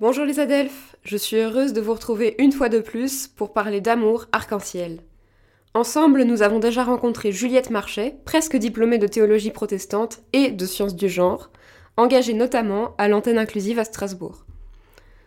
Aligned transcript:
Bonjour 0.00 0.24
les 0.24 0.38
Adelphes, 0.38 0.94
je 1.02 1.16
suis 1.16 1.38
heureuse 1.38 1.72
de 1.72 1.80
vous 1.80 1.92
retrouver 1.92 2.36
une 2.38 2.52
fois 2.52 2.68
de 2.68 2.78
plus 2.78 3.26
pour 3.26 3.52
parler 3.52 3.80
d'amour 3.80 4.26
arc-en-ciel. 4.30 5.00
Ensemble, 5.74 6.22
nous 6.22 6.42
avons 6.42 6.60
déjà 6.60 6.84
rencontré 6.84 7.32
Juliette 7.32 7.70
Marchais, 7.70 8.14
presque 8.24 8.56
diplômée 8.56 8.98
de 8.98 9.08
théologie 9.08 9.50
protestante 9.50 10.20
et 10.32 10.52
de 10.52 10.66
sciences 10.66 10.94
du 10.94 11.08
genre, 11.08 11.50
engagée 11.96 12.32
notamment 12.32 12.94
à 12.96 13.08
l'antenne 13.08 13.38
inclusive 13.38 13.80
à 13.80 13.84
Strasbourg. 13.84 14.44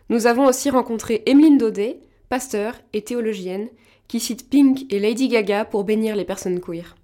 Nous 0.08 0.26
avons 0.26 0.46
aussi 0.46 0.70
rencontré 0.70 1.22
Emeline 1.26 1.58
Daudet, 1.58 2.00
pasteur 2.30 2.72
et 2.94 3.04
théologienne, 3.04 3.68
qui 4.08 4.20
cite 4.20 4.48
Pink 4.48 4.90
et 4.90 5.00
Lady 5.00 5.28
Gaga 5.28 5.66
pour 5.66 5.84
bénir 5.84 6.16
les 6.16 6.24
personnes 6.24 6.60
queer. 6.60 6.96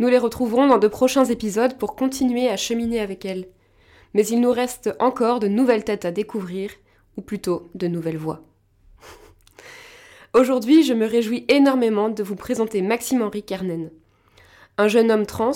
Nous 0.00 0.08
les 0.08 0.18
retrouverons 0.18 0.66
dans 0.66 0.78
de 0.78 0.88
prochains 0.88 1.26
épisodes 1.26 1.78
pour 1.78 1.94
continuer 1.94 2.48
à 2.48 2.56
cheminer 2.56 2.98
avec 2.98 3.24
elles. 3.24 3.46
Mais 4.16 4.26
il 4.28 4.40
nous 4.40 4.50
reste 4.50 4.96
encore 4.98 5.40
de 5.40 5.46
nouvelles 5.46 5.84
têtes 5.84 6.06
à 6.06 6.10
découvrir, 6.10 6.70
ou 7.18 7.20
plutôt 7.20 7.68
de 7.74 7.86
nouvelles 7.86 8.16
voix. 8.16 8.40
Aujourd'hui, 10.32 10.84
je 10.84 10.94
me 10.94 11.04
réjouis 11.04 11.44
énormément 11.48 12.08
de 12.08 12.22
vous 12.22 12.34
présenter 12.34 12.80
Maxime-Henri 12.80 13.42
Carnen. 13.42 13.90
Un 14.78 14.88
jeune 14.88 15.10
homme 15.10 15.26
trans 15.26 15.52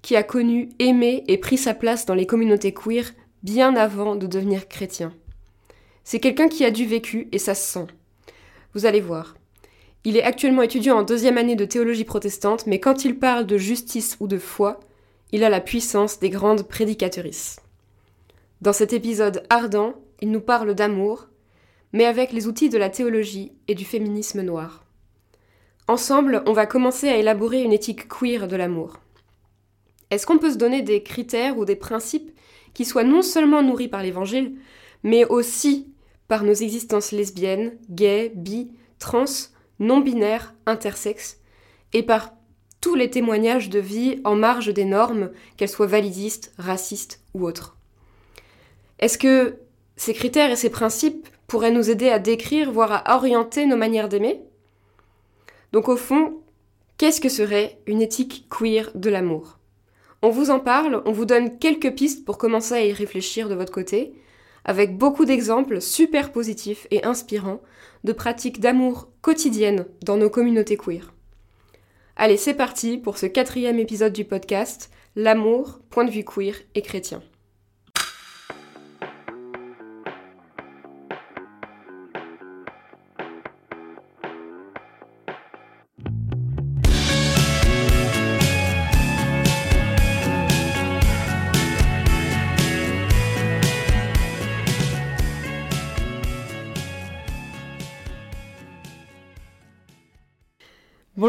qui 0.00 0.16
a 0.16 0.22
connu, 0.22 0.70
aimé 0.78 1.22
et 1.28 1.36
pris 1.36 1.58
sa 1.58 1.74
place 1.74 2.06
dans 2.06 2.14
les 2.14 2.24
communautés 2.24 2.72
queer 2.72 3.12
bien 3.42 3.76
avant 3.76 4.16
de 4.16 4.26
devenir 4.26 4.68
chrétien. 4.68 5.12
C'est 6.02 6.18
quelqu'un 6.18 6.48
qui 6.48 6.64
a 6.64 6.70
du 6.70 6.86
vécu 6.86 7.28
et 7.32 7.38
ça 7.38 7.54
se 7.54 7.70
sent. 7.70 7.88
Vous 8.72 8.86
allez 8.86 9.02
voir. 9.02 9.36
Il 10.04 10.16
est 10.16 10.22
actuellement 10.22 10.62
étudiant 10.62 10.96
en 10.96 11.02
deuxième 11.02 11.36
année 11.36 11.56
de 11.56 11.66
théologie 11.66 12.04
protestante, 12.04 12.66
mais 12.66 12.80
quand 12.80 13.04
il 13.04 13.18
parle 13.18 13.44
de 13.44 13.58
justice 13.58 14.16
ou 14.18 14.28
de 14.28 14.38
foi, 14.38 14.80
il 15.30 15.44
a 15.44 15.50
la 15.50 15.60
puissance 15.60 16.18
des 16.20 16.30
grandes 16.30 16.66
prédicatrices. 16.66 17.58
Dans 18.60 18.72
cet 18.72 18.92
épisode 18.92 19.44
ardent, 19.50 19.94
il 20.20 20.32
nous 20.32 20.40
parle 20.40 20.74
d'amour, 20.74 21.28
mais 21.92 22.04
avec 22.04 22.32
les 22.32 22.48
outils 22.48 22.68
de 22.68 22.78
la 22.78 22.90
théologie 22.90 23.52
et 23.68 23.76
du 23.76 23.84
féminisme 23.84 24.42
noir. 24.42 24.84
Ensemble, 25.86 26.42
on 26.44 26.52
va 26.52 26.66
commencer 26.66 27.08
à 27.08 27.16
élaborer 27.16 27.62
une 27.62 27.72
éthique 27.72 28.08
queer 28.08 28.48
de 28.48 28.56
l'amour. 28.56 28.98
Est-ce 30.10 30.26
qu'on 30.26 30.38
peut 30.38 30.50
se 30.50 30.58
donner 30.58 30.82
des 30.82 31.04
critères 31.04 31.56
ou 31.56 31.64
des 31.64 31.76
principes 31.76 32.32
qui 32.74 32.84
soient 32.84 33.04
non 33.04 33.22
seulement 33.22 33.62
nourris 33.62 33.88
par 33.88 34.02
l'Évangile, 34.02 34.56
mais 35.04 35.24
aussi 35.24 35.92
par 36.26 36.42
nos 36.42 36.52
existences 36.52 37.12
lesbiennes, 37.12 37.78
gays, 37.88 38.32
bi, 38.34 38.72
trans, 38.98 39.24
non-binaires, 39.78 40.54
intersexes, 40.66 41.40
et 41.92 42.02
par 42.02 42.34
tous 42.80 42.96
les 42.96 43.08
témoignages 43.08 43.70
de 43.70 43.78
vie 43.78 44.20
en 44.24 44.34
marge 44.34 44.74
des 44.74 44.84
normes, 44.84 45.30
qu'elles 45.56 45.68
soient 45.68 45.86
validistes, 45.86 46.52
racistes 46.58 47.22
ou 47.34 47.46
autres? 47.46 47.77
Est-ce 48.98 49.18
que 49.18 49.56
ces 49.96 50.14
critères 50.14 50.50
et 50.50 50.56
ces 50.56 50.70
principes 50.70 51.28
pourraient 51.46 51.70
nous 51.70 51.90
aider 51.90 52.08
à 52.08 52.18
décrire, 52.18 52.72
voire 52.72 53.02
à 53.04 53.16
orienter 53.16 53.66
nos 53.66 53.76
manières 53.76 54.08
d'aimer? 54.08 54.40
Donc 55.72 55.88
au 55.88 55.96
fond, 55.96 56.38
qu'est-ce 56.96 57.20
que 57.20 57.28
serait 57.28 57.78
une 57.86 58.02
éthique 58.02 58.46
queer 58.50 58.90
de 58.94 59.10
l'amour? 59.10 59.58
On 60.22 60.30
vous 60.30 60.50
en 60.50 60.58
parle, 60.58 61.02
on 61.04 61.12
vous 61.12 61.26
donne 61.26 61.58
quelques 61.58 61.94
pistes 61.94 62.24
pour 62.24 62.38
commencer 62.38 62.74
à 62.74 62.84
y 62.84 62.92
réfléchir 62.92 63.48
de 63.48 63.54
votre 63.54 63.72
côté, 63.72 64.14
avec 64.64 64.98
beaucoup 64.98 65.24
d'exemples 65.24 65.80
super 65.80 66.32
positifs 66.32 66.86
et 66.90 67.04
inspirants 67.04 67.60
de 68.04 68.12
pratiques 68.12 68.60
d'amour 68.60 69.08
quotidiennes 69.22 69.86
dans 70.02 70.16
nos 70.16 70.28
communautés 70.28 70.76
queer. 70.76 71.14
Allez, 72.16 72.36
c'est 72.36 72.54
parti 72.54 72.98
pour 72.98 73.16
ce 73.16 73.26
quatrième 73.26 73.78
épisode 73.78 74.12
du 74.12 74.24
podcast 74.24 74.90
L'amour, 75.14 75.78
point 75.88 76.04
de 76.04 76.10
vue 76.10 76.24
queer 76.24 76.56
et 76.74 76.82
chrétien. 76.82 77.22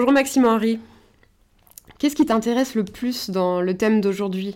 Bonjour 0.09 0.21
Maxime 0.21 0.45
Henry. 0.45 0.79
Qu'est-ce 1.99 2.15
qui 2.15 2.25
t'intéresse 2.25 2.73
le 2.73 2.83
plus 2.83 3.29
dans 3.29 3.61
le 3.61 3.77
thème 3.77 4.01
d'aujourd'hui? 4.01 4.55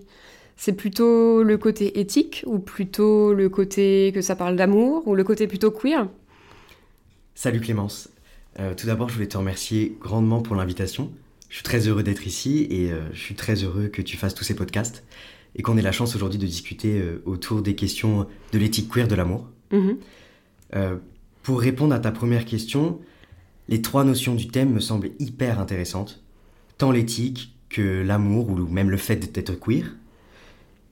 C'est 0.57 0.73
plutôt 0.73 1.43
le 1.43 1.59
côté 1.59 1.99
éthique 1.99 2.43
ou 2.47 2.57
plutôt 2.57 3.35
le 3.35 3.49
côté 3.49 4.11
que 4.15 4.21
ça 4.21 4.35
parle 4.35 4.55
d'amour 4.55 5.07
ou 5.07 5.13
le 5.13 5.23
côté 5.23 5.45
plutôt 5.45 5.69
queer? 5.69 6.07
Salut 7.35 7.59
Clémence. 7.59 8.09
Euh, 8.59 8.73
tout 8.73 8.87
d'abord, 8.87 9.09
je 9.09 9.13
voulais 9.13 9.27
te 9.27 9.37
remercier 9.37 9.95
grandement 10.01 10.41
pour 10.41 10.55
l'invitation. 10.55 11.11
Je 11.49 11.57
suis 11.57 11.63
très 11.63 11.87
heureux 11.87 12.01
d'être 12.01 12.25
ici 12.25 12.65
et 12.71 12.91
euh, 12.91 13.03
je 13.13 13.19
suis 13.19 13.35
très 13.35 13.63
heureux 13.63 13.89
que 13.89 14.01
tu 14.01 14.17
fasses 14.17 14.33
tous 14.33 14.43
ces 14.43 14.55
podcasts 14.55 15.03
et 15.55 15.61
qu'on 15.61 15.77
ait 15.77 15.83
la 15.83 15.91
chance 15.91 16.15
aujourd'hui 16.15 16.39
de 16.39 16.47
discuter 16.47 16.99
euh, 16.99 17.21
autour 17.27 17.61
des 17.61 17.75
questions 17.75 18.25
de 18.53 18.57
l'éthique 18.57 18.89
queer 18.91 19.07
de 19.07 19.13
l'amour. 19.13 19.47
Mhm. 19.71 19.99
pour 21.43 21.61
répondre 21.61 21.93
à 21.93 21.99
ta 21.99 22.11
première 22.11 22.45
question, 22.45 22.99
les 23.69 23.81
trois 23.81 24.03
notions 24.03 24.35
du 24.35 24.47
thème 24.47 24.73
me 24.73 24.79
semblent 24.79 25.11
hyper 25.19 25.59
intéressantes, 25.59 26.23
tant 26.77 26.91
l'éthique 26.91 27.55
que 27.69 28.01
l'amour 28.01 28.49
ou 28.49 28.67
même 28.67 28.89
le 28.89 28.97
fait 28.97 29.31
d'être 29.31 29.59
queer. 29.59 29.95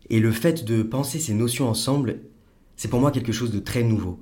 Et 0.10 0.20
le 0.20 0.32
fait 0.32 0.66
de 0.66 0.84
penser 0.84 1.20
ces 1.20 1.34
notions 1.34 1.70
ensemble, 1.70 2.20
c'est 2.76 2.88
pour 2.88 3.00
moi 3.00 3.12
quelque 3.12 3.32
chose 3.32 3.52
de 3.52 3.60
très 3.60 3.84
nouveau. 3.84 4.20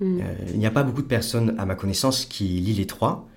Mm. 0.00 0.20
Euh, 0.22 0.34
il 0.52 0.58
n'y 0.58 0.66
a 0.66 0.70
pas 0.70 0.82
beaucoup 0.82 1.02
de 1.02 1.06
personnes, 1.08 1.54
à 1.58 1.66
ma 1.66 1.74
connaissance, 1.74 2.24
qui 2.24 2.44
lient 2.44 2.74
les 2.74 2.86
trois, 2.86 3.28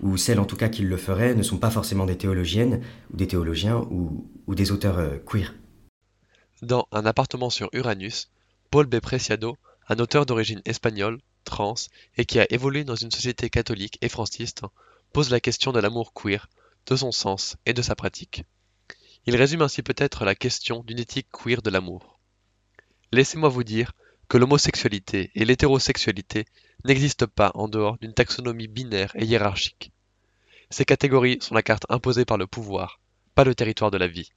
ou 0.00 0.16
celles 0.16 0.38
en 0.38 0.44
tout 0.44 0.56
cas 0.56 0.68
qui 0.68 0.82
le 0.82 0.96
feraient 0.96 1.34
ne 1.34 1.42
sont 1.42 1.58
pas 1.58 1.70
forcément 1.70 2.06
des 2.06 2.16
théologiennes, 2.16 2.80
ou 3.12 3.16
des 3.16 3.26
théologiens, 3.26 3.78
ou, 3.90 4.26
ou 4.46 4.54
des 4.54 4.70
auteurs 4.70 4.98
euh, 4.98 5.16
queer. 5.26 5.54
Dans 6.62 6.86
Un 6.92 7.06
appartement 7.06 7.50
sur 7.50 7.68
Uranus, 7.72 8.30
Paul 8.70 8.86
B. 8.86 9.00
Preciado, 9.00 9.56
un 9.88 9.96
auteur 9.96 10.26
d'origine 10.26 10.60
espagnole, 10.64 11.18
trans 11.44 11.74
et 12.16 12.24
qui 12.24 12.40
a 12.40 12.46
évolué 12.52 12.84
dans 12.84 12.96
une 12.96 13.10
société 13.10 13.50
catholique 13.50 13.98
et 14.00 14.08
franciste, 14.08 14.62
pose 15.12 15.30
la 15.30 15.40
question 15.40 15.72
de 15.72 15.80
l'amour 15.80 16.12
queer, 16.12 16.48
de 16.86 16.96
son 16.96 17.12
sens 17.12 17.56
et 17.66 17.72
de 17.72 17.82
sa 17.82 17.94
pratique. 17.94 18.44
Il 19.26 19.36
résume 19.36 19.62
ainsi 19.62 19.82
peut-être 19.82 20.24
la 20.24 20.34
question 20.34 20.82
d'une 20.84 20.98
éthique 20.98 21.28
queer 21.30 21.62
de 21.62 21.70
l'amour. 21.70 22.18
Laissez-moi 23.12 23.48
vous 23.48 23.64
dire 23.64 23.92
que 24.28 24.38
l'homosexualité 24.38 25.30
et 25.34 25.44
l'hétérosexualité 25.44 26.44
n'existent 26.84 27.26
pas 27.26 27.50
en 27.54 27.68
dehors 27.68 27.98
d'une 27.98 28.14
taxonomie 28.14 28.68
binaire 28.68 29.12
et 29.16 29.24
hiérarchique. 29.24 29.92
Ces 30.70 30.84
catégories 30.84 31.38
sont 31.40 31.54
la 31.54 31.62
carte 31.62 31.86
imposée 31.88 32.26
par 32.26 32.36
le 32.36 32.46
pouvoir, 32.46 33.00
pas 33.34 33.44
le 33.44 33.54
territoire 33.54 33.90
de 33.90 33.96
la 33.96 34.06
vie. 34.06 34.30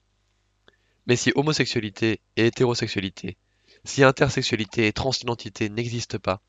Mais 1.06 1.16
si 1.16 1.32
homosexualité 1.34 2.20
et 2.36 2.46
hétérosexualité, 2.46 3.36
si 3.84 4.04
intersexualité 4.04 4.86
et 4.86 4.92
transidentité 4.92 5.68
n'existent 5.68 6.18
pas, 6.18 6.40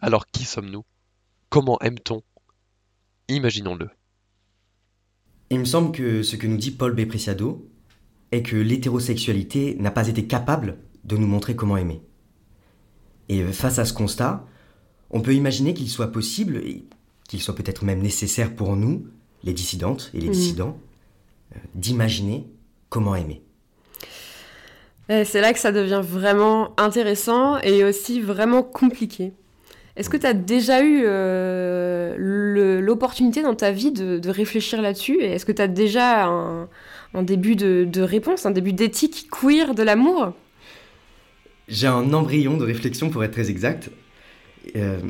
alors 0.00 0.26
qui 0.26 0.44
sommes-nous? 0.44 0.84
Comment 1.48 1.78
aime-t-on? 1.80 2.22
Imaginons-le. 3.28 3.88
Il 5.50 5.58
me 5.60 5.64
semble 5.64 5.92
que 5.92 6.22
ce 6.22 6.36
que 6.36 6.46
nous 6.46 6.56
dit 6.56 6.70
Paul 6.70 6.94
B. 6.94 7.06
Preciado 7.06 7.68
est 8.32 8.42
que 8.42 8.56
l'hétérosexualité 8.56 9.76
n'a 9.80 9.90
pas 9.90 10.06
été 10.08 10.26
capable 10.26 10.78
de 11.04 11.16
nous 11.16 11.26
montrer 11.26 11.56
comment 11.56 11.76
aimer. 11.76 12.02
Et 13.28 13.42
face 13.52 13.78
à 13.78 13.84
ce 13.84 13.92
constat, 13.92 14.46
on 15.10 15.20
peut 15.20 15.34
imaginer 15.34 15.74
qu'il 15.74 15.88
soit 15.90 16.12
possible, 16.12 16.58
et 16.58 16.84
qu'il 17.28 17.40
soit 17.40 17.54
peut-être 17.54 17.84
même 17.84 18.00
nécessaire 18.00 18.54
pour 18.54 18.76
nous, 18.76 19.06
les 19.42 19.52
dissidentes 19.52 20.10
et 20.14 20.20
les 20.20 20.26
Mhm. 20.28 20.32
dissidents, 20.32 20.78
euh, 21.54 21.58
d'imaginer 21.74 22.46
comment 22.88 23.14
aimer. 23.16 23.42
Et 25.08 25.24
C'est 25.24 25.40
là 25.40 25.52
que 25.52 25.58
ça 25.58 25.72
devient 25.72 26.02
vraiment 26.04 26.78
intéressant 26.78 27.58
et 27.58 27.82
aussi 27.84 28.20
vraiment 28.20 28.62
compliqué. 28.62 29.32
Est-ce 30.00 30.08
que 30.08 30.16
tu 30.16 30.24
as 30.24 30.32
déjà 30.32 30.82
eu 30.82 31.02
euh, 31.04 32.80
l'opportunité 32.80 33.42
dans 33.42 33.54
ta 33.54 33.70
vie 33.70 33.92
de, 33.92 34.18
de 34.18 34.30
réfléchir 34.30 34.80
là-dessus? 34.80 35.18
Et 35.20 35.32
est-ce 35.32 35.44
que 35.44 35.52
tu 35.52 35.60
as 35.60 35.68
déjà 35.68 36.24
un, 36.24 36.70
un 37.12 37.22
début 37.22 37.54
de, 37.54 37.84
de 37.86 38.00
réponse, 38.00 38.46
un 38.46 38.50
début 38.50 38.72
d'éthique 38.72 39.28
queer 39.30 39.74
de 39.74 39.82
l'amour? 39.82 40.32
J'ai 41.68 41.86
un 41.86 42.14
embryon 42.14 42.56
de 42.56 42.64
réflexion 42.64 43.10
pour 43.10 43.22
être 43.24 43.32
très 43.32 43.50
exact. 43.50 43.90
Euh, 44.74 45.00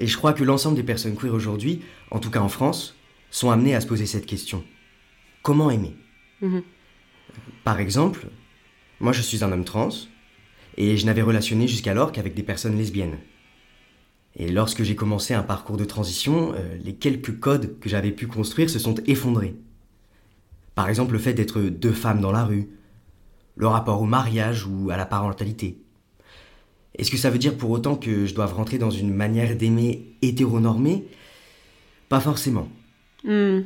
et 0.00 0.08
je 0.08 0.16
crois 0.16 0.32
que 0.32 0.42
l'ensemble 0.42 0.74
des 0.74 0.82
personnes 0.82 1.14
queer 1.14 1.32
aujourd'hui, 1.32 1.82
en 2.10 2.18
tout 2.18 2.32
cas 2.32 2.40
en 2.40 2.48
France, 2.48 2.96
sont 3.30 3.52
amenées 3.52 3.76
à 3.76 3.80
se 3.80 3.86
poser 3.86 4.06
cette 4.06 4.26
question. 4.26 4.64
Comment 5.42 5.70
aimer? 5.70 5.94
Mhm. 6.40 6.62
Par 7.62 7.78
exemple, 7.78 8.26
moi 8.98 9.12
je 9.12 9.22
suis 9.22 9.44
un 9.44 9.52
homme 9.52 9.64
trans, 9.64 9.90
et 10.76 10.96
je 10.96 11.06
n'avais 11.06 11.22
relationné 11.22 11.68
jusqu'alors 11.68 12.10
qu'avec 12.10 12.34
des 12.34 12.42
personnes 12.42 12.76
lesbiennes. 12.76 13.18
Et 14.36 14.50
lorsque 14.50 14.82
j'ai 14.82 14.96
commencé 14.96 15.34
un 15.34 15.42
parcours 15.42 15.76
de 15.76 15.84
transition, 15.84 16.52
euh, 16.54 16.76
les 16.82 16.94
quelques 16.94 17.38
codes 17.38 17.78
que 17.80 17.88
j'avais 17.88 18.12
pu 18.12 18.26
construire 18.26 18.70
se 18.70 18.78
sont 18.78 18.94
effondrés. 19.06 19.54
Par 20.74 20.88
exemple 20.88 21.12
le 21.12 21.18
fait 21.18 21.34
d'être 21.34 21.60
deux 21.60 21.92
femmes 21.92 22.20
dans 22.20 22.32
la 22.32 22.44
rue, 22.44 22.70
le 23.56 23.66
rapport 23.66 24.00
au 24.00 24.06
mariage 24.06 24.66
ou 24.66 24.90
à 24.90 24.96
la 24.96 25.04
parentalité. 25.04 25.78
Est-ce 26.96 27.10
que 27.10 27.16
ça 27.16 27.30
veut 27.30 27.38
dire 27.38 27.56
pour 27.56 27.70
autant 27.70 27.96
que 27.96 28.26
je 28.26 28.34
dois 28.34 28.46
rentrer 28.46 28.78
dans 28.78 28.90
une 28.90 29.12
manière 29.12 29.56
d'aimer 29.56 30.14
hétéronormée? 30.22 31.06
Pas 32.08 32.20
forcément. 32.20 32.68
Hmm. 33.24 33.60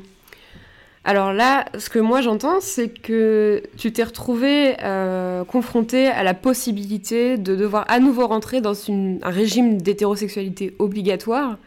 Alors 1.08 1.32
là, 1.32 1.66
ce 1.78 1.88
que 1.88 2.00
moi 2.00 2.20
j'entends, 2.20 2.60
c'est 2.60 2.88
que 2.88 3.62
tu 3.76 3.92
t'es 3.92 4.02
retrouvé 4.02 4.74
euh, 4.82 5.44
confronté 5.44 6.08
à 6.08 6.24
la 6.24 6.34
possibilité 6.34 7.38
de 7.38 7.54
devoir 7.54 7.84
à 7.86 8.00
nouveau 8.00 8.26
rentrer 8.26 8.60
dans 8.60 8.74
un 8.90 9.30
régime 9.30 9.80
d'hétérosexualité 9.80 10.74
obligatoire 10.80 11.58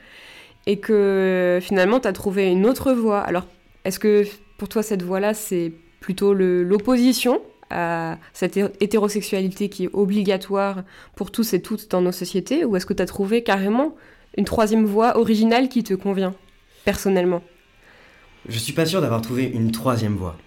et 0.66 0.80
que 0.80 1.60
finalement 1.62 2.02
tu 2.02 2.10
as 2.10 2.12
trouvé 2.12 2.52
une 2.52 2.66
autre 2.66 2.92
voie. 2.92 3.22
Alors, 3.22 3.48
est-ce 3.86 3.98
que 3.98 4.26
pour 4.58 4.68
toi 4.68 4.84
cette 4.84 5.04
voie-là, 5.04 5.34
c'est 5.34 5.72
plutôt 6.02 6.34
l'opposition 6.34 7.42
à 7.70 8.18
cette 8.34 8.58
hétérosexualité 8.82 9.70
qui 9.70 9.86
est 9.86 9.90
obligatoire 9.94 10.84
pour 11.16 11.32
tous 11.32 11.54
et 11.54 11.62
toutes 11.62 11.90
dans 11.92 12.02
nos 12.02 12.12
sociétés 12.12 12.66
ou 12.66 12.76
est-ce 12.76 12.86
que 12.86 12.94
tu 12.94 13.02
as 13.02 13.06
trouvé 13.06 13.42
carrément 13.42 13.96
une 14.36 14.44
troisième 14.44 14.84
voie 14.84 15.18
originale 15.18 15.70
qui 15.70 15.86
te 15.86 15.94
convient 15.94 16.34
personnellement? 16.84 17.42
Je 18.48 18.58
suis 18.58 18.74
pas 18.74 18.86
sûr 18.86 19.02
d'avoir 19.02 19.22
trouvé 19.22 19.46
une 19.46 19.72
troisième 19.72 20.16
voie. 20.16 20.38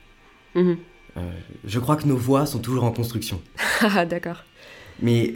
Mhm. 0.54 0.78
Euh, 1.16 1.30
je 1.64 1.78
crois 1.78 1.96
que 1.96 2.06
nos 2.06 2.16
voies 2.16 2.46
sont 2.46 2.58
toujours 2.58 2.84
en 2.84 2.92
construction. 2.92 3.40
Ah 3.82 4.06
d'accord. 4.06 4.44
Mais 5.00 5.34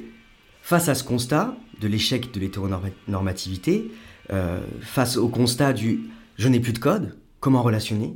face 0.63 0.89
à 0.89 0.95
ce 0.95 1.03
constat 1.03 1.57
de 1.81 1.89
l'échec 1.89 2.33
de 2.33 2.39
l'hétéronormativité, 2.39 3.91
euh, 4.31 4.61
face 4.81 5.17
au 5.17 5.29
constat 5.29 5.73
du 5.73 6.09
je 6.37 6.49
n'ai 6.49 6.61
plus 6.61 6.73
de 6.73 6.79
code, 6.79 7.17
comment 7.41 7.63
relationner, 7.63 8.15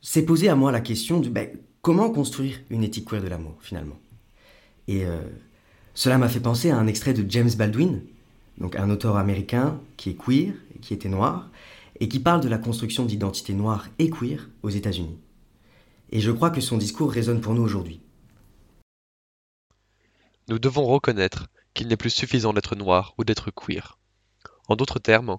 c'est 0.00 0.24
posé 0.24 0.48
à 0.48 0.56
moi 0.56 0.72
la 0.72 0.80
question 0.80 1.20
du 1.20 1.30
ben, 1.30 1.48
comment 1.82 2.10
construire 2.10 2.58
une 2.70 2.82
éthique 2.82 3.08
queer 3.08 3.22
de 3.22 3.28
l'amour 3.28 3.56
finalement? 3.60 3.98
Et 4.88 5.04
euh, 5.04 5.20
cela 5.94 6.18
m'a 6.18 6.28
fait 6.28 6.40
penser 6.40 6.70
à 6.70 6.76
un 6.76 6.86
extrait 6.86 7.12
de 7.12 7.28
James 7.30 7.50
Baldwin, 7.56 8.02
donc 8.58 8.76
un 8.76 8.90
auteur 8.90 9.16
américain 9.16 9.80
qui 9.96 10.10
est 10.10 10.14
queer 10.14 10.52
et 10.74 10.78
qui 10.80 10.94
était 10.94 11.08
noir, 11.08 11.50
et 12.00 12.08
qui 12.08 12.20
parle 12.20 12.40
de 12.40 12.48
la 12.48 12.58
construction 12.58 13.04
d'identité 13.04 13.54
noire 13.54 13.88
et 13.98 14.10
queer 14.10 14.48
aux 14.62 14.70
États-Unis. 14.70 15.18
Et 16.10 16.20
je 16.20 16.30
crois 16.30 16.50
que 16.50 16.60
son 16.60 16.78
discours 16.78 17.10
résonne 17.10 17.40
pour 17.40 17.54
nous 17.54 17.62
aujourd'hui. 17.62 18.00
Nous 20.48 20.58
devons 20.58 20.84
reconnaître 20.84 21.48
qu'il 21.74 21.88
n'est 21.88 21.96
plus 21.96 22.10
suffisant 22.10 22.52
d'être 22.52 22.76
noir 22.76 23.14
ou 23.18 23.24
d'être 23.24 23.50
queer. 23.50 23.98
En 24.68 24.76
d'autres 24.76 24.98
termes, 24.98 25.38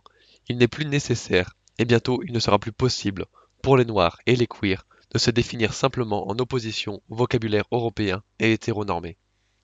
il 0.49 0.57
n'est 0.57 0.67
plus 0.67 0.85
nécessaire, 0.85 1.55
et 1.77 1.85
bientôt 1.85 2.21
il 2.23 2.33
ne 2.33 2.39
sera 2.39 2.59
plus 2.59 2.71
possible, 2.71 3.25
pour 3.61 3.77
les 3.77 3.85
noirs 3.85 4.19
et 4.25 4.35
les 4.35 4.47
queers, 4.47 4.85
de 5.11 5.19
se 5.19 5.31
définir 5.31 5.73
simplement 5.73 6.29
en 6.29 6.37
opposition 6.39 7.01
au 7.09 7.15
vocabulaire 7.15 7.65
européen 7.71 8.23
et 8.39 8.51
hétéronormé. 8.51 9.17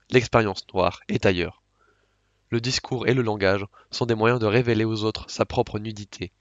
L'expérience 0.09 0.65
noire 0.73 1.01
est 1.07 1.25
ailleurs. 1.25 1.63
Le 2.49 2.61
discours 2.61 3.07
et 3.07 3.13
le 3.13 3.21
langage 3.21 3.65
sont 3.91 4.05
des 4.05 4.15
moyens 4.15 4.39
de 4.39 4.45
révéler 4.45 4.85
aux 4.85 5.03
autres 5.03 5.25
sa 5.29 5.45
propre 5.45 5.79
nudité. 5.79 6.31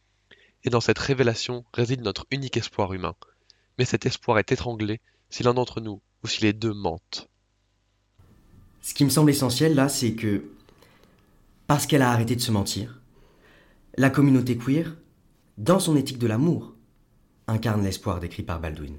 Et 0.65 0.71
dans 0.71 0.81
cette 0.81 0.99
révélation 0.99 1.65
réside 1.73 2.03
notre 2.03 2.27
unique 2.31 2.57
espoir 2.57 2.93
humain. 2.93 3.15
Mais 3.79 3.85
cet 3.85 4.07
espoir 4.07 4.39
est 4.39 4.53
étranglé 4.53 5.01
si 5.31 5.43
l'un 5.43 5.55
d'entre 5.55 5.81
nous 5.81 6.01
ou 6.23 6.29
si 6.29 6.43
les 6.43 6.53
deux 6.53 6.75
mentent. 6.75 7.29
Ce 8.81 8.95
qui 8.95 9.05
me 9.05 9.11
semble 9.11 9.31
essentiel 9.31 9.75
là, 9.75 9.89
c'est 9.89 10.15
que 10.15 10.45
parce 11.67 11.87
qu'elle 11.87 12.03
a 12.03 12.11
arrêté 12.11 12.37
de 12.37 12.41
se 12.41 12.51
mentir, 12.51 13.01
la 13.97 14.11
communauté 14.11 14.59
queer, 14.59 14.97
dans 15.59 15.79
son 15.79 15.97
éthique 15.97 16.19
de 16.19 16.27
l'amour, 16.27 16.75
incarne 17.47 17.83
l'espoir 17.83 18.21
décrit 18.21 18.43
par 18.43 18.61
Baldwin. 18.61 18.97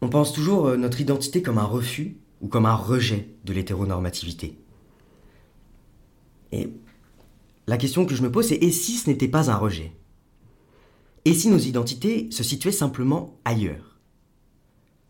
On 0.00 0.08
pense 0.08 0.32
toujours 0.32 0.66
euh, 0.66 0.76
notre 0.76 1.00
identité 1.00 1.42
comme 1.42 1.58
un 1.58 1.64
refus 1.64 2.16
ou 2.40 2.48
comme 2.48 2.66
un 2.66 2.74
rejet 2.74 3.28
de 3.44 3.52
l'hétéronormativité. 3.52 4.58
Et 6.50 6.68
la 7.66 7.76
question 7.76 8.06
que 8.06 8.14
je 8.14 8.22
me 8.22 8.30
pose, 8.30 8.48
c'est 8.48 8.56
et 8.56 8.72
si 8.72 8.96
ce 8.96 9.08
n'était 9.08 9.28
pas 9.28 9.50
un 9.50 9.56
rejet? 9.56 9.92
Et 11.24 11.34
si 11.34 11.48
nos 11.48 11.58
identités 11.58 12.28
se 12.30 12.42
situaient 12.42 12.72
simplement 12.72 13.38
ailleurs? 13.44 13.98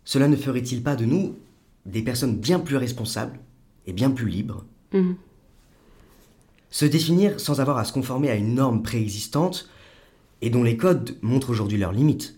Cela 0.05 0.29
ne 0.29 0.37
ferait-il 0.37 0.83
pas 0.83 0.97
de 0.97 1.05
nous 1.05 1.37
des 1.87 2.03
personnes 2.03 2.37
bien 2.37 2.61
plus 2.61 2.77
responsables 2.77 3.41
et 3.87 3.93
bien 3.93 4.11
plus 4.11 4.29
libres? 4.29 4.67
Mhm. 4.93 5.17
Se 6.71 6.85
définir 6.85 7.41
sans 7.41 7.61
avoir 7.61 7.79
à 7.79 7.85
se 7.85 7.93
conformer 7.93 8.31
à 8.31 8.35
une 8.35 8.55
norme 8.55 8.83
préexistante 8.83 9.69
et 10.41 10.51
dont 10.51 10.63
les 10.63 10.77
codes 10.77 11.17
montrent 11.23 11.51
aujourd'hui 11.51 11.79
leurs 11.79 11.93
limites. 11.93 12.37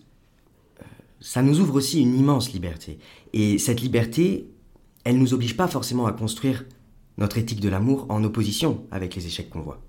Euh, 0.81 0.85
Ça 1.19 1.41
nous 1.41 1.59
ouvre 1.59 1.75
aussi 1.75 2.01
une 2.01 2.17
immense 2.17 2.53
liberté. 2.53 2.99
Et 3.33 3.57
cette 3.57 3.81
liberté, 3.81 4.49
elle 5.03 5.15
ne 5.15 5.21
nous 5.21 5.33
oblige 5.33 5.57
pas 5.57 5.67
forcément 5.67 6.05
à 6.05 6.13
construire 6.13 6.65
notre 7.17 7.37
éthique 7.37 7.61
de 7.61 7.69
l'amour 7.69 8.05
en 8.09 8.23
opposition 8.23 8.85
avec 8.91 9.15
les 9.15 9.25
échecs 9.25 9.49
qu'on 9.49 9.61
voit. 9.61 9.81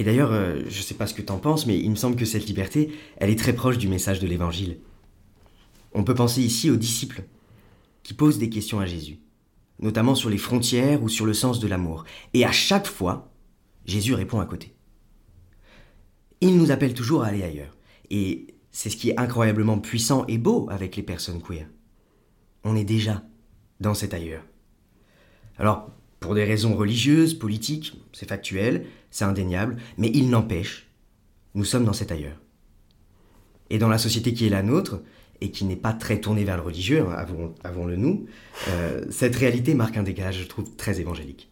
Et 0.00 0.02
d'ailleurs, 0.02 0.32
euh, 0.32 0.62
je 0.66 0.80
sais 0.80 0.94
pas 0.94 1.06
ce 1.06 1.12
que 1.12 1.20
t'en 1.20 1.36
penses, 1.36 1.66
mais 1.66 1.78
il 1.78 1.90
me 1.90 1.94
semble 1.94 2.16
que 2.16 2.24
cette 2.24 2.46
liberté, 2.46 2.90
elle 3.18 3.28
est 3.28 3.38
très 3.38 3.52
proche 3.52 3.76
du 3.76 3.86
message 3.86 4.18
de 4.18 4.26
l'Évangile. 4.26 4.78
On 5.92 6.04
peut 6.04 6.14
penser 6.14 6.40
ici 6.40 6.70
aux 6.70 6.76
disciples, 6.76 7.24
qui 8.02 8.14
posent 8.14 8.38
des 8.38 8.48
questions 8.48 8.80
à 8.80 8.86
Jésus, 8.86 9.18
notamment 9.78 10.14
sur 10.14 10.30
les 10.30 10.38
frontières 10.38 11.02
ou 11.02 11.10
sur 11.10 11.26
le 11.26 11.34
sens 11.34 11.60
de 11.60 11.68
l'amour. 11.68 12.04
Et 12.32 12.46
à 12.46 12.50
chaque 12.50 12.86
fois, 12.86 13.30
Jésus 13.84 14.14
répond 14.14 14.40
à 14.40 14.46
côté. 14.46 14.72
Il 16.40 16.56
nous 16.56 16.70
appelle 16.70 16.94
toujours 16.94 17.22
à 17.22 17.26
aller 17.26 17.42
ailleurs. 17.42 17.76
Et 18.08 18.46
c'est 18.70 18.88
ce 18.88 18.96
qui 18.96 19.10
est 19.10 19.20
incroyablement 19.20 19.80
puissant 19.80 20.24
et 20.28 20.38
beau 20.38 20.66
avec 20.70 20.96
les 20.96 21.02
personnes 21.02 21.42
queer. 21.42 21.68
On 22.64 22.74
est 22.74 22.84
déjà 22.84 23.22
dans 23.80 23.92
cet 23.92 24.14
ailleurs. 24.14 24.46
Alors, 25.58 25.90
pour 26.20 26.34
des 26.34 26.44
raisons 26.44 26.74
religieuses, 26.74 27.34
politiques, 27.34 28.00
c'est 28.14 28.28
factuel, 28.28 28.86
c'est 29.10 29.24
indéniable, 29.24 29.76
mais 29.98 30.10
il 30.14 30.30
n'empêche, 30.30 30.88
nous 31.54 31.64
sommes 31.64 31.84
dans 31.84 31.92
cet 31.92 32.12
ailleurs. 32.12 32.36
Et 33.70 33.78
dans 33.78 33.88
la 33.88 33.98
société 33.98 34.32
qui 34.34 34.46
est 34.46 34.50
la 34.50 34.62
nôtre, 34.62 35.00
et 35.42 35.50
qui 35.50 35.64
n'est 35.64 35.76
pas 35.76 35.92
très 35.94 36.20
tournée 36.20 36.44
vers 36.44 36.56
le 36.56 36.62
religieux, 36.62 37.00
hein, 37.08 37.14
avouons- 37.16 37.54
avouons-le 37.64 37.96
nous, 37.96 38.26
euh, 38.68 39.06
cette 39.10 39.34
réalité 39.36 39.72
marque 39.74 39.96
un 39.96 40.02
dégage, 40.02 40.38
je 40.42 40.46
trouve, 40.46 40.76
très 40.76 41.00
évangélique. 41.00 41.49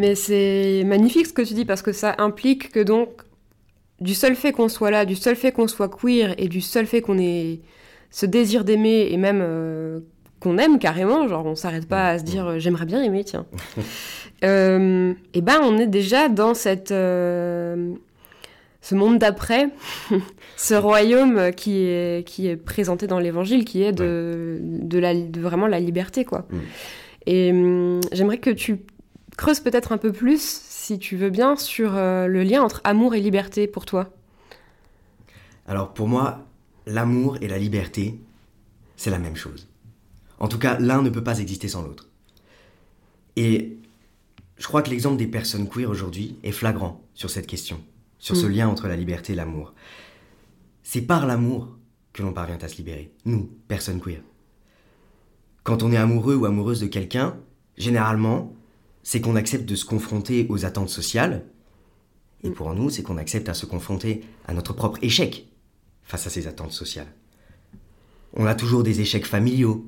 Mais 0.00 0.14
c'est 0.14 0.82
magnifique 0.86 1.26
ce 1.26 1.34
que 1.34 1.42
tu 1.42 1.52
dis 1.52 1.66
parce 1.66 1.82
que 1.82 1.92
ça 1.92 2.14
implique 2.16 2.72
que 2.72 2.80
donc, 2.80 3.20
du 4.00 4.14
seul 4.14 4.34
fait 4.34 4.50
qu'on 4.50 4.70
soit 4.70 4.90
là, 4.90 5.04
du 5.04 5.14
seul 5.14 5.36
fait 5.36 5.52
qu'on 5.52 5.68
soit 5.68 5.90
queer 5.90 6.34
et 6.38 6.48
du 6.48 6.62
seul 6.62 6.86
fait 6.86 7.02
qu'on 7.02 7.18
ait 7.18 7.60
ce 8.10 8.24
désir 8.24 8.64
d'aimer 8.64 9.08
et 9.10 9.18
même 9.18 9.40
euh, 9.42 10.00
qu'on 10.40 10.56
aime 10.56 10.78
carrément, 10.78 11.28
genre 11.28 11.44
on 11.44 11.54
s'arrête 11.54 11.86
pas 11.86 12.08
à 12.08 12.18
se 12.18 12.24
dire 12.24 12.46
euh, 12.46 12.58
j'aimerais 12.58 12.86
bien 12.86 13.02
aimer, 13.02 13.24
tiens. 13.24 13.44
Euh, 14.42 15.12
et 15.34 15.42
ben 15.42 15.60
on 15.62 15.76
est 15.76 15.86
déjà 15.86 16.30
dans 16.30 16.54
cette, 16.54 16.92
euh, 16.92 17.92
ce 18.80 18.94
monde 18.94 19.18
d'après, 19.18 19.68
ce 20.56 20.72
royaume 20.72 21.50
qui 21.54 21.82
est, 21.82 22.26
qui 22.26 22.48
est 22.48 22.56
présenté 22.56 23.06
dans 23.06 23.18
l'évangile, 23.18 23.66
qui 23.66 23.82
est 23.82 23.92
de, 23.92 24.58
de, 24.62 24.98
la, 24.98 25.12
de 25.12 25.40
vraiment 25.42 25.66
la 25.66 25.78
liberté, 25.78 26.24
quoi. 26.24 26.46
Mm. 26.48 26.58
Et 27.26 27.50
hum, 27.50 28.00
j'aimerais 28.12 28.38
que 28.38 28.48
tu 28.48 28.78
creuses 29.40 29.60
peut-être 29.60 29.90
un 29.90 29.98
peu 29.98 30.12
plus, 30.12 30.42
si 30.42 30.98
tu 30.98 31.16
veux 31.16 31.30
bien, 31.30 31.56
sur 31.56 31.96
euh, 31.96 32.26
le 32.26 32.42
lien 32.42 32.62
entre 32.62 32.82
amour 32.84 33.14
et 33.14 33.20
liberté 33.20 33.66
pour 33.66 33.86
toi. 33.86 34.12
Alors 35.66 35.94
pour 35.94 36.08
moi, 36.08 36.46
l'amour 36.86 37.38
et 37.40 37.48
la 37.48 37.56
liberté, 37.56 38.20
c'est 38.96 39.08
la 39.08 39.18
même 39.18 39.36
chose. 39.36 39.66
En 40.40 40.48
tout 40.48 40.58
cas, 40.58 40.78
l'un 40.78 41.00
ne 41.00 41.08
peut 41.08 41.24
pas 41.24 41.38
exister 41.38 41.68
sans 41.68 41.82
l'autre. 41.82 42.08
Et 43.36 43.78
je 44.58 44.66
crois 44.66 44.82
que 44.82 44.90
l'exemple 44.90 45.16
des 45.16 45.26
personnes 45.26 45.68
queer 45.68 45.88
aujourd'hui 45.88 46.36
est 46.42 46.52
flagrant 46.52 47.00
sur 47.14 47.30
cette 47.30 47.46
question, 47.46 47.80
sur 48.18 48.36
ce 48.36 48.46
Mm. 48.46 48.52
lien 48.52 48.68
entre 48.68 48.88
la 48.88 48.96
liberté 48.96 49.32
et 49.32 49.36
l'amour. 49.36 49.72
C'est 50.82 51.02
par 51.02 51.26
l'amour 51.26 51.78
que 52.12 52.22
l'on 52.22 52.34
parvient 52.34 52.58
à 52.58 52.68
se 52.68 52.76
libérer, 52.76 53.10
nous, 53.24 53.50
personnes 53.68 54.00
queer. 54.00 54.20
Quand 55.62 55.82
on 55.82 55.92
est 55.92 55.96
amoureux 55.96 56.34
ou 56.34 56.44
amoureuse 56.44 56.80
de 56.80 56.88
quelqu'un, 56.88 57.38
généralement, 57.78 58.52
c'est 59.02 59.20
qu'on 59.20 59.36
accepte 59.36 59.68
de 59.68 59.74
se 59.74 59.84
confronter 59.84 60.46
aux 60.48 60.64
attentes 60.64 60.90
sociales, 60.90 61.44
et 62.42 62.50
pour 62.50 62.74
nous, 62.74 62.90
c'est 62.90 63.02
qu'on 63.02 63.18
accepte 63.18 63.48
à 63.48 63.54
se 63.54 63.66
confronter 63.66 64.22
à 64.46 64.54
notre 64.54 64.72
propre 64.72 64.98
échec 65.02 65.46
face 66.02 66.26
à 66.26 66.30
ces 66.30 66.46
attentes 66.46 66.72
sociales. 66.72 67.12
On 68.32 68.46
a 68.46 68.54
toujours 68.54 68.82
des 68.82 69.00
échecs 69.00 69.26
familiaux. 69.26 69.84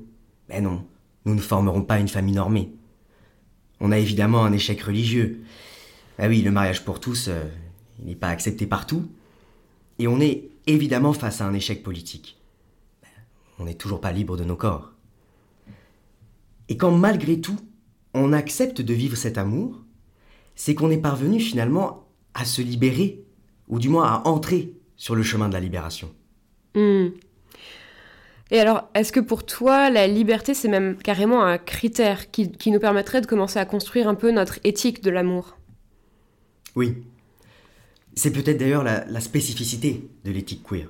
Mais 0.49 0.61
non, 0.61 0.85
nous 1.25 1.35
ne 1.35 1.41
formerons 1.41 1.81
pas 1.81 1.99
une 1.99 2.07
famille 2.07 2.35
normée. 2.35 2.71
On 3.79 3.91
a 3.91 3.97
évidemment 3.97 4.45
un 4.45 4.53
échec 4.53 4.81
religieux. 4.81 5.43
Ah 6.19 6.27
oui, 6.27 6.41
le 6.41 6.51
mariage 6.51 6.85
pour 6.85 6.99
tous, 6.99 7.27
euh, 7.27 7.43
il 7.99 8.05
n'est 8.05 8.15
pas 8.15 8.29
accepté 8.29 8.67
partout. 8.67 9.09
Et 9.99 10.07
on 10.07 10.19
est 10.19 10.49
évidemment 10.67 11.13
face 11.13 11.41
à 11.41 11.47
un 11.47 11.53
échec 11.53 11.81
politique. 11.81 12.37
On 13.57 13.65
n'est 13.65 13.73
toujours 13.73 14.01
pas 14.01 14.11
libre 14.11 14.37
de 14.37 14.43
nos 14.43 14.55
corps. 14.55 14.91
Et 16.69 16.77
quand 16.77 16.91
malgré 16.91 17.39
tout, 17.39 17.59
on 18.13 18.33
accepte 18.33 18.81
de 18.81 18.93
vivre 18.93 19.17
cet 19.17 19.37
amour, 19.37 19.81
c'est 20.55 20.75
qu'on 20.75 20.91
est 20.91 20.97
parvenu 20.97 21.39
finalement 21.39 22.07
à 22.33 22.45
se 22.45 22.61
libérer, 22.61 23.23
ou 23.67 23.79
du 23.79 23.89
moins 23.89 24.05
à 24.05 24.27
entrer 24.27 24.73
sur 24.95 25.15
le 25.15 25.23
chemin 25.23 25.47
de 25.47 25.53
la 25.53 25.59
libération. 25.59 26.11
Hmm. 26.75 27.09
Et 28.51 28.59
alors, 28.59 28.89
est-ce 28.93 29.11
que 29.11 29.19
pour 29.19 29.45
toi, 29.45 29.89
la 29.89 30.07
liberté, 30.07 30.53
c'est 30.53 30.67
même 30.67 30.95
carrément 30.97 31.43
un 31.43 31.57
critère 31.57 32.29
qui, 32.29 32.51
qui 32.51 32.71
nous 32.71 32.79
permettrait 32.79 33.21
de 33.21 33.25
commencer 33.25 33.57
à 33.57 33.65
construire 33.65 34.07
un 34.07 34.15
peu 34.15 34.31
notre 34.31 34.59
éthique 34.63 35.01
de 35.01 35.09
l'amour? 35.09 35.57
Oui. 36.75 36.97
C'est 38.15 38.31
peut-être 38.31 38.59
d'ailleurs 38.59 38.83
la, 38.83 39.05
la 39.05 39.19
spécificité 39.21 40.07
de 40.23 40.31
l'éthique 40.31 40.63
queer. 40.63 40.87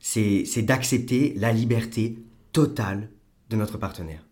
C'est 0.00 0.44
c'est 0.44 0.62
d'accepter 0.62 1.34
la 1.36 1.52
liberté 1.52 2.18
totale 2.52 3.08
de 3.48 3.56
notre 3.56 3.78
partenaire. 3.78 4.26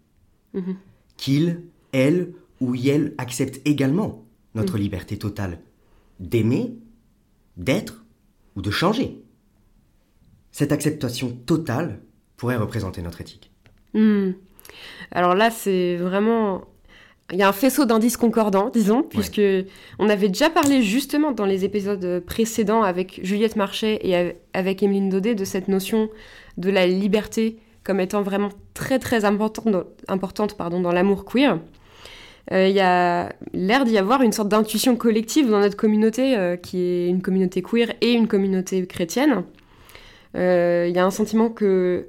Mhm. 0.55 0.77
Qu'il, 1.17 1.63
elle 1.93 2.33
ou 2.61 2.75
elle 2.75 3.15
accepte 3.19 3.61
également 3.67 4.25
notre 4.55 4.79
liberté 4.79 5.19
totale 5.19 5.59
d'aimer, 6.21 6.75
d'être 7.57 8.05
ou 8.57 8.63
de 8.63 8.71
changer. 8.71 9.23
Cette 10.51 10.73
acceptation 10.73 11.31
totale 11.31 12.01
pourrait 12.37 12.57
représenter 12.57 13.03
notre 13.03 13.21
éthique. 13.21 13.51
Hmm. 13.95 14.33
Alors 15.13 15.35
là, 15.35 15.51
c'est 15.51 15.97
vraiment. 15.97 16.65
Il 17.31 17.39
y 17.39 17.43
a 17.43 17.49
un 17.49 17.53
faisceau 17.53 17.85
d'indices 17.85 18.17
concordants, 18.17 18.71
disons, 18.71 19.03
puisque 19.03 19.43
on 19.99 20.09
avait 20.09 20.29
déjà 20.29 20.49
parlé 20.49 20.83
justement 20.83 21.31
dans 21.31 21.45
les 21.45 21.67
épisodes 21.67 22.21
précédents 22.25 22.83
avec 22.83 23.21
Juliette 23.23 23.55
Marchais 23.55 24.01
et 24.03 24.35
avec 24.55 24.83
Emeline 24.83 25.11
Daudet 25.11 25.35
de 25.35 25.45
cette 25.45 25.69
notion 25.69 26.09
de 26.57 26.71
la 26.71 26.87
liberté 26.87 27.59
comme 27.89 28.01
étant 28.01 28.21
vraiment 28.21 28.51
très 28.75 28.99
très 28.99 29.25
importante 29.25 29.73
dans, 29.73 30.57
pardon, 30.59 30.79
dans 30.79 30.93
l'amour 30.93 31.25
queer. 31.25 31.59
Euh, 32.53 32.69
Il 32.69 32.75
y 32.75 32.81
a 32.81 33.33
l'air 33.55 33.87
d'y 33.87 33.97
avoir 33.97 34.21
une 34.21 34.33
sorte 34.33 34.51
d'intuition 34.51 34.95
collective 34.95 35.49
dans 35.49 35.61
notre 35.61 35.77
communauté, 35.79 36.37
euh, 36.37 36.57
qui 36.57 36.83
est 36.83 37.09
une 37.09 37.23
communauté 37.23 37.63
queer 37.63 37.95
et 38.03 38.13
une 38.13 38.29
communauté 38.29 38.87
chrétienne. 38.87 39.43
Euh, 40.37 40.85
Il 40.87 40.95
y 40.95 40.99
a 40.99 41.07
un 41.07 41.11
sentiment 41.11 41.49
que 41.49 42.09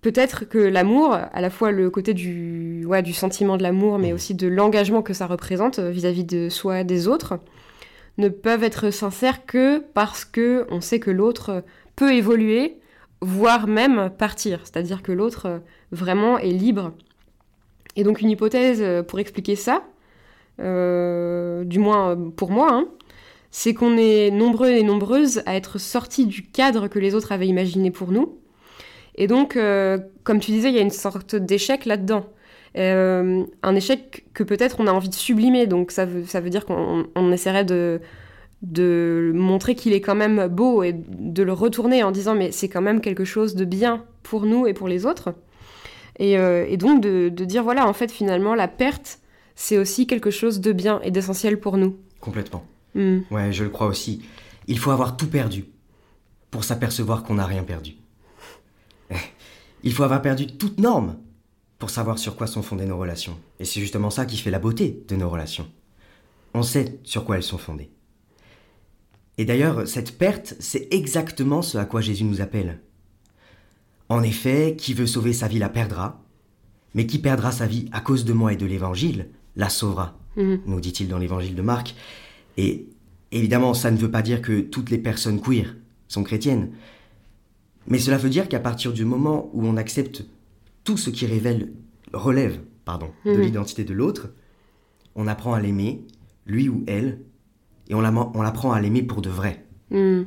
peut-être 0.00 0.44
que 0.48 0.58
l'amour, 0.58 1.12
à 1.14 1.40
la 1.40 1.50
fois 1.50 1.70
le 1.70 1.88
côté 1.88 2.12
du, 2.12 2.84
ouais, 2.84 3.02
du 3.02 3.12
sentiment 3.12 3.56
de 3.56 3.62
l'amour, 3.62 3.96
mais 4.00 4.12
aussi 4.12 4.34
de 4.34 4.48
l'engagement 4.48 5.02
que 5.02 5.14
ça 5.14 5.28
représente 5.28 5.78
vis-à-vis 5.78 6.24
de 6.24 6.48
soi 6.48 6.82
des 6.82 7.06
autres, 7.06 7.38
ne 8.18 8.28
peuvent 8.28 8.64
être 8.64 8.90
sincères 8.90 9.46
que 9.46 9.78
parce 9.94 10.24
que 10.24 10.66
on 10.68 10.80
sait 10.80 10.98
que 10.98 11.12
l'autre 11.12 11.62
peut 11.94 12.12
évoluer, 12.12 12.80
voire 13.20 13.66
même 13.66 14.10
partir. 14.16 14.60
C'est-à-dire 14.64 15.02
que 15.02 15.12
l'autre 15.12 15.46
euh, 15.46 15.58
vraiment 15.92 16.38
est 16.38 16.50
libre. 16.50 16.92
Et 17.96 18.04
donc 18.04 18.20
une 18.20 18.30
hypothèse 18.30 18.80
euh, 18.82 19.02
pour 19.02 19.18
expliquer 19.18 19.56
ça, 19.56 19.84
euh, 20.60 21.64
du 21.64 21.78
moins 21.78 22.16
pour 22.36 22.50
moi, 22.50 22.68
hein, 22.72 22.88
c'est 23.50 23.74
qu'on 23.74 23.96
est 23.96 24.30
nombreux 24.30 24.70
et 24.70 24.82
nombreuses 24.82 25.42
à 25.46 25.56
être 25.56 25.78
sortis 25.78 26.26
du 26.26 26.42
cadre 26.42 26.88
que 26.88 26.98
les 26.98 27.14
autres 27.14 27.32
avaient 27.32 27.48
imaginé 27.48 27.90
pour 27.90 28.12
nous. 28.12 28.38
Et 29.16 29.26
donc, 29.26 29.58
comme 30.24 30.40
tu 30.40 30.50
disais, 30.52 30.70
il 30.70 30.74
y 30.76 30.78
a 30.78 30.82
une 30.82 30.88
sorte 30.88 31.34
d'échec 31.34 31.84
là-dedans. 31.84 32.26
Un 32.76 33.74
échec 33.74 34.24
que 34.32 34.44
peut-être 34.44 34.76
on 34.78 34.86
a 34.86 34.92
envie 34.92 35.08
de 35.10 35.14
sublimer, 35.14 35.66
donc 35.66 35.90
ça 35.90 36.06
veut, 36.06 36.24
ça 36.24 36.40
veut 36.40 36.48
dire 36.48 36.64
qu'on 36.64 37.06
on 37.14 37.32
essaierait 37.32 37.64
de, 37.64 38.00
de 38.62 39.32
montrer 39.34 39.74
qu'il 39.74 39.92
est 39.92 40.00
quand 40.00 40.14
même 40.14 40.48
beau 40.48 40.82
et 40.82 40.92
de 40.92 41.42
le 41.42 41.52
retourner 41.52 42.02
en 42.02 42.10
disant 42.10 42.34
mais 42.34 42.52
c'est 42.52 42.68
quand 42.68 42.82
même 42.82 43.00
quelque 43.00 43.24
chose 43.24 43.54
de 43.54 43.64
bien 43.64 44.04
pour 44.22 44.44
nous 44.44 44.66
et 44.66 44.74
pour 44.74 44.88
les 44.88 45.06
autres. 45.06 45.34
Et, 46.18 46.38
euh, 46.38 46.66
et 46.68 46.76
donc 46.76 47.00
de, 47.00 47.30
de 47.30 47.44
dire 47.44 47.62
voilà, 47.62 47.86
en 47.86 47.94
fait 47.94 48.10
finalement 48.10 48.54
la 48.54 48.68
perte, 48.68 49.20
c'est 49.54 49.78
aussi 49.78 50.06
quelque 50.06 50.30
chose 50.30 50.60
de 50.60 50.72
bien 50.72 51.00
et 51.02 51.10
d'essentiel 51.10 51.58
pour 51.58 51.76
nous. 51.76 51.96
Complètement. 52.20 52.64
Hmm. 52.94 53.20
Ouais, 53.30 53.52
je 53.52 53.64
le 53.64 53.70
crois 53.70 53.86
aussi. 53.86 54.22
Il 54.66 54.78
faut 54.78 54.90
avoir 54.90 55.16
tout 55.16 55.28
perdu 55.28 55.64
pour 56.50 56.64
s'apercevoir 56.64 57.22
qu'on 57.22 57.34
n'a 57.34 57.46
rien 57.46 57.62
perdu. 57.62 57.94
Il 59.82 59.92
faut 59.92 60.02
avoir 60.02 60.20
perdu 60.20 60.46
toute 60.46 60.78
norme 60.78 61.16
pour 61.78 61.90
savoir 61.90 62.18
sur 62.18 62.36
quoi 62.36 62.46
sont 62.46 62.62
fondées 62.62 62.84
nos 62.84 62.98
relations. 62.98 63.38
Et 63.58 63.64
c'est 63.64 63.80
justement 63.80 64.10
ça 64.10 64.26
qui 64.26 64.36
fait 64.36 64.50
la 64.50 64.58
beauté 64.58 65.02
de 65.08 65.16
nos 65.16 65.30
relations. 65.30 65.66
On 66.52 66.62
sait 66.62 66.98
sur 67.04 67.24
quoi 67.24 67.36
elles 67.36 67.42
sont 67.42 67.58
fondées. 67.58 67.90
Et 69.40 69.46
d'ailleurs, 69.46 69.88
cette 69.88 70.18
perte, 70.18 70.54
c'est 70.60 70.86
exactement 70.92 71.62
ce 71.62 71.78
à 71.78 71.86
quoi 71.86 72.02
Jésus 72.02 72.24
nous 72.24 72.42
appelle. 72.42 72.78
En 74.10 74.22
effet, 74.22 74.74
qui 74.76 74.92
veut 74.92 75.06
sauver 75.06 75.32
sa 75.32 75.48
vie 75.48 75.58
la 75.58 75.70
perdra, 75.70 76.22
mais 76.94 77.06
qui 77.06 77.18
perdra 77.18 77.50
sa 77.50 77.66
vie 77.66 77.88
à 77.90 78.00
cause 78.02 78.26
de 78.26 78.34
moi 78.34 78.52
et 78.52 78.56
de 78.56 78.66
l'Évangile 78.66 79.28
la 79.56 79.70
sauvera, 79.70 80.18
Mhm. 80.36 80.60
nous 80.66 80.78
dit-il 80.80 81.08
dans 81.08 81.16
l'Évangile 81.16 81.54
de 81.54 81.62
Marc. 81.62 81.94
Et 82.58 82.86
évidemment, 83.32 83.72
ça 83.72 83.90
ne 83.90 83.96
veut 83.96 84.10
pas 84.10 84.20
dire 84.20 84.42
que 84.42 84.60
toutes 84.60 84.90
les 84.90 84.98
personnes 84.98 85.40
queer 85.40 85.74
sont 86.06 86.22
chrétiennes. 86.22 86.72
Mais 87.86 87.98
cela 87.98 88.18
veut 88.18 88.28
dire 88.28 88.46
qu'à 88.46 88.60
partir 88.60 88.92
du 88.92 89.06
moment 89.06 89.48
où 89.54 89.64
on 89.66 89.78
accepte 89.78 90.26
tout 90.84 90.98
ce 90.98 91.08
qui 91.08 91.24
révèle, 91.24 91.72
relève, 92.12 92.60
pardon, 92.84 93.08
de 93.24 93.30
Mhm. 93.32 93.40
l'identité 93.40 93.84
de 93.84 93.94
l'autre, 93.94 94.28
on 95.14 95.26
apprend 95.26 95.54
à 95.54 95.60
l'aimer, 95.62 96.04
lui 96.44 96.68
ou 96.68 96.84
elle, 96.86 97.20
et 97.90 97.94
on 97.94 98.00
l'ama- 98.00 98.30
on 98.34 98.40
l'apprend 98.42 98.72
à 98.72 98.80
l'aimer 98.80 99.02
pour 99.02 99.20
de 99.20 99.28
vrai. 99.28 99.62
Hmm. 99.90 100.22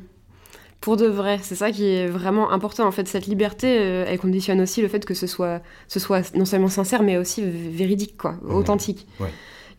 Pour 0.82 0.98
de 0.98 1.05
vrai, 1.08 1.39
c'est 1.41 1.55
ça 1.55 1.72
qui 1.72 1.86
est 1.86 2.08
vraiment 2.08 2.51
important. 2.51 2.86
En 2.86 2.91
fait, 2.91 3.08
cette 3.08 3.25
liberté, 3.25 3.77
euh, 3.79 4.05
elle 4.08 4.20
conditionne 4.20 4.60
aussi 4.62 4.82
le 4.82 4.89
fait 4.89 5.05
que 5.05 5.13
ce 5.13 5.25
soit, 5.27 5.62
ce 5.88 6.00
soit 6.00 6.36
non 6.36 6.43
seulement 6.46 6.67
sincère, 6.67 7.01
mais 7.03 7.17
aussi 7.17 7.41
véridique, 7.41 8.17
quoi, 8.17 8.36
authentique. 8.50 9.08
Ouais. 9.20 9.29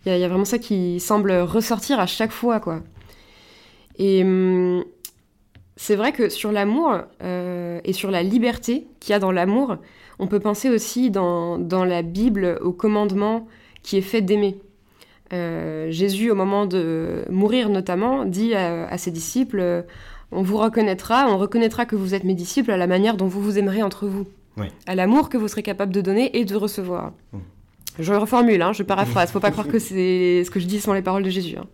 Il 0.04 0.08
y, 0.08 0.12
a- 0.12 0.16
il 0.18 0.20
y 0.20 0.24
a 0.24 0.28
vraiment 0.28 0.46
ça 0.46 0.58
qui 0.58 0.98
semble 1.00 1.30
ressortir 1.32 2.00
à 2.00 2.06
chaque 2.06 2.32
fois, 2.32 2.58
quoi. 2.58 2.80
Et 3.98 4.22
hum, 4.24 4.82
c'est 5.76 5.96
vrai 5.96 6.12
que 6.12 6.28
sur 6.28 6.52
l'amour 6.52 6.98
euh, 7.22 7.80
et 7.84 7.92
sur 7.92 8.10
la 8.10 8.22
liberté 8.22 8.86
qu'il 9.00 9.12
y 9.12 9.14
a 9.14 9.18
dans 9.18 9.32
l'amour, 9.32 9.76
on 10.18 10.26
peut 10.26 10.40
penser 10.40 10.70
aussi 10.70 11.10
dans, 11.10 11.58
dans 11.58 11.84
la 11.84 12.02
Bible 12.02 12.58
au 12.62 12.72
commandement 12.72 13.46
qui 13.82 13.96
est 13.98 14.02
fait 14.02 14.22
d'aimer. 14.22 14.56
Euh, 15.32 15.90
Jésus, 15.90 16.30
au 16.30 16.34
moment 16.34 16.66
de 16.66 17.24
mourir 17.30 17.68
notamment, 17.70 18.24
dit 18.24 18.54
à, 18.54 18.86
à 18.88 18.98
ses 18.98 19.10
disciples 19.10 19.58
euh, 19.60 19.82
On 20.32 20.42
vous 20.42 20.58
reconnaîtra, 20.58 21.26
on 21.28 21.38
reconnaîtra 21.38 21.86
que 21.86 21.96
vous 21.96 22.14
êtes 22.14 22.24
mes 22.24 22.34
disciples 22.34 22.70
à 22.70 22.76
la 22.76 22.86
manière 22.86 23.16
dont 23.16 23.26
vous 23.26 23.40
vous 23.40 23.58
aimerez 23.58 23.82
entre 23.82 24.06
vous, 24.06 24.26
Ouais. 24.56 24.70
à 24.86 24.94
l'amour 24.94 25.30
que 25.30 25.36
vous 25.38 25.48
serez 25.48 25.62
capable 25.62 25.92
de 25.92 26.00
donner 26.00 26.36
et 26.38 26.44
de 26.44 26.54
recevoir. 26.56 27.12
Mm. 27.32 27.38
Je 28.00 28.12
reformule, 28.12 28.60
hein, 28.62 28.72
je 28.72 28.82
paraphrase, 28.82 29.30
faut 29.30 29.40
pas 29.40 29.50
croire 29.50 29.66
que 29.68 29.78
c'est 29.78 30.42
ce 30.44 30.50
que 30.50 30.60
je 30.60 30.66
dis 30.66 30.80
sont 30.80 30.92
les 30.92 31.02
paroles 31.02 31.22
de 31.22 31.30
Jésus. 31.30 31.56
hein. 31.56 31.66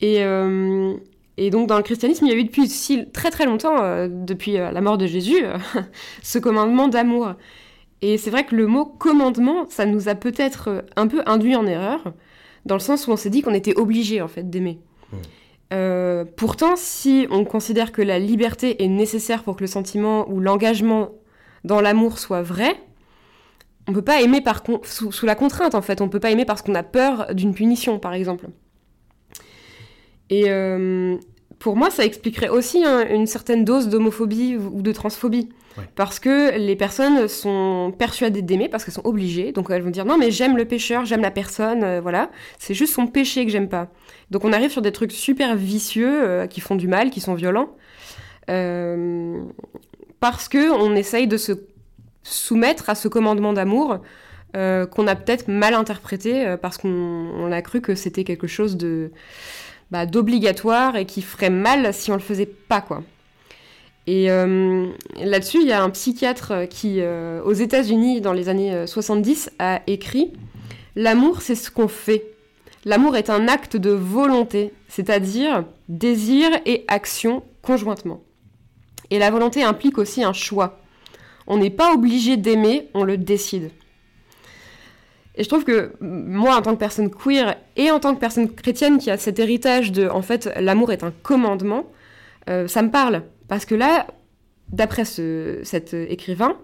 Et, 0.00 0.22
euh, 0.22 0.92
et 1.38 1.50
donc 1.50 1.66
dans 1.68 1.76
le 1.78 1.82
christianisme, 1.82 2.26
il 2.26 2.32
y 2.32 2.34
a 2.34 2.38
eu 2.38 2.44
depuis 2.44 2.68
si, 2.68 3.10
très 3.10 3.30
très 3.30 3.46
longtemps, 3.46 4.06
depuis 4.08 4.52
la 4.54 4.80
mort 4.80 4.98
de 4.98 5.06
Jésus, 5.06 5.42
ce 6.22 6.38
commandement 6.38 6.88
d'amour. 6.88 7.32
Et 8.02 8.18
c'est 8.18 8.30
vrai 8.30 8.44
que 8.44 8.54
le 8.54 8.66
mot 8.66 8.84
commandement, 8.84 9.66
ça 9.70 9.86
nous 9.86 10.08
a 10.10 10.14
peut-être 10.14 10.84
un 10.96 11.06
peu 11.06 11.22
induit 11.26 11.56
en 11.56 11.66
erreur, 11.66 12.12
dans 12.66 12.74
le 12.74 12.80
sens 12.80 13.06
où 13.06 13.10
on 13.10 13.16
s'est 13.16 13.30
dit 13.30 13.42
qu'on 13.42 13.54
était 13.54 13.76
obligé 13.76 14.20
en 14.20 14.28
fait 14.28 14.48
d'aimer. 14.48 14.80
Mm. 15.12 15.16
Euh, 15.72 16.24
pourtant, 16.36 16.76
si 16.76 17.26
on 17.30 17.44
considère 17.44 17.92
que 17.92 18.02
la 18.02 18.18
liberté 18.18 18.82
est 18.82 18.88
nécessaire 18.88 19.42
pour 19.42 19.56
que 19.56 19.62
le 19.62 19.66
sentiment 19.66 20.28
ou 20.30 20.40
l'engagement 20.40 21.10
dans 21.64 21.80
l'amour 21.80 22.18
soit 22.18 22.42
vrai, 22.42 22.76
on 23.88 23.92
peut 23.92 24.02
pas 24.02 24.20
aimer 24.22 24.40
par 24.40 24.62
con- 24.62 24.80
sous, 24.84 25.12
sous 25.12 25.26
la 25.26 25.34
contrainte 25.34 25.74
en 25.74 25.82
fait. 25.82 26.00
On 26.00 26.08
peut 26.08 26.20
pas 26.20 26.30
aimer 26.30 26.44
parce 26.44 26.62
qu'on 26.62 26.74
a 26.74 26.82
peur 26.82 27.34
d'une 27.34 27.54
punition, 27.54 27.98
par 27.98 28.14
exemple. 28.14 28.46
Et 30.30 30.44
euh, 30.48 31.16
pour 31.58 31.76
moi, 31.76 31.90
ça 31.90 32.04
expliquerait 32.04 32.48
aussi 32.48 32.84
hein, 32.84 33.06
une 33.10 33.26
certaine 33.26 33.64
dose 33.64 33.88
d'homophobie 33.88 34.56
ou 34.56 34.82
de 34.82 34.92
transphobie. 34.92 35.48
Parce 35.94 36.18
que 36.18 36.56
les 36.56 36.76
personnes 36.76 37.28
sont 37.28 37.92
persuadées 37.98 38.42
d'aimer 38.42 38.68
parce 38.68 38.84
qu'elles 38.84 38.94
sont 38.94 39.06
obligées. 39.06 39.52
Donc 39.52 39.70
elles 39.70 39.82
vont 39.82 39.90
dire 39.90 40.04
non 40.04 40.18
mais 40.18 40.30
j'aime 40.30 40.56
le 40.56 40.64
pécheur, 40.64 41.04
j'aime 41.04 41.22
la 41.22 41.30
personne, 41.30 41.82
euh, 41.84 42.00
voilà. 42.00 42.30
C'est 42.58 42.74
juste 42.74 42.94
son 42.94 43.06
péché 43.06 43.44
que 43.44 43.50
j'aime 43.50 43.68
pas. 43.68 43.88
Donc 44.30 44.44
on 44.44 44.52
arrive 44.52 44.70
sur 44.70 44.82
des 44.82 44.92
trucs 44.92 45.12
super 45.12 45.56
vicieux 45.56 46.22
euh, 46.22 46.46
qui 46.46 46.60
font 46.60 46.76
du 46.76 46.88
mal, 46.88 47.10
qui 47.10 47.20
sont 47.20 47.34
violents. 47.34 47.70
Euh, 48.50 49.42
parce 50.20 50.48
que 50.48 50.70
on 50.70 50.94
essaye 50.94 51.26
de 51.26 51.36
se 51.36 51.52
soumettre 52.22 52.90
à 52.90 52.94
ce 52.94 53.08
commandement 53.08 53.52
d'amour 53.52 53.98
qu'on 54.54 55.08
a 55.08 55.16
peut-être 55.16 55.48
mal 55.48 55.74
interprété 55.74 56.54
parce 56.62 56.78
qu'on 56.78 56.88
on 56.88 57.50
a 57.50 57.60
cru 57.60 57.80
que 57.80 57.96
c'était 57.96 58.22
quelque 58.22 58.46
chose 58.46 58.76
de 58.76 59.10
bah, 59.90 60.06
d'obligatoire 60.06 60.94
et 60.94 61.06
qui 61.06 61.22
ferait 61.22 61.50
mal 61.50 61.92
si 61.92 62.12
on 62.12 62.14
le 62.14 62.20
faisait 62.20 62.46
pas 62.46 62.80
quoi. 62.80 63.02
Et 64.06 64.30
euh, 64.30 64.86
là-dessus, 65.16 65.60
il 65.62 65.66
y 65.66 65.72
a 65.72 65.82
un 65.82 65.90
psychiatre 65.90 66.68
qui, 66.68 67.00
euh, 67.00 67.42
aux 67.42 67.52
États-Unis, 67.52 68.20
dans 68.20 68.32
les 68.32 68.48
années 68.48 68.74
euh, 68.74 68.86
70, 68.86 69.50
a 69.58 69.80
écrit 69.86 70.32
L'amour, 70.94 71.42
c'est 71.42 71.54
ce 71.54 71.70
qu'on 71.70 71.88
fait. 71.88 72.24
L'amour 72.84 73.16
est 73.16 73.30
un 73.30 73.48
acte 73.48 73.76
de 73.76 73.90
volonté, 73.90 74.72
c'est-à-dire 74.88 75.64
désir 75.88 76.50
et 76.66 76.84
action 76.86 77.42
conjointement. 77.62 78.22
Et 79.10 79.18
la 79.18 79.30
volonté 79.30 79.62
implique 79.62 79.98
aussi 79.98 80.22
un 80.22 80.34
choix. 80.34 80.78
On 81.46 81.56
n'est 81.56 81.70
pas 81.70 81.94
obligé 81.94 82.36
d'aimer, 82.36 82.88
on 82.94 83.04
le 83.04 83.16
décide. 83.16 83.70
Et 85.36 85.42
je 85.42 85.48
trouve 85.48 85.64
que 85.64 85.92
moi, 86.00 86.56
en 86.56 86.62
tant 86.62 86.74
que 86.74 86.78
personne 86.78 87.10
queer 87.10 87.56
et 87.76 87.90
en 87.90 87.98
tant 88.00 88.14
que 88.14 88.20
personne 88.20 88.48
chrétienne 88.48 88.98
qui 88.98 89.10
a 89.10 89.16
cet 89.16 89.38
héritage 89.38 89.90
de, 89.90 90.08
en 90.08 90.22
fait, 90.22 90.50
l'amour 90.60 90.92
est 90.92 91.02
un 91.02 91.12
commandement, 91.22 91.86
euh, 92.48 92.68
ça 92.68 92.82
me 92.82 92.90
parle. 92.90 93.22
Parce 93.48 93.64
que 93.64 93.74
là, 93.74 94.06
d'après 94.70 95.04
ce, 95.04 95.60
cet 95.62 95.94
écrivain, 95.94 96.56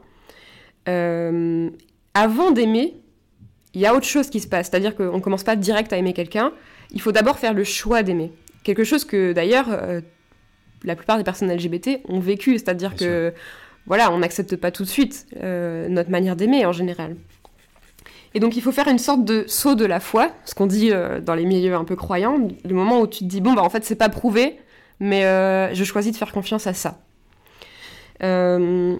euh, 0.88 1.70
avant 2.14 2.50
d'aimer, 2.50 3.00
il 3.74 3.80
y 3.80 3.86
a 3.86 3.94
autre 3.94 4.06
chose 4.06 4.30
qui 4.30 4.40
se 4.40 4.48
passe. 4.48 4.70
C'est-à-dire 4.70 4.96
qu'on 4.96 5.16
ne 5.16 5.20
commence 5.20 5.44
pas 5.44 5.56
direct 5.56 5.92
à 5.92 5.96
aimer 5.96 6.12
quelqu'un. 6.12 6.52
Il 6.92 7.00
faut 7.00 7.12
d'abord 7.12 7.38
faire 7.38 7.54
le 7.54 7.64
choix 7.64 8.02
d'aimer. 8.02 8.32
Quelque 8.64 8.84
chose 8.84 9.04
que 9.04 9.32
d'ailleurs, 9.32 9.66
euh, 9.70 10.00
la 10.84 10.96
plupart 10.96 11.18
des 11.18 11.24
personnes 11.24 11.52
LGBT 11.52 12.00
ont 12.08 12.20
vécu. 12.20 12.54
C'est-à-dire 12.54 12.90
Bien 12.90 13.06
que, 13.06 13.34
voilà, 13.86 14.12
on 14.12 14.18
n'accepte 14.18 14.56
pas 14.56 14.70
tout 14.70 14.82
de 14.84 14.88
suite 14.88 15.26
euh, 15.42 15.88
notre 15.88 16.10
manière 16.10 16.36
d'aimer 16.36 16.66
en 16.66 16.72
général. 16.72 17.16
Et 18.34 18.40
donc 18.40 18.56
il 18.56 18.62
faut 18.62 18.72
faire 18.72 18.88
une 18.88 18.98
sorte 18.98 19.24
de 19.24 19.44
saut 19.48 19.74
de 19.74 19.84
la 19.84 19.98
foi, 19.98 20.30
ce 20.44 20.54
qu'on 20.54 20.66
dit 20.66 20.90
euh, 20.92 21.20
dans 21.20 21.34
les 21.34 21.44
milieux 21.44 21.74
un 21.74 21.84
peu 21.84 21.96
croyants, 21.96 22.38
le 22.64 22.74
moment 22.74 23.00
où 23.00 23.06
tu 23.06 23.20
te 23.20 23.24
dis, 23.24 23.40
bon, 23.40 23.54
bah 23.54 23.62
en 23.62 23.70
fait, 23.70 23.84
c'est 23.84 23.96
pas 23.96 24.08
prouvé, 24.08 24.58
mais 25.00 25.24
euh, 25.24 25.74
je 25.74 25.82
choisis 25.84 26.12
de 26.12 26.16
faire 26.16 26.32
confiance 26.32 26.66
à 26.66 26.74
ça. 26.74 27.00
Euh, 28.22 28.96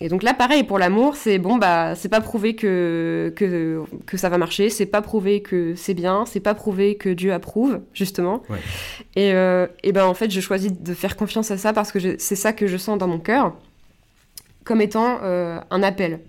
et 0.00 0.08
donc 0.08 0.24
là, 0.24 0.34
pareil, 0.34 0.64
pour 0.64 0.78
l'amour, 0.78 1.14
c'est 1.14 1.38
bon, 1.38 1.56
bah, 1.56 1.94
c'est 1.94 2.08
pas 2.08 2.20
prouvé 2.20 2.56
que, 2.56 3.32
que, 3.36 3.82
que 4.06 4.16
ça 4.16 4.28
va 4.28 4.36
marcher, 4.36 4.68
c'est 4.68 4.86
pas 4.86 5.00
prouvé 5.00 5.40
que 5.40 5.74
c'est 5.76 5.94
bien, 5.94 6.24
c'est 6.26 6.40
pas 6.40 6.54
prouvé 6.54 6.96
que 6.96 7.08
Dieu 7.08 7.32
approuve, 7.32 7.80
justement. 7.92 8.42
Ouais. 8.48 8.58
Et, 9.14 9.32
euh, 9.32 9.68
et 9.84 9.92
ben 9.92 10.04
en 10.04 10.14
fait, 10.14 10.30
je 10.30 10.40
choisis 10.40 10.72
de 10.72 10.94
faire 10.94 11.16
confiance 11.16 11.52
à 11.52 11.56
ça 11.56 11.72
parce 11.72 11.92
que 11.92 12.18
c'est 12.18 12.36
ça 12.36 12.52
que 12.52 12.66
je 12.66 12.76
sens 12.76 12.98
dans 12.98 13.08
mon 13.08 13.20
cœur 13.20 13.54
comme 14.64 14.80
étant 14.80 15.20
un 15.22 15.82
appel. 15.82 16.20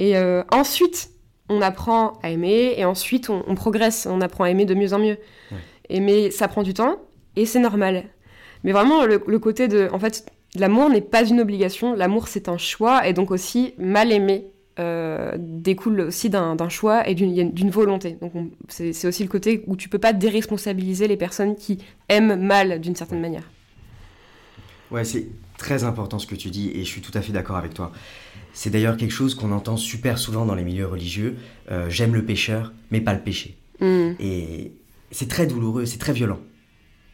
Et 0.00 0.14
ensuite, 0.52 1.10
on 1.48 1.62
apprend 1.62 2.12
à 2.22 2.30
aimer 2.30 2.74
et 2.76 2.84
ensuite 2.84 3.30
on, 3.30 3.42
on 3.46 3.54
progresse, 3.54 4.06
on 4.08 4.20
apprend 4.20 4.44
à 4.44 4.50
aimer 4.50 4.66
de 4.66 4.74
mieux 4.74 4.92
en 4.92 4.98
mieux. 4.98 5.16
Ouais. 5.50 5.58
Et 5.88 6.00
mais 6.00 6.30
ça 6.30 6.46
prend 6.48 6.62
du 6.62 6.74
temps 6.74 6.98
et 7.36 7.46
c'est 7.46 7.58
normal. 7.58 8.04
Mais 8.64 8.72
vraiment, 8.72 9.04
le, 9.06 9.20
le 9.26 9.38
côté 9.38 9.68
de. 9.68 9.88
En 9.92 9.98
fait, 9.98 10.24
l'amour 10.56 10.90
n'est 10.90 11.00
pas 11.00 11.24
une 11.24 11.40
obligation, 11.40 11.94
l'amour 11.94 12.28
c'est 12.28 12.48
un 12.48 12.58
choix 12.58 13.06
et 13.06 13.12
donc 13.12 13.30
aussi 13.30 13.74
mal 13.78 14.12
aimer. 14.12 14.46
euh, 14.80 15.32
découle 15.40 16.02
aussi 16.02 16.30
d'un 16.30 16.68
choix 16.68 17.08
et 17.08 17.16
d'une 17.16 17.68
volonté. 17.70 18.16
Donc 18.22 18.36
on- 18.36 18.48
c'est 18.68 18.92
c'est 18.92 19.08
aussi 19.08 19.24
le 19.24 19.28
côté 19.28 19.64
où 19.66 19.74
tu 19.74 19.88
peux 19.88 19.98
pas 19.98 20.12
déresponsabiliser 20.12 21.08
les 21.08 21.16
personnes 21.16 21.56
qui 21.56 21.78
aiment 22.08 22.36
mal 22.40 22.80
d'une 22.80 22.94
certaine 22.94 23.20
manière. 23.20 23.42
Ouais, 24.92 25.04
c'est 25.04 25.26
très 25.58 25.82
important 25.82 26.20
ce 26.20 26.26
que 26.28 26.36
tu 26.36 26.50
dis 26.50 26.70
et 26.74 26.84
je 26.84 26.88
suis 26.88 27.00
tout 27.00 27.10
à 27.14 27.20
fait 27.22 27.32
d'accord 27.32 27.56
avec 27.56 27.74
toi. 27.74 27.90
C'est 28.52 28.70
d'ailleurs 28.70 28.96
quelque 28.96 29.10
chose 29.10 29.34
qu'on 29.34 29.50
entend 29.52 29.76
super 29.76 30.16
souvent 30.16 30.46
dans 30.46 30.54
les 30.54 30.62
milieux 30.64 30.86
religieux. 30.86 31.36
euh, 31.72 31.90
J'aime 31.90 32.14
le 32.14 32.24
pécheur, 32.24 32.72
mais 32.92 33.00
pas 33.00 33.14
le 33.14 33.20
péché. 33.20 33.56
Hmm. 33.80 34.12
Et 34.20 34.72
c'est 35.10 35.28
très 35.28 35.46
douloureux, 35.48 35.86
c'est 35.86 35.98
très 35.98 36.12
violent. 36.12 36.38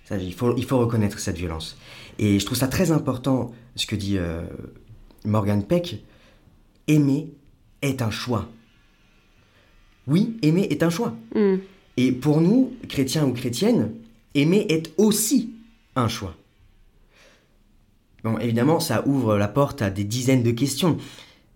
Ça, 0.05 0.19
il, 0.19 0.35
faut, 0.35 0.57
il 0.57 0.65
faut 0.65 0.79
reconnaître 0.79 1.19
cette 1.19 1.37
violence. 1.37 1.77
Et 2.19 2.39
je 2.39 2.45
trouve 2.45 2.59
ça 2.59 2.69
très 2.69 2.91
important 2.91 3.53
ce 3.75 3.87
que 3.87 3.97
dit 3.97 4.19
euh, 4.19 4.43
Morgan 5.25 5.65
Peck. 5.65 6.05
Aimer 6.87 7.33
est 7.81 8.03
un 8.03 8.11
choix. 8.11 8.49
Oui, 10.07 10.37
aimer 10.43 10.67
est 10.71 10.83
un 10.83 10.91
choix. 10.91 11.15
Hmm. 11.35 11.57
Et 11.97 12.13
pour 12.13 12.41
nous, 12.41 12.73
chrétiens 12.89 13.25
ou 13.25 13.33
chrétiennes, 13.33 13.93
aimer 14.35 14.67
est 14.69 14.93
aussi 14.99 15.55
un 15.97 16.09
choix. 16.09 16.35
Bon, 18.23 18.39
évidemment, 18.39 18.81
ça 18.81 19.07
ouvre 19.07 19.37
la 19.37 19.49
porte 19.49 19.83
à 19.83 19.91
des 19.91 20.05
dizaines 20.05 20.43
de 20.43 20.51
questions. 20.51 20.99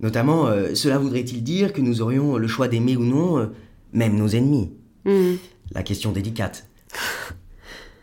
Notamment, 0.00 0.46
euh, 0.46 0.74
cela 0.74 0.98
voudrait-il 0.98 1.42
dire 1.42 1.72
que 1.72 1.80
nous 1.80 2.00
aurions 2.00 2.36
le 2.36 2.46
choix 2.46 2.68
d'aimer 2.68 2.96
ou 2.96 3.04
non, 3.04 3.38
euh, 3.38 3.46
même 3.92 4.16
nos 4.16 4.28
ennemis? 4.28 4.70
Hmm. 5.04 5.34
La 5.72 5.82
question 5.82 6.12
délicate. 6.12 6.66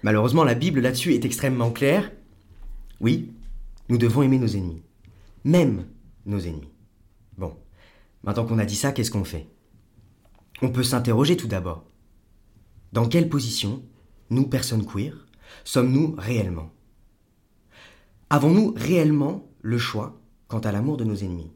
Malheureusement, 0.06 0.44
la 0.44 0.54
Bible 0.54 0.82
là-dessus 0.82 1.16
est 1.16 1.26
extrêmement 1.26 1.72
claire. 1.72 2.12
Oui, 3.02 3.32
nous 3.90 3.98
devons 3.98 4.22
aimer 4.22 4.38
nos 4.38 4.46
ennemis. 4.46 4.84
Même 5.44 5.88
nos 6.28 6.38
ennemis. 6.40 6.70
Bon, 7.40 7.56
maintenant 8.24 8.46
qu'on 8.46 8.60
a 8.60 8.66
dit 8.66 8.76
ça, 8.76 8.92
qu'est-ce 8.92 9.10
qu'on 9.10 9.24
fait? 9.24 9.48
On 10.62 10.70
peut 10.70 10.84
s'interroger 10.84 11.38
tout 11.38 11.48
d'abord. 11.48 11.86
Dans 12.94 13.08
quelle 13.08 13.30
position, 13.30 13.82
nous, 14.30 14.46
personnes 14.46 14.86
queer, 14.86 15.26
sommes-nous 15.64 16.14
réellement? 16.20 16.72
Avons-nous 18.30 18.76
réellement 18.78 19.48
le 19.64 19.80
choix 19.80 20.22
quant 20.48 20.60
à 20.60 20.72
l'amour 20.72 20.98
de 20.98 21.04
nos 21.04 21.16
ennemis? 21.16 21.52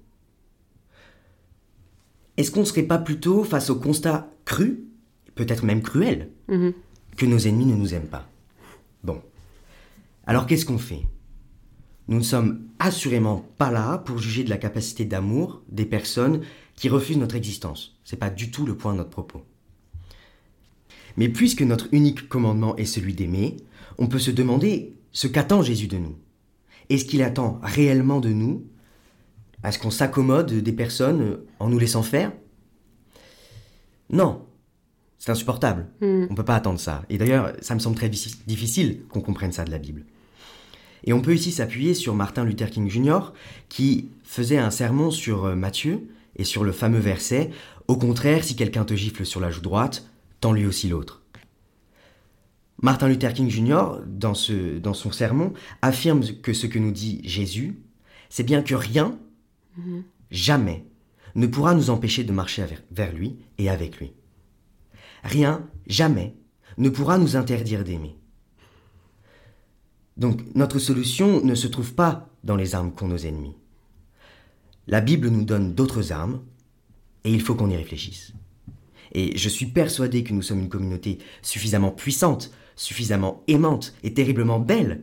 Est-ce 2.37 2.49
qu'on 2.49 2.61
ne 2.61 2.65
serait 2.65 2.81
pas 2.81 2.97
plutôt 2.97 3.43
face 3.43 3.69
au 3.69 3.75
constat 3.75 4.27
cru, 4.43 4.85
peut-être 5.35 5.63
même 5.65 5.83
cruel, 5.83 6.31
Mhm. 6.47 6.73
que 7.15 7.27
nos 7.27 7.37
ennemis 7.47 7.67
ne 7.67 7.75
nous 7.75 7.93
aiment 7.93 8.07
pas? 8.07 8.27
Bon. 9.03 9.21
Alors 10.25 10.45
qu'est-ce 10.45 10.65
qu'on 10.65 10.77
fait? 10.77 11.07
Nous 12.07 12.17
ne 12.17 12.23
sommes 12.23 12.67
assurément 12.79 13.45
pas 13.57 13.71
là 13.71 13.99
pour 13.99 14.17
juger 14.17 14.43
de 14.43 14.49
la 14.49 14.57
capacité 14.57 15.05
d'amour 15.05 15.61
des 15.69 15.85
personnes 15.85 16.41
qui 16.75 16.89
refusent 16.89 17.17
notre 17.17 17.35
existence. 17.35 17.99
C'est 18.03 18.17
pas 18.17 18.29
du 18.29 18.51
tout 18.51 18.65
le 18.65 18.75
point 18.75 18.93
de 18.93 18.97
notre 18.97 19.09
propos. 19.11 19.43
Mais 21.17 21.29
puisque 21.29 21.61
notre 21.61 21.87
unique 21.91 22.29
commandement 22.29 22.75
est 22.77 22.85
celui 22.85 23.13
d'aimer, 23.13 23.57
on 23.97 24.07
peut 24.07 24.19
se 24.19 24.31
demander 24.31 24.95
ce 25.11 25.27
qu'attend 25.27 25.61
Jésus 25.61 25.87
de 25.87 25.97
nous. 25.97 26.17
Est-ce 26.89 27.05
qu'il 27.05 27.21
attend 27.21 27.59
réellement 27.61 28.19
de 28.19 28.29
nous? 28.29 28.65
Est-ce 29.63 29.77
qu'on 29.77 29.91
s'accommode 29.91 30.53
des 30.53 30.73
personnes 30.73 31.39
en 31.59 31.69
nous 31.69 31.77
laissant 31.77 32.03
faire? 32.03 32.31
Non. 34.09 34.45
C'est 35.19 35.31
insupportable. 35.31 35.87
Hmm. 36.01 36.25
On 36.29 36.35
peut 36.35 36.45
pas 36.45 36.55
attendre 36.55 36.79
ça. 36.79 37.03
Et 37.09 37.17
d'ailleurs, 37.17 37.53
ça 37.61 37.75
me 37.75 37.79
semble 37.79 37.95
très 37.97 38.09
diffi- 38.09 38.37
difficile 38.47 39.01
qu'on 39.09 39.21
comprenne 39.21 39.51
ça 39.51 39.65
de 39.65 39.71
la 39.71 39.77
Bible. 39.77 40.05
Et 41.03 41.13
on 41.13 41.21
peut 41.21 41.33
ici 41.35 41.51
s'appuyer 41.51 41.93
sur 41.93 42.15
Martin 42.15 42.43
Luther 42.45 42.69
King 42.69 42.89
Jr., 42.89 43.33
qui 43.69 44.09
faisait 44.23 44.57
un 44.57 44.71
sermon 44.71 45.11
sur 45.11 45.45
euh, 45.45 45.55
Matthieu 45.55 46.07
et 46.37 46.43
sur 46.45 46.63
le 46.63 46.71
fameux 46.71 46.99
verset 46.99 47.51
Au 47.87 47.97
contraire, 47.97 48.43
si 48.43 48.55
quelqu'un 48.55 48.85
te 48.85 48.93
gifle 48.95 49.25
sur 49.25 49.39
la 49.39 49.51
joue 49.51 49.61
droite, 49.61 50.07
tends 50.41 50.53
lui 50.53 50.65
aussi 50.65 50.87
l'autre. 50.87 51.21
Martin 52.81 53.09
Luther 53.09 53.33
King 53.33 53.49
Jr., 53.49 53.99
dans, 54.07 54.33
ce, 54.33 54.77
dans 54.79 54.93
son 54.93 55.11
sermon, 55.11 55.53
affirme 55.81 56.21
que 56.41 56.53
ce 56.53 56.65
que 56.65 56.79
nous 56.79 56.91
dit 56.91 57.19
Jésus, 57.25 57.77
c'est 58.29 58.43
bien 58.43 58.61
que 58.61 58.73
rien, 58.75 59.17
jamais, 60.31 60.85
ne 61.35 61.47
pourra 61.47 61.73
nous 61.73 61.89
empêcher 61.89 62.23
de 62.23 62.31
marcher 62.31 62.63
vers- 62.63 62.83
vers 62.91 63.13
lui 63.13 63.35
et 63.57 63.69
avec 63.69 63.99
lui. 63.99 64.13
Rien, 65.23 65.67
jamais, 65.87 66.35
ne 66.77 66.89
pourra 66.89 67.17
nous 67.17 67.35
interdire 67.35 67.83
d'aimer. 67.83 68.15
Donc 70.17 70.41
notre 70.55 70.79
solution 70.79 71.43
ne 71.43 71.55
se 71.55 71.67
trouve 71.67 71.93
pas 71.93 72.29
dans 72.43 72.55
les 72.55 72.75
armes 72.75 72.91
qu'ont 72.91 73.07
nos 73.07 73.17
ennemis. 73.17 73.55
La 74.87 75.01
Bible 75.01 75.29
nous 75.29 75.45
donne 75.45 75.73
d'autres 75.73 76.11
armes, 76.11 76.41
et 77.23 77.31
il 77.31 77.41
faut 77.41 77.55
qu'on 77.55 77.69
y 77.69 77.75
réfléchisse. 77.75 78.33
Et 79.13 79.37
je 79.37 79.49
suis 79.49 79.67
persuadé 79.67 80.23
que 80.23 80.33
nous 80.33 80.41
sommes 80.41 80.59
une 80.59 80.69
communauté 80.69 81.19
suffisamment 81.41 81.91
puissante, 81.91 82.51
suffisamment 82.75 83.43
aimante 83.47 83.93
et 84.03 84.13
terriblement 84.13 84.59
belle. 84.59 85.01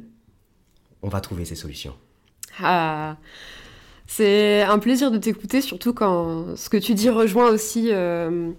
On 1.02 1.08
va 1.08 1.20
trouver 1.20 1.44
ces 1.44 1.54
solutions. 1.54 1.94
Ah, 2.62 3.16
c'est 4.06 4.62
un 4.62 4.78
plaisir 4.78 5.10
de 5.10 5.18
t'écouter, 5.18 5.60
surtout 5.60 5.92
quand 5.92 6.56
ce 6.56 6.68
que 6.68 6.76
tu 6.76 6.94
dis 6.94 7.10
rejoint 7.10 7.50
aussi 7.50 7.88
euh, 7.92 8.50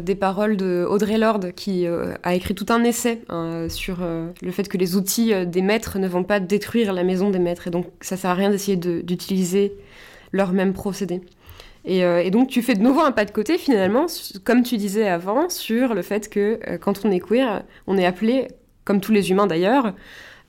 des 0.00 0.14
paroles 0.14 0.56
de 0.56 0.84
Audrey 0.88 1.16
Lorde, 1.18 1.52
qui 1.52 1.86
euh, 1.86 2.14
a 2.22 2.34
écrit 2.34 2.54
tout 2.54 2.66
un 2.70 2.82
essai 2.84 3.22
hein, 3.28 3.68
sur 3.68 3.98
euh, 4.02 4.28
le 4.42 4.50
fait 4.50 4.68
que 4.68 4.76
les 4.76 4.96
outils 4.96 5.32
euh, 5.32 5.44
des 5.44 5.62
maîtres 5.62 5.98
ne 5.98 6.08
vont 6.08 6.24
pas 6.24 6.40
détruire 6.40 6.92
la 6.92 7.04
maison 7.04 7.30
des 7.30 7.38
maîtres, 7.38 7.68
et 7.68 7.70
donc 7.70 7.86
ça 8.00 8.16
sert 8.16 8.30
à 8.30 8.34
rien 8.34 8.50
d'essayer 8.50 8.76
de- 8.76 9.00
d'utiliser 9.00 9.72
leur 10.32 10.52
même 10.52 10.72
procédé. 10.72 11.20
Et, 11.84 12.04
euh, 12.04 12.20
et 12.22 12.30
donc 12.32 12.48
tu 12.48 12.62
fais 12.62 12.74
de 12.74 12.82
nouveau 12.82 13.00
un 13.02 13.12
pas 13.12 13.24
de 13.24 13.30
côté 13.30 13.58
finalement, 13.58 14.06
comme 14.42 14.64
tu 14.64 14.76
disais 14.76 15.06
avant, 15.08 15.48
sur 15.48 15.94
le 15.94 16.02
fait 16.02 16.28
que 16.28 16.58
euh, 16.68 16.78
quand 16.78 17.04
on 17.04 17.10
est 17.12 17.20
queer, 17.20 17.62
on 17.86 17.96
est 17.96 18.04
appelé, 18.06 18.48
comme 18.84 19.00
tous 19.00 19.12
les 19.12 19.30
humains 19.30 19.46
d'ailleurs, 19.46 19.94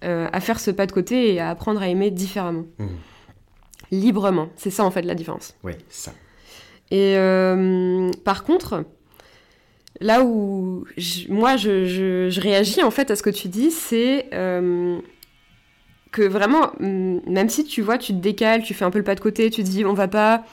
euh, 0.03 0.27
à 0.33 0.39
faire 0.39 0.59
ce 0.59 0.71
pas 0.71 0.87
de 0.87 0.91
côté 0.91 1.33
et 1.35 1.39
à 1.39 1.49
apprendre 1.51 1.81
à 1.81 1.87
aimer 1.89 2.09
différemment 2.09 2.65
Mhm. 2.79 2.89
librement. 3.91 4.49
C'est 4.55 4.69
ça 4.71 4.83
en 4.83 4.91
fait 4.91 5.03
la 5.03 5.15
différence. 5.15 5.55
Oui, 5.63 5.73
ça. 5.89 6.11
Et 6.91 7.15
euh, 7.17 8.09
par 8.23 8.43
contre, 8.43 8.83
là 9.99 10.23
où 10.23 10.85
moi 11.29 11.57
je, 11.57 12.39
réagis 12.39 12.83
en 12.83 12.91
fait 12.91 13.11
à 13.11 13.15
ce 13.15 13.23
que 13.23 13.29
tu 13.29 13.47
dis, 13.47 13.71
c'est 13.71 14.27
euh, 14.33 14.97
que 16.11 16.21
vraiment, 16.21 16.71
hum, 16.79 17.21
même 17.27 17.49
si 17.49 17.63
tu 17.63 17.81
vois, 17.81 17.97
tu 17.97 18.13
te 18.13 18.19
décales, 18.19 18.63
tu 18.63 18.73
fais 18.73 18.85
un 18.85 18.91
peu 18.91 18.99
le 18.99 19.03
pas 19.03 19.15
de 19.15 19.19
côté, 19.19 19.49
tu 19.49 19.63
dis 19.63 19.85
on 19.85 19.93
va 19.93 20.07
pas 20.07 20.43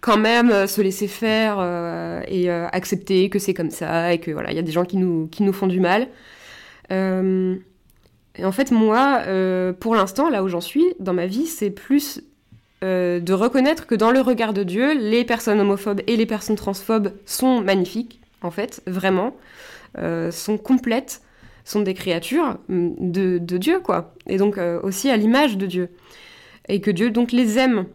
quand 0.00 0.16
même 0.16 0.50
euh, 0.50 0.66
se 0.66 0.80
laisser 0.80 1.08
faire 1.08 1.56
euh, 1.58 2.22
et 2.28 2.50
accepter 2.50 3.30
que 3.30 3.38
c'est 3.38 3.54
comme 3.54 3.70
ça 3.70 4.12
et 4.12 4.18
que 4.18 4.30
y 4.30 4.58
a 4.58 4.62
des 4.62 4.72
gens 4.72 4.84
qui 4.84 4.96
nous, 4.96 5.28
qui 5.28 5.42
nous 5.42 5.52
font 5.52 5.66
du 5.66 5.80
mal. 5.80 6.08
Et 6.90 8.44
en 8.44 8.52
fait, 8.52 8.70
moi, 8.70 9.22
pour 9.80 9.94
l'instant, 9.96 10.30
là 10.30 10.42
où 10.44 10.48
j'en 10.48 10.60
suis 10.60 10.86
dans 11.00 11.12
ma 11.12 11.26
vie, 11.26 11.46
c'est 11.46 11.70
plus 11.70 12.22
de 12.82 13.32
reconnaître 13.32 13.86
que 13.86 13.94
dans 13.94 14.12
le 14.12 14.20
regard 14.20 14.52
de 14.52 14.62
Dieu, 14.62 14.96
les 14.96 15.24
personnes 15.24 15.60
homophobes 15.60 16.00
et 16.06 16.16
les 16.16 16.26
personnes 16.26 16.56
transphobes 16.56 17.12
sont 17.26 17.60
magnifiques, 17.60 18.17
en 18.42 18.50
fait, 18.50 18.82
vraiment, 18.86 19.36
euh, 19.98 20.30
sont 20.30 20.58
complètes, 20.58 21.22
sont 21.64 21.80
des 21.80 21.94
créatures 21.94 22.58
de, 22.68 23.38
de 23.38 23.58
Dieu, 23.58 23.80
quoi. 23.80 24.14
Et 24.26 24.36
donc 24.36 24.58
euh, 24.58 24.80
aussi 24.82 25.10
à 25.10 25.16
l'image 25.16 25.56
de 25.56 25.66
Dieu. 25.66 25.90
Et 26.68 26.80
que 26.80 26.90
Dieu 26.90 27.10
donc 27.10 27.32
les 27.32 27.58
aime. 27.58 27.86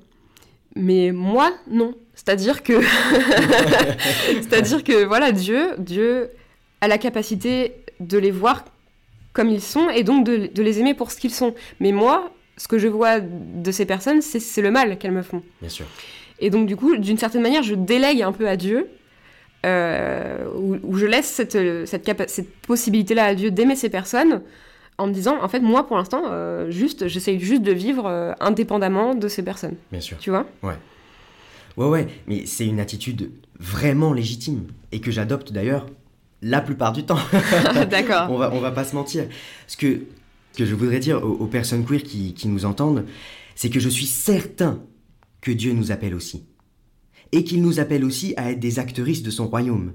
Mais 0.75 1.11
moi, 1.11 1.51
non. 1.69 1.95
C'est-à-dire 2.15 2.63
que, 2.63 2.81
c'est-à-dire 4.41 4.83
que 4.83 5.03
voilà, 5.05 5.31
Dieu, 5.31 5.71
Dieu 5.77 6.29
a 6.81 6.87
la 6.87 6.97
capacité 6.97 7.75
de 7.99 8.17
les 8.17 8.31
voir 8.31 8.65
comme 9.33 9.49
ils 9.49 9.61
sont 9.61 9.89
et 9.89 10.03
donc 10.03 10.25
de, 10.25 10.47
de 10.47 10.63
les 10.63 10.79
aimer 10.79 10.93
pour 10.93 11.11
ce 11.11 11.17
qu'ils 11.17 11.33
sont. 11.33 11.55
Mais 11.79 11.91
moi, 11.91 12.31
ce 12.57 12.67
que 12.67 12.77
je 12.77 12.87
vois 12.87 13.19
de 13.19 13.71
ces 13.71 13.85
personnes, 13.85 14.21
c'est 14.21 14.39
c'est 14.39 14.61
le 14.61 14.71
mal 14.71 14.97
qu'elles 14.97 15.11
me 15.11 15.23
font. 15.23 15.41
Bien 15.59 15.69
sûr. 15.69 15.85
Et 16.39 16.49
donc, 16.49 16.67
du 16.67 16.75
coup, 16.75 16.97
d'une 16.97 17.17
certaine 17.17 17.41
manière, 17.41 17.63
je 17.63 17.75
délègue 17.75 18.21
un 18.21 18.31
peu 18.31 18.47
à 18.47 18.57
Dieu, 18.57 18.89
euh, 19.65 20.45
où, 20.55 20.77
où 20.83 20.97
je 20.97 21.05
laisse 21.05 21.27
cette, 21.27 21.57
cette, 21.87 22.29
cette 22.29 22.55
possibilité-là 22.61 23.25
à 23.25 23.35
Dieu 23.35 23.51
d'aimer 23.51 23.75
ces 23.75 23.89
personnes, 23.89 24.41
en 24.97 25.07
me 25.07 25.13
disant, 25.13 25.37
en 25.41 25.47
fait, 25.47 25.59
moi, 25.59 25.87
pour 25.87 25.97
l'instant, 25.97 26.23
euh, 26.27 26.69
juste, 26.69 27.07
j'essaye 27.07 27.39
juste 27.39 27.63
de 27.63 27.71
vivre 27.71 28.05
euh, 28.05 28.33
indépendamment 28.39 29.15
de 29.15 29.27
ces 29.27 29.43
personnes. 29.43 29.75
Bien 29.91 30.01
sûr. 30.01 30.17
Tu 30.17 30.29
vois? 30.29 30.45
Ouais, 30.61 30.75
ouais, 31.77 32.07
mais 32.27 32.45
c'est 32.45 32.65
une 32.65 32.79
attitude 32.79 33.31
vraiment 33.59 34.13
légitime 34.13 34.67
et 34.91 34.99
que 34.99 35.11
j'adopte 35.11 35.51
d'ailleurs 35.51 35.87
la 36.41 36.61
plupart 36.61 36.93
du 36.93 37.03
temps. 37.05 37.19
D'accord. 37.89 38.27
on, 38.29 38.37
va, 38.37 38.51
on 38.53 38.59
va 38.59 38.71
pas 38.71 38.83
se 38.83 38.95
mentir. 38.95 39.25
Ce 39.67 39.77
que, 39.77 40.01
que 40.55 40.65
je 40.65 40.75
voudrais 40.75 40.99
dire 40.99 41.23
aux, 41.23 41.31
aux 41.31 41.47
personnes 41.47 41.85
queer 41.85 42.03
qui, 42.03 42.33
qui 42.33 42.47
nous 42.47 42.65
entendent, 42.65 43.05
c'est 43.55 43.69
que 43.69 43.79
je 43.79 43.89
suis 43.89 44.05
certain 44.05 44.79
que 45.41 45.51
Dieu 45.51 45.73
nous 45.73 45.91
appelle 45.91 46.13
aussi. 46.13 46.45
Et 47.33 47.43
qu'il 47.43 47.61
nous 47.61 47.81
appelle 47.81 48.05
aussi 48.05 48.33
à 48.37 48.51
être 48.51 48.59
des 48.59 48.79
actrices 48.79 49.23
de 49.23 49.29
son 49.29 49.47
royaume. 49.47 49.93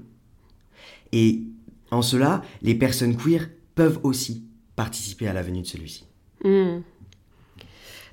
Et 1.11 1.41
en 1.89 2.03
cela, 2.03 2.43
les 2.61 2.75
personnes 2.75 3.17
queer 3.17 3.49
peuvent 3.73 3.99
aussi 4.03 4.43
participer 4.75 5.27
à 5.27 5.33
la 5.33 5.41
venue 5.41 5.61
de 5.61 5.67
celui-ci. 5.67 6.05
Hmm. 6.43 6.81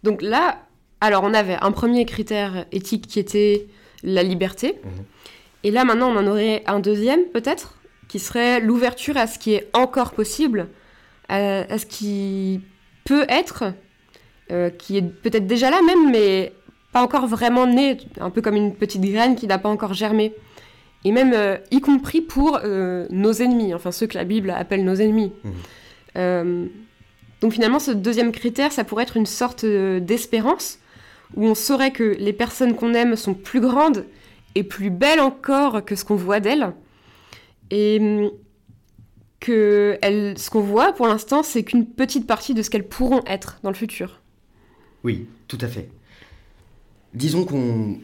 Donc 0.02 0.22
là, 0.22 0.66
alors 1.00 1.24
on 1.24 1.34
avait 1.34 1.56
un 1.60 1.72
premier 1.72 2.04
critère 2.04 2.66
éthique 2.72 3.06
qui 3.06 3.18
était 3.18 3.66
la 4.02 4.22
liberté. 4.22 4.78
Mhm. 4.82 5.04
Et 5.64 5.70
là 5.70 5.84
maintenant 5.84 6.10
on 6.10 6.16
en 6.16 6.26
aurait 6.26 6.62
un 6.66 6.80
deuxième 6.80 7.24
peut-être, 7.32 7.78
qui 8.08 8.18
serait 8.18 8.60
l'ouverture 8.60 9.16
à 9.16 9.26
ce 9.26 9.38
qui 9.38 9.54
est 9.54 9.68
encore 9.74 10.12
possible, 10.12 10.68
à, 11.28 11.60
à 11.72 11.78
ce 11.78 11.86
qui 11.86 12.60
peut 13.04 13.26
être, 13.28 13.64
euh, 14.52 14.70
qui 14.70 14.98
est 14.98 15.02
peut-être 15.02 15.46
déjà 15.46 15.70
là 15.70 15.80
même, 15.82 16.10
mais 16.10 16.52
pas 16.96 17.02
encore 17.02 17.26
vraiment 17.26 17.66
né, 17.66 17.98
un 18.20 18.30
peu 18.30 18.40
comme 18.40 18.56
une 18.56 18.74
petite 18.74 19.02
graine 19.02 19.36
qui 19.36 19.46
n'a 19.46 19.58
pas 19.58 19.68
encore 19.68 19.92
germé. 19.92 20.32
Et 21.04 21.12
même 21.12 21.32
euh, 21.34 21.58
y 21.70 21.82
compris 21.82 22.22
pour 22.22 22.58
euh, 22.64 23.06
nos 23.10 23.32
ennemis, 23.32 23.74
enfin 23.74 23.92
ceux 23.92 24.06
que 24.06 24.16
la 24.16 24.24
Bible 24.24 24.48
appelle 24.48 24.82
nos 24.82 24.94
ennemis. 24.94 25.30
Mhm. 25.44 25.52
Euh, 26.16 26.66
donc 27.42 27.52
finalement, 27.52 27.80
ce 27.80 27.90
deuxième 27.90 28.32
critère, 28.32 28.72
ça 28.72 28.82
pourrait 28.82 29.02
être 29.02 29.18
une 29.18 29.26
sorte 29.26 29.66
d'espérance, 29.66 30.78
où 31.36 31.44
on 31.44 31.54
saurait 31.54 31.90
que 31.90 32.16
les 32.18 32.32
personnes 32.32 32.74
qu'on 32.74 32.94
aime 32.94 33.14
sont 33.14 33.34
plus 33.34 33.60
grandes 33.60 34.06
et 34.54 34.62
plus 34.62 34.88
belles 34.88 35.20
encore 35.20 35.84
que 35.84 35.96
ce 35.96 36.04
qu'on 36.06 36.16
voit 36.16 36.40
d'elles, 36.40 36.72
et 37.70 37.98
hum, 38.00 38.30
que 39.38 39.98
elles, 40.00 40.38
ce 40.38 40.48
qu'on 40.48 40.62
voit 40.62 40.94
pour 40.94 41.08
l'instant, 41.08 41.42
c'est 41.42 41.62
qu'une 41.62 41.84
petite 41.84 42.26
partie 42.26 42.54
de 42.54 42.62
ce 42.62 42.70
qu'elles 42.70 42.88
pourront 42.88 43.22
être 43.26 43.58
dans 43.62 43.70
le 43.70 43.76
futur. 43.76 44.22
Oui, 45.04 45.26
tout 45.46 45.58
à 45.60 45.68
fait. 45.68 45.90
Disons 47.16 47.46
qu'on 47.46 47.98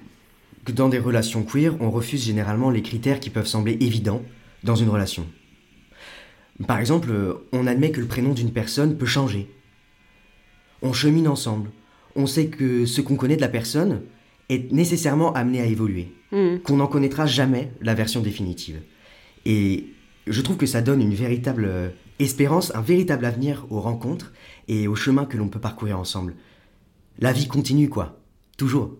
que 0.64 0.72
dans 0.72 0.88
des 0.88 0.98
relations 0.98 1.42
queer, 1.42 1.76
on 1.80 1.90
refuse 1.90 2.24
généralement 2.24 2.70
les 2.70 2.80
critères 2.80 3.20
qui 3.20 3.28
peuvent 3.28 3.46
sembler 3.46 3.76
évidents 3.80 4.22
dans 4.64 4.74
une 4.74 4.88
relation. 4.88 5.26
Par 6.66 6.78
exemple, 6.78 7.10
euh, 7.10 7.34
on 7.52 7.66
admet 7.66 7.90
que 7.90 8.00
le 8.00 8.06
prénom 8.06 8.32
d'une 8.32 8.52
personne 8.52 8.96
peut 8.96 9.04
changer. 9.04 9.50
On 10.80 10.94
chemine 10.94 11.28
ensemble. 11.28 11.70
On 12.16 12.26
sait 12.26 12.46
que 12.46 12.86
ce 12.86 13.02
qu'on 13.02 13.16
connaît 13.16 13.36
de 13.36 13.42
la 13.42 13.48
personne 13.48 14.00
est 14.48 14.72
nécessairement 14.72 15.34
amené 15.34 15.60
à 15.60 15.66
évoluer. 15.66 16.14
Hmm. 16.30 16.58
Qu'on 16.64 16.76
n'en 16.76 16.86
connaîtra 16.86 17.26
jamais 17.26 17.70
la 17.82 17.92
version 17.92 18.22
définitive. 18.22 18.80
Et 19.44 19.88
je 20.26 20.40
trouve 20.40 20.56
que 20.56 20.66
ça 20.66 20.80
donne 20.80 21.02
une 21.02 21.14
véritable 21.14 21.66
euh, 21.66 21.90
espérance, 22.18 22.74
un 22.74 22.80
véritable 22.80 23.26
avenir 23.26 23.66
aux 23.68 23.80
rencontres 23.80 24.32
et 24.68 24.88
aux 24.88 24.94
chemins 24.94 25.26
que 25.26 25.36
l'on 25.36 25.48
peut 25.48 25.60
parcourir 25.60 25.98
ensemble. 25.98 26.34
La 27.18 27.32
vie 27.32 27.46
continue, 27.46 27.90
quoi. 27.90 28.18
Toujours. 28.56 28.96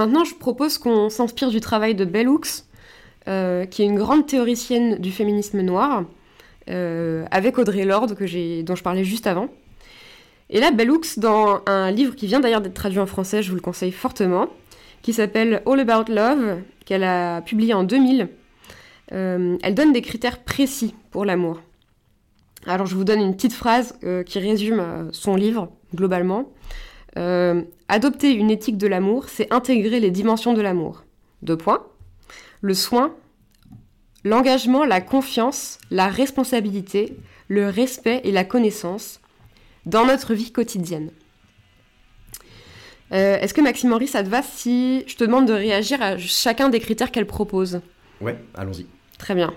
Maintenant, 0.00 0.24
je 0.24 0.34
propose 0.34 0.78
qu'on 0.78 1.10
s'inspire 1.10 1.50
du 1.50 1.60
travail 1.60 1.94
de 1.94 2.06
Bell 2.06 2.26
Hooks, 2.26 2.64
euh, 3.28 3.66
qui 3.66 3.82
est 3.82 3.84
une 3.84 3.98
grande 3.98 4.24
théoricienne 4.24 4.96
du 4.96 5.12
féminisme 5.12 5.60
noir, 5.60 6.04
euh, 6.70 7.26
avec 7.30 7.58
Audrey 7.58 7.84
Lorde, 7.84 8.16
dont 8.16 8.74
je 8.74 8.82
parlais 8.82 9.04
juste 9.04 9.26
avant. 9.26 9.50
Et 10.48 10.58
là, 10.58 10.70
Bell 10.70 10.90
Hooks, 10.90 11.18
dans 11.18 11.60
un 11.66 11.90
livre 11.90 12.16
qui 12.16 12.26
vient 12.26 12.40
d'ailleurs 12.40 12.62
d'être 12.62 12.72
traduit 12.72 12.98
en 12.98 13.04
français, 13.04 13.42
je 13.42 13.50
vous 13.50 13.56
le 13.56 13.60
conseille 13.60 13.92
fortement, 13.92 14.48
qui 15.02 15.12
s'appelle 15.12 15.60
All 15.66 15.80
About 15.80 16.10
Love, 16.10 16.60
qu'elle 16.86 17.04
a 17.04 17.42
publié 17.42 17.74
en 17.74 17.84
2000, 17.84 18.30
euh, 19.12 19.58
elle 19.62 19.74
donne 19.74 19.92
des 19.92 20.00
critères 20.00 20.38
précis 20.38 20.94
pour 21.10 21.26
l'amour. 21.26 21.60
Alors, 22.66 22.86
je 22.86 22.94
vous 22.94 23.04
donne 23.04 23.20
une 23.20 23.36
petite 23.36 23.52
phrase 23.52 23.98
qui 24.24 24.38
résume 24.38 25.10
son 25.12 25.36
livre, 25.36 25.68
globalement. 25.94 26.46
Euh, 27.16 27.62
adopter 27.88 28.32
une 28.32 28.50
éthique 28.50 28.78
de 28.78 28.86
l'amour, 28.86 29.28
c'est 29.28 29.52
intégrer 29.52 30.00
les 30.00 30.10
dimensions 30.10 30.52
de 30.52 30.60
l'amour. 30.60 31.04
Deux 31.42 31.56
points. 31.56 31.84
Le 32.60 32.74
soin, 32.74 33.14
l'engagement, 34.24 34.84
la 34.84 35.00
confiance, 35.00 35.78
la 35.90 36.08
responsabilité, 36.08 37.16
le 37.48 37.68
respect 37.68 38.20
et 38.24 38.32
la 38.32 38.44
connaissance 38.44 39.20
dans 39.86 40.04
notre 40.04 40.34
vie 40.34 40.52
quotidienne. 40.52 41.10
Euh, 43.12 43.38
Est-ce 43.38 43.54
que 43.54 43.60
Maxime 43.60 43.92
Henry, 43.92 44.06
ça 44.06 44.22
te 44.22 44.28
va 44.28 44.42
si 44.42 45.02
je 45.06 45.16
te 45.16 45.24
demande 45.24 45.46
de 45.46 45.52
réagir 45.52 46.00
à 46.00 46.16
chacun 46.16 46.68
des 46.68 46.78
critères 46.78 47.10
qu'elle 47.10 47.26
propose? 47.26 47.80
Ouais, 48.20 48.38
allons-y. 48.54 48.86
Très 49.18 49.34
bien. 49.34 49.52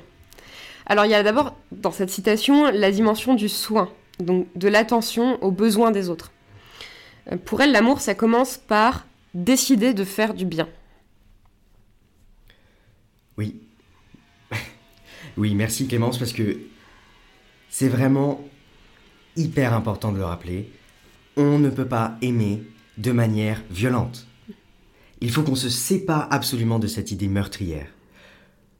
Alors 0.86 1.06
il 1.06 1.12
y 1.12 1.16
a 1.16 1.24
d'abord 1.24 1.56
dans 1.72 1.92
cette 1.92 2.10
citation 2.10 2.70
la 2.72 2.92
dimension 2.92 3.36
du 3.36 3.48
soin, 3.48 3.90
donc 4.20 4.48
de 4.56 4.68
l'attention 4.68 5.42
aux 5.44 5.52
besoins 5.52 5.92
des 5.92 6.10
autres. 6.10 6.33
Euh, 7.32 7.38
Pour 7.38 7.62
elle, 7.62 7.72
l'amour, 7.72 8.02
ça 8.02 8.16
commence 8.16 8.58
par 8.58 9.06
décider 9.34 9.94
de 9.94 10.04
faire 10.04 10.34
du 10.34 10.46
bien. 10.46 10.68
Oui. 13.38 13.62
oui, 15.38 15.56
merci 15.56 15.88
Clémence, 15.88 16.18
parce 16.18 16.34
que 16.34 16.60
c'est 17.70 17.90
vraiment 17.90 18.48
hyper 19.36 19.74
important 19.74 20.12
de 20.12 20.18
le 20.18 20.26
rappeler. 20.26 20.72
On 21.36 21.58
ne 21.58 21.70
peut 21.70 21.88
pas 21.88 22.18
aimer 22.22 22.64
de 22.98 23.12
manière 23.12 23.64
violente. 23.72 24.28
Il 25.22 25.32
faut 25.32 25.42
qu'on 25.42 25.56
se 25.56 25.70
sépare 25.70 26.28
absolument 26.32 26.80
de 26.80 26.88
cette 26.88 27.12
idée 27.12 27.28
meurtrière. 27.28 27.88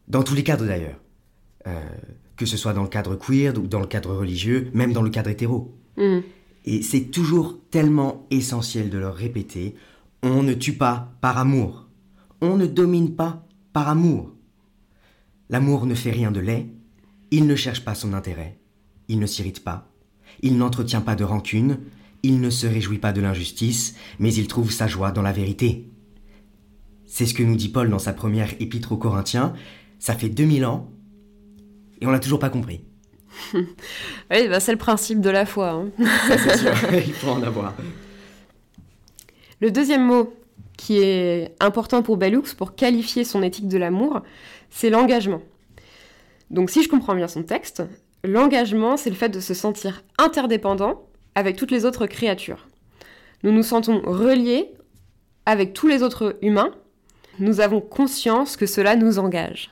Dans 0.08 0.24
tous 0.24 0.36
les 0.36 0.44
cadres 0.44 0.66
d'ailleurs. 0.66 1.00
Euh, 1.66 1.80
que 2.36 2.46
ce 2.46 2.58
soit 2.58 2.74
dans 2.74 2.84
le 2.84 2.90
cadre 2.90 3.16
queer 3.16 3.54
ou 3.58 3.68
dans 3.68 3.80
le 3.80 3.88
cadre 3.88 4.14
religieux, 4.16 4.70
même 4.74 4.92
dans 4.92 5.02
le 5.02 5.10
cadre 5.10 5.30
hétéro. 5.30 5.74
Hmm. 5.98 6.20
Et 6.66 6.82
c'est 6.82 7.12
toujours 7.12 7.60
tellement 7.70 8.26
essentiel 8.32 8.90
de 8.90 8.98
leur 8.98 9.16
répéter 9.16 9.76
on 10.24 10.42
ne 10.42 10.54
tue 10.54 10.78
pas 10.78 11.14
par 11.20 11.38
amour. 11.38 11.90
On 12.42 12.56
ne 12.56 12.66
domine 12.66 13.14
pas 13.14 13.46
par 13.74 13.90
amour. 13.90 14.32
L'amour 15.50 15.86
ne 15.86 15.96
fait 15.96 16.12
rien 16.12 16.32
de 16.32 16.40
laid, 16.40 16.70
il 17.30 17.46
ne 17.46 17.56
cherche 17.56 17.84
pas 17.84 17.94
son 17.94 18.14
intérêt. 18.14 18.58
il 19.10 19.20
ne 19.20 19.26
s'irrite 19.26 19.66
pas, 19.66 19.92
il 20.42 20.58
n'entretient 20.58 21.02
pas 21.02 21.16
de 21.16 21.26
rancune, 21.26 21.80
il 22.24 22.40
ne 22.40 22.50
se 22.50 22.66
réjouit 22.66 23.00
pas 23.00 23.12
de 23.12 23.20
l'injustice, 23.20 23.96
mais 24.18 24.34
il 24.34 24.48
trouve 24.48 24.72
sa 24.72 24.88
joie 24.88 25.12
dans 25.12 25.22
la 25.22 25.34
vérité. 25.34 25.92
C'est 27.06 27.26
ce 27.26 27.34
que 27.34 27.44
nous 27.44 27.58
dit 27.58 27.68
Paul 27.68 27.90
dans 27.90 28.00
sa 28.00 28.14
première 28.14 28.54
épître 28.62 28.94
aux 28.94 28.98
Corinthiens. 28.98 29.54
Ça 30.00 30.16
fait 30.16 30.30
2000 30.30 30.66
ans 30.66 30.90
et 32.00 32.08
on 32.08 32.12
l'a 32.12 32.20
toujours 32.20 32.40
pas 32.40 32.50
compris. 32.50 32.86
Oui, 33.54 34.48
bah, 34.48 34.60
c'est 34.60 34.72
le 34.72 34.78
principe 34.78 35.22
de 35.22 35.30
la 35.30 35.46
foi. 35.46 35.70
hein. 35.72 35.90
Ça, 36.28 36.38
c'est 36.38 36.58
sûr, 36.58 36.74
il 36.94 37.14
faut 37.14 37.30
en 37.30 37.44
avoir. 37.44 37.74
Le 39.62 39.72
deuxième 39.72 40.06
mot 40.06 40.34
qui 40.78 41.00
est 41.00 41.54
important 41.60 42.02
pour 42.04 42.18
Bellux 42.18 42.54
pour 42.58 42.76
qualifier 42.76 43.24
son 43.24 43.42
éthique 43.44 43.68
de 43.68 43.78
l'amour, 43.78 44.22
c'est 44.70 44.90
l'engagement. 44.90 45.42
Donc 46.50 46.70
si 46.70 46.84
je 46.84 46.90
comprends 46.90 47.16
bien 47.16 47.28
son 47.28 47.44
texte, 47.44 47.84
l'engagement, 48.24 48.98
c'est 48.98 49.10
le 49.10 49.16
fait 49.16 49.30
de 49.30 49.40
se 49.40 49.54
sentir 49.54 50.04
interdépendant 50.18 51.04
avec 51.36 51.56
toutes 51.56 51.72
les 51.72 51.86
autres 51.86 52.06
créatures. 52.08 52.68
Nous 53.44 53.52
nous 53.52 53.64
sentons 53.64 54.02
reliés 54.06 54.70
avec 55.46 55.74
tous 55.74 55.88
les 55.88 56.04
autres 56.04 56.38
humains. 56.42 56.72
Nous 57.40 57.60
avons 57.62 57.82
conscience 57.82 58.58
que 58.58 58.66
cela 58.66 58.96
nous 58.96 59.20
engage. 59.20 59.72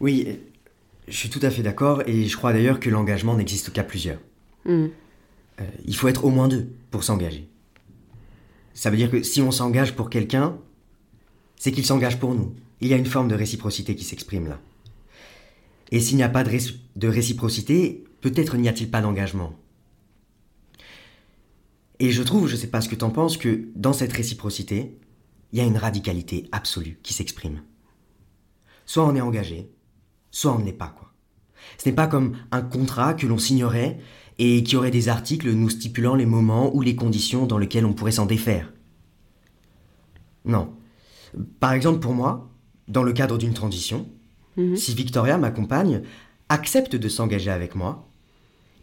Oui, 0.00 0.38
je 1.08 1.16
suis 1.16 1.30
tout 1.30 1.40
à 1.42 1.50
fait 1.50 1.62
d'accord 1.62 2.02
et 2.06 2.26
je 2.26 2.36
crois 2.36 2.52
d'ailleurs 2.52 2.80
que 2.80 2.90
l'engagement 2.90 3.36
n'existe 3.36 3.72
qu'à 3.72 3.84
plusieurs. 3.84 4.20
Hmm. 4.64 4.86
Euh, 5.60 5.64
il 5.84 5.94
faut 5.94 6.08
être 6.08 6.24
au 6.24 6.30
moins 6.30 6.48
deux 6.48 6.68
pour 6.90 7.04
s'engager. 7.04 7.48
Ça 8.72 8.90
veut 8.90 8.96
dire 8.96 9.10
que 9.10 9.22
si 9.22 9.40
on 9.40 9.50
s'engage 9.50 9.94
pour 9.94 10.10
quelqu'un, 10.10 10.58
c'est 11.56 11.72
qu'il 11.72 11.86
s'engage 11.86 12.18
pour 12.18 12.34
nous. 12.34 12.54
Il 12.80 12.88
y 12.88 12.94
a 12.94 12.96
une 12.96 13.06
forme 13.06 13.28
de 13.28 13.34
réciprocité 13.34 13.94
qui 13.94 14.04
s'exprime 14.04 14.48
là. 14.48 14.60
Et 15.92 16.00
s'il 16.00 16.16
n'y 16.16 16.22
a 16.22 16.28
pas 16.28 16.42
de, 16.42 16.50
réci- 16.50 16.80
de 16.96 17.08
réciprocité, 17.08 18.04
peut-être 18.20 18.56
n'y 18.56 18.68
a-t-il 18.68 18.90
pas 18.90 19.00
d'engagement. 19.00 19.54
Et 22.00 22.10
je 22.10 22.22
trouve, 22.22 22.48
je 22.48 22.56
sais 22.56 22.66
pas 22.66 22.80
ce 22.80 22.88
que 22.88 22.96
t'en 22.96 23.10
penses, 23.10 23.36
que 23.36 23.68
dans 23.76 23.92
cette 23.92 24.12
réciprocité, 24.12 24.98
il 25.52 25.58
y 25.58 25.62
a 25.62 25.64
une 25.64 25.76
radicalité 25.76 26.48
absolue 26.50 26.98
qui 27.04 27.14
s'exprime. 27.14 27.62
Soit 28.86 29.06
on 29.06 29.14
est 29.14 29.20
engagé, 29.20 29.70
soit 30.34 30.52
on 30.52 30.58
ne 30.58 30.64
l'est 30.64 30.72
pas, 30.72 30.88
quoi. 30.88 31.12
Ce 31.78 31.88
n'est 31.88 31.94
pas 31.94 32.08
comme 32.08 32.36
un 32.50 32.60
contrat 32.62 33.14
que 33.14 33.26
l'on 33.26 33.38
signerait 33.38 33.98
et 34.38 34.62
qui 34.64 34.76
aurait 34.76 34.90
des 34.90 35.08
articles 35.08 35.50
nous 35.52 35.70
stipulant 35.70 36.16
les 36.16 36.26
moments 36.26 36.74
ou 36.74 36.82
les 36.82 36.96
conditions 36.96 37.46
dans 37.46 37.56
lesquelles 37.58 37.86
on 37.86 37.92
pourrait 37.94 38.10
s'en 38.12 38.26
défaire. 38.26 38.72
Non. 40.44 40.72
Par 41.60 41.72
exemple, 41.72 42.00
pour 42.00 42.14
moi, 42.14 42.50
dans 42.88 43.02
le 43.04 43.12
cadre 43.12 43.38
d'une 43.38 43.54
transition, 43.54 44.08
Mhm. 44.56 44.76
si 44.76 44.94
Victoria, 44.94 45.38
ma 45.38 45.50
compagne, 45.50 46.02
accepte 46.48 46.96
de 46.96 47.08
s'engager 47.08 47.50
avec 47.50 47.74
moi, 47.76 48.08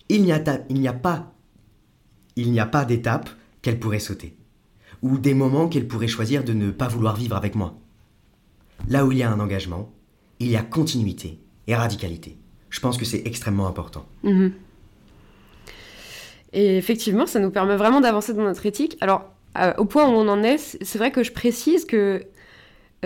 il 0.09 0.23
n'y 0.23 0.31
a, 0.31 0.39
ta- 0.39 0.61
il 0.69 0.79
n'y 0.79 0.87
a 0.87 0.93
pas, 0.93 1.33
il 2.35 2.51
n'y 2.51 2.59
a 2.59 2.65
pas 2.65 2.85
d'étape 2.85 3.29
qu'elle 3.61 3.79
pourrait 3.79 3.99
sauter, 3.99 4.35
ou 5.01 5.17
des 5.17 5.33
moments 5.33 5.67
qu'elle 5.67 5.87
pourrait 5.87 6.07
choisir 6.07 6.43
de 6.43 6.53
ne 6.53 6.71
pas 6.71 6.87
vouloir 6.87 7.15
vivre 7.15 7.35
avec 7.35 7.55
moi. 7.55 7.77
Là 8.87 9.05
où 9.05 9.11
il 9.11 9.19
y 9.19 9.23
a 9.23 9.31
un 9.31 9.39
engagement, 9.39 9.91
il 10.45 10.51
y 10.51 10.56
a 10.58 10.62
continuité 10.63 11.39
et 11.67 11.75
radicalité. 11.75 12.38
Je 12.69 12.80
pense 12.80 12.97
que 12.97 13.06
c'est 13.06 13.23
extrêmement 13.25 13.67
important. 13.67 14.06
Mhm. 14.23 14.51
Et 16.54 16.77
effectivement, 16.77 17.25
ça 17.27 17.39
nous 17.39 17.51
permet 17.51 17.75
vraiment 17.77 18.01
d'avancer 18.01 18.34
dans 18.34 18.43
notre 18.43 18.65
éthique. 18.65 18.97
Alors, 19.01 19.23
euh, 19.58 19.73
au 19.77 19.86
point 19.86 20.06
où 20.08 20.12
on 20.12 20.27
en 20.27 20.43
est, 20.43 20.77
c'est 20.82 20.97
vrai 20.97 21.12
que 21.12 21.23
je 21.23 21.32
précise 21.32 21.86
que, 21.86 22.23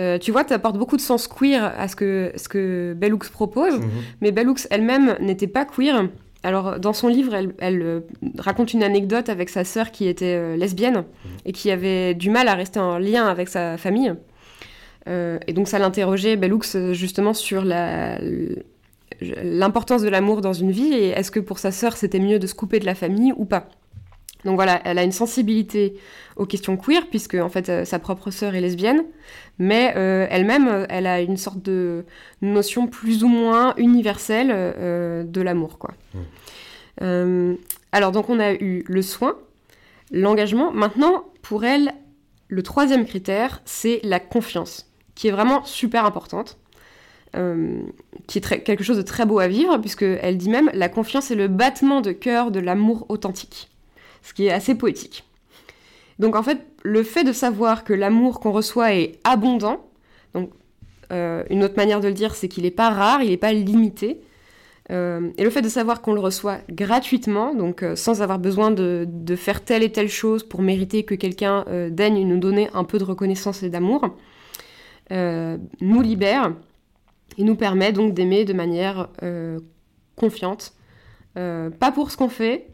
euh, 0.00 0.18
tu 0.18 0.32
vois, 0.32 0.44
tu 0.44 0.52
apportes 0.52 0.78
beaucoup 0.78 0.96
de 0.96 1.00
sens 1.02 1.28
queer 1.28 1.72
à 1.78 1.86
ce 1.88 1.94
que, 1.96 2.32
ce 2.36 2.48
que 2.48 2.94
Bellux 2.96 3.30
propose, 3.30 3.74
Mhm. 3.78 3.88
mais 4.20 4.32
Bellux 4.32 4.66
elle-même 4.70 5.16
n'était 5.20 5.46
pas 5.46 5.64
queer. 5.64 6.08
Alors, 6.42 6.78
dans 6.78 6.92
son 6.92 7.08
livre, 7.08 7.34
elle, 7.34 7.54
elle, 7.58 7.82
euh, 7.82 8.00
raconte 8.38 8.72
une 8.72 8.82
anecdote 8.82 9.28
avec 9.28 9.48
sa 9.48 9.64
sœur 9.64 9.90
qui 9.90 10.06
était 10.06 10.56
lesbienne 10.56 11.04
et 11.44 11.52
qui 11.52 11.70
avait 11.70 12.14
du 12.14 12.30
mal 12.30 12.46
à 12.48 12.54
rester 12.54 12.78
en 12.80 12.98
lien 12.98 13.26
avec 13.26 13.48
sa 13.48 13.76
famille. 13.78 14.12
Euh, 15.08 15.38
et 15.46 15.52
donc, 15.52 15.68
ça 15.68 15.78
l'interrogeait, 15.78 16.36
Bellux, 16.36 16.92
justement, 16.92 17.34
sur 17.34 17.64
la, 17.64 18.18
l'importance 19.20 20.02
de 20.02 20.08
l'amour 20.08 20.40
dans 20.40 20.52
une 20.52 20.70
vie 20.70 20.92
et 20.92 21.08
est-ce 21.08 21.30
que 21.30 21.40
pour 21.40 21.58
sa 21.58 21.70
sœur 21.70 21.96
c'était 21.96 22.18
mieux 22.18 22.38
de 22.38 22.46
se 22.46 22.54
couper 22.54 22.78
de 22.78 22.86
la 22.86 22.94
famille 22.94 23.32
ou 23.36 23.44
pas. 23.44 23.68
Donc 24.44 24.54
voilà, 24.56 24.80
elle 24.84 24.98
a 24.98 25.02
une 25.02 25.12
sensibilité 25.12 25.98
aux 26.36 26.46
questions 26.46 26.76
queer 26.76 27.06
puisque 27.08 27.34
en 27.34 27.48
fait 27.48 27.68
euh, 27.68 27.84
sa 27.84 27.98
propre 27.98 28.30
sœur 28.30 28.54
est 28.54 28.60
lesbienne, 28.60 29.04
mais 29.58 29.94
euh, 29.96 30.26
elle-même 30.30 30.86
elle 30.88 31.06
a 31.06 31.20
une 31.20 31.36
sorte 31.36 31.62
de 31.62 32.04
notion 32.42 32.86
plus 32.86 33.24
ou 33.24 33.28
moins 33.28 33.74
universelle 33.76 34.50
euh, 34.52 35.24
de 35.24 35.40
l'amour 35.40 35.78
quoi. 35.78 35.94
Mm. 36.14 36.18
Euh, 37.02 37.54
alors 37.92 38.12
donc 38.12 38.28
on 38.30 38.38
a 38.38 38.52
eu 38.52 38.84
le 38.86 39.02
soin, 39.02 39.36
l'engagement. 40.12 40.70
Maintenant 40.72 41.24
pour 41.42 41.64
elle 41.64 41.92
le 42.48 42.62
troisième 42.62 43.06
critère 43.06 43.62
c'est 43.64 44.00
la 44.04 44.20
confiance 44.20 44.86
qui 45.16 45.26
est 45.26 45.32
vraiment 45.32 45.64
super 45.64 46.04
importante. 46.04 46.58
Euh, 47.36 47.82
qui 48.28 48.38
est 48.38 48.62
quelque 48.62 48.82
chose 48.82 48.96
de 48.96 49.02
très 49.02 49.26
beau 49.26 49.38
à 49.38 49.46
vivre, 49.46 49.76
puisque 49.78 50.02
elle 50.02 50.38
dit 50.38 50.48
même 50.48 50.70
la 50.72 50.88
confiance 50.88 51.30
est 51.30 51.34
le 51.34 51.48
battement 51.48 52.00
de 52.00 52.12
cœur 52.12 52.50
de 52.50 52.60
l'amour 52.60 53.04
authentique, 53.08 53.68
ce 54.22 54.32
qui 54.32 54.46
est 54.46 54.52
assez 54.52 54.74
poétique. 54.74 55.24
Donc 56.18 56.34
en 56.34 56.42
fait, 56.42 56.58
le 56.82 57.02
fait 57.02 57.24
de 57.24 57.32
savoir 57.32 57.84
que 57.84 57.92
l'amour 57.92 58.40
qu'on 58.40 58.52
reçoit 58.52 58.94
est 58.94 59.18
abondant, 59.22 59.84
donc 60.32 60.50
euh, 61.12 61.44
une 61.50 61.62
autre 61.62 61.76
manière 61.76 62.00
de 62.00 62.08
le 62.08 62.14
dire, 62.14 62.34
c'est 62.34 62.48
qu'il 62.48 62.64
n'est 62.64 62.70
pas 62.70 62.90
rare, 62.90 63.22
il 63.22 63.28
n'est 63.28 63.36
pas 63.36 63.52
limité, 63.52 64.20
euh, 64.90 65.28
et 65.36 65.44
le 65.44 65.50
fait 65.50 65.62
de 65.62 65.68
savoir 65.68 66.00
qu'on 66.00 66.14
le 66.14 66.20
reçoit 66.20 66.58
gratuitement, 66.70 67.54
donc 67.54 67.84
sans 67.96 68.22
avoir 68.22 68.38
besoin 68.38 68.70
de, 68.70 69.06
faire 69.36 69.62
telle 69.62 69.82
et 69.82 69.92
telle 69.92 70.08
chose 70.08 70.42
pour 70.42 70.62
mériter 70.62 71.04
que 71.04 71.14
quelqu'un 71.14 71.64
daigne 71.90 72.26
nous 72.26 72.38
donner 72.38 72.70
un 72.72 72.84
peu 72.84 72.98
de 72.98 73.04
reconnaissance 73.04 73.62
et 73.62 73.68
d'amour, 73.68 74.16
nous 75.10 76.02
libère 76.02 76.52
et 77.38 77.44
nous 77.44 77.56
permet 77.56 77.92
donc 77.92 78.14
d'aimer 78.14 78.44
de 78.44 78.52
manière 78.52 79.08
euh, 79.22 79.58
confiante, 80.16 80.74
euh, 81.36 81.70
pas 81.70 81.92
pour 81.92 82.10
ce 82.10 82.16
qu'on 82.16 82.28
fait, 82.28 82.68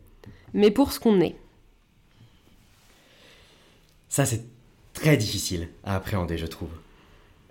mais 0.55 0.71
pour 0.71 0.92
ce 0.92 1.01
qu'on 1.01 1.21
est. 1.21 1.37
Ça, 4.09 4.25
c'est 4.25 4.45
très 4.92 5.16
difficile 5.16 5.68
à 5.85 5.97
appréhender, 5.97 6.38
je 6.38 6.47
trouve. 6.47 6.71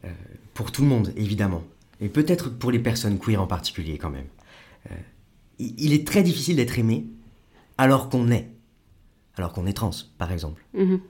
Euh, 0.05 0.09
pour 0.53 0.71
tout 0.71 0.81
le 0.81 0.87
monde, 0.87 1.13
évidemment. 1.15 1.63
Et 1.99 2.09
peut-être 2.09 2.49
pour 2.49 2.71
les 2.71 2.79
personnes 2.79 3.19
queer 3.19 3.41
en 3.41 3.47
particulier, 3.47 3.97
quand 3.97 4.09
même. 4.09 4.27
Euh, 4.89 4.95
il 5.59 5.93
est 5.93 6.07
très 6.07 6.23
difficile 6.23 6.55
d'être 6.55 6.79
aimé 6.79 7.05
alors 7.77 8.09
qu'on 8.09 8.31
est. 8.31 8.47
Alors 9.35 9.53
qu'on 9.53 9.67
est 9.67 9.73
trans, 9.73 9.91
par 10.17 10.31
exemple. 10.31 10.63
Mhm. 10.73 11.01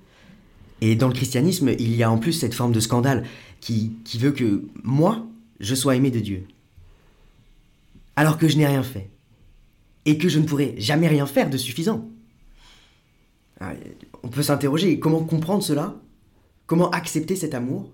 Et 0.81 0.95
dans 0.95 1.07
le 1.07 1.13
christianisme, 1.13 1.69
il 1.79 1.95
y 1.95 2.01
a 2.01 2.11
en 2.11 2.17
plus 2.17 2.33
cette 2.33 2.55
forme 2.55 2.71
de 2.71 2.79
scandale 2.79 3.23
qui, 3.59 3.95
veut 4.15 4.31
que 4.31 4.65
moi, 4.83 5.25
je 5.59 5.75
sois 5.75 5.95
aimé 5.95 6.09
de 6.09 6.19
Dieu. 6.19 6.47
Alors 8.15 8.37
que 8.39 8.47
je 8.47 8.57
n'ai 8.57 8.65
rien 8.65 8.83
fait. 8.83 9.09
Et 10.05 10.17
que 10.17 10.27
je 10.27 10.39
ne 10.39 10.45
pourrai 10.45 10.73
jamais 10.77 11.07
rien 11.07 11.27
faire 11.27 11.49
de 11.49 11.57
suffisant. 11.57 12.09
Ah, 13.59 13.73
On 14.23 14.29
peut 14.29 14.41
s'interroger, 14.41 14.99
comment 14.99 15.23
comprendre 15.23 15.63
cela? 15.63 15.95
Comment 16.65 16.89
accepter 16.89 17.35
cet 17.35 17.53
amour? 17.53 17.91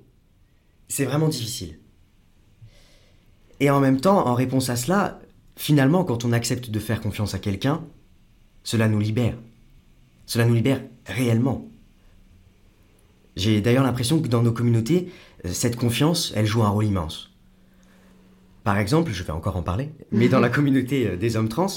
C'est 0.87 1.03
vraiment 1.03 1.27
difficile. 1.27 1.77
Et 3.59 3.69
en 3.69 3.81
même 3.81 3.99
temps, 3.99 4.25
en 4.27 4.33
réponse 4.33 4.69
à 4.69 4.77
cela, 4.77 5.19
finalement, 5.57 6.05
quand 6.05 6.23
on 6.23 6.31
accepte 6.31 6.69
de 6.69 6.79
faire 6.79 7.01
confiance 7.01 7.33
à 7.33 7.39
quelqu'un, 7.39 7.83
cela 8.63 8.87
nous 8.87 8.99
libère. 8.99 9.37
Cela 10.25 10.45
nous 10.45 10.53
libère 10.53 10.81
réellement. 11.05 11.67
J'ai 13.37 13.61
d'ailleurs 13.61 13.83
l'impression 13.83 14.19
que 14.19 14.27
dans 14.27 14.41
nos 14.41 14.51
communautés, 14.51 15.11
euh, 15.45 15.49
cette 15.53 15.75
confiance, 15.75 16.33
elle 16.35 16.47
joue 16.47 16.63
un 16.63 16.69
rôle 16.69 16.85
immense. 16.85 17.29
Par 18.63 18.79
exemple, 18.79 19.11
je 19.13 19.23
vais 19.23 19.31
encore 19.31 19.55
en 19.55 19.61
parler, 19.61 19.91
mais 20.11 20.27
dans 20.27 20.39
la 20.39 20.49
communauté 20.57 21.07
euh, 21.07 21.17
des 21.17 21.37
hommes 21.37 21.47
trans, 21.47 21.67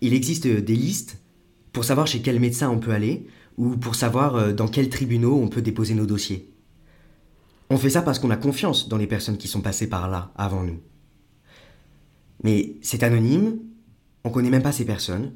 il 0.00 0.14
existe 0.14 0.46
euh, 0.46 0.60
des 0.60 0.76
listes 0.76 1.20
pour 1.72 1.84
savoir 1.84 2.06
chez 2.06 2.22
quel 2.22 2.38
médecin 2.38 2.70
on 2.70 2.78
peut 2.78 2.92
aller 2.92 3.26
ou 3.58 3.76
pour 3.76 3.96
savoir 3.96 4.54
dans 4.54 4.68
quels 4.68 4.88
tribunaux 4.88 5.38
on 5.42 5.48
peut 5.48 5.60
déposer 5.60 5.94
nos 5.94 6.06
dossiers. 6.06 6.50
On 7.68 7.76
fait 7.76 7.90
ça 7.90 8.00
parce 8.00 8.18
qu'on 8.18 8.30
a 8.30 8.36
confiance 8.36 8.88
dans 8.88 8.96
les 8.96 9.06
personnes 9.06 9.36
qui 9.36 9.48
sont 9.48 9.60
passées 9.60 9.88
par 9.88 10.08
là 10.08 10.32
avant 10.36 10.62
nous. 10.62 10.80
Mais 12.44 12.76
c'est 12.80 13.02
anonyme, 13.02 13.58
on 14.24 14.30
connaît 14.30 14.50
même 14.50 14.62
pas 14.62 14.72
ces 14.72 14.86
personnes. 14.86 15.32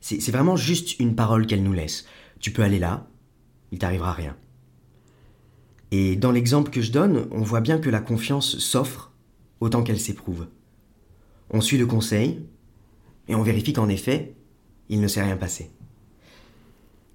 C'est 0.00 0.20
c'est 0.20 0.32
vraiment 0.32 0.56
juste 0.56 0.98
une 0.98 1.14
parole 1.14 1.46
qu'elles 1.46 1.62
nous 1.62 1.72
laissent. 1.72 2.06
Tu 2.40 2.52
peux 2.52 2.62
aller 2.62 2.78
là, 2.78 3.06
il 3.70 3.78
t'arrivera 3.78 4.12
rien. 4.12 4.36
Et 5.92 6.16
dans 6.16 6.32
l'exemple 6.32 6.70
que 6.70 6.80
je 6.80 6.90
donne, 6.90 7.28
on 7.30 7.42
voit 7.42 7.60
bien 7.60 7.78
que 7.78 7.90
la 7.90 8.00
confiance 8.00 8.58
s'offre 8.58 9.12
autant 9.60 9.82
qu'elle 9.82 10.00
s'éprouve. 10.00 10.46
On 11.50 11.60
suit 11.60 11.76
le 11.76 11.84
conseil 11.84 12.40
et 13.28 13.34
on 13.34 13.42
vérifie 13.42 13.74
qu'en 13.74 13.90
effet, 13.90 14.34
il 14.88 15.02
ne 15.02 15.06
s'est 15.06 15.22
rien 15.22 15.36
passé. 15.36 15.70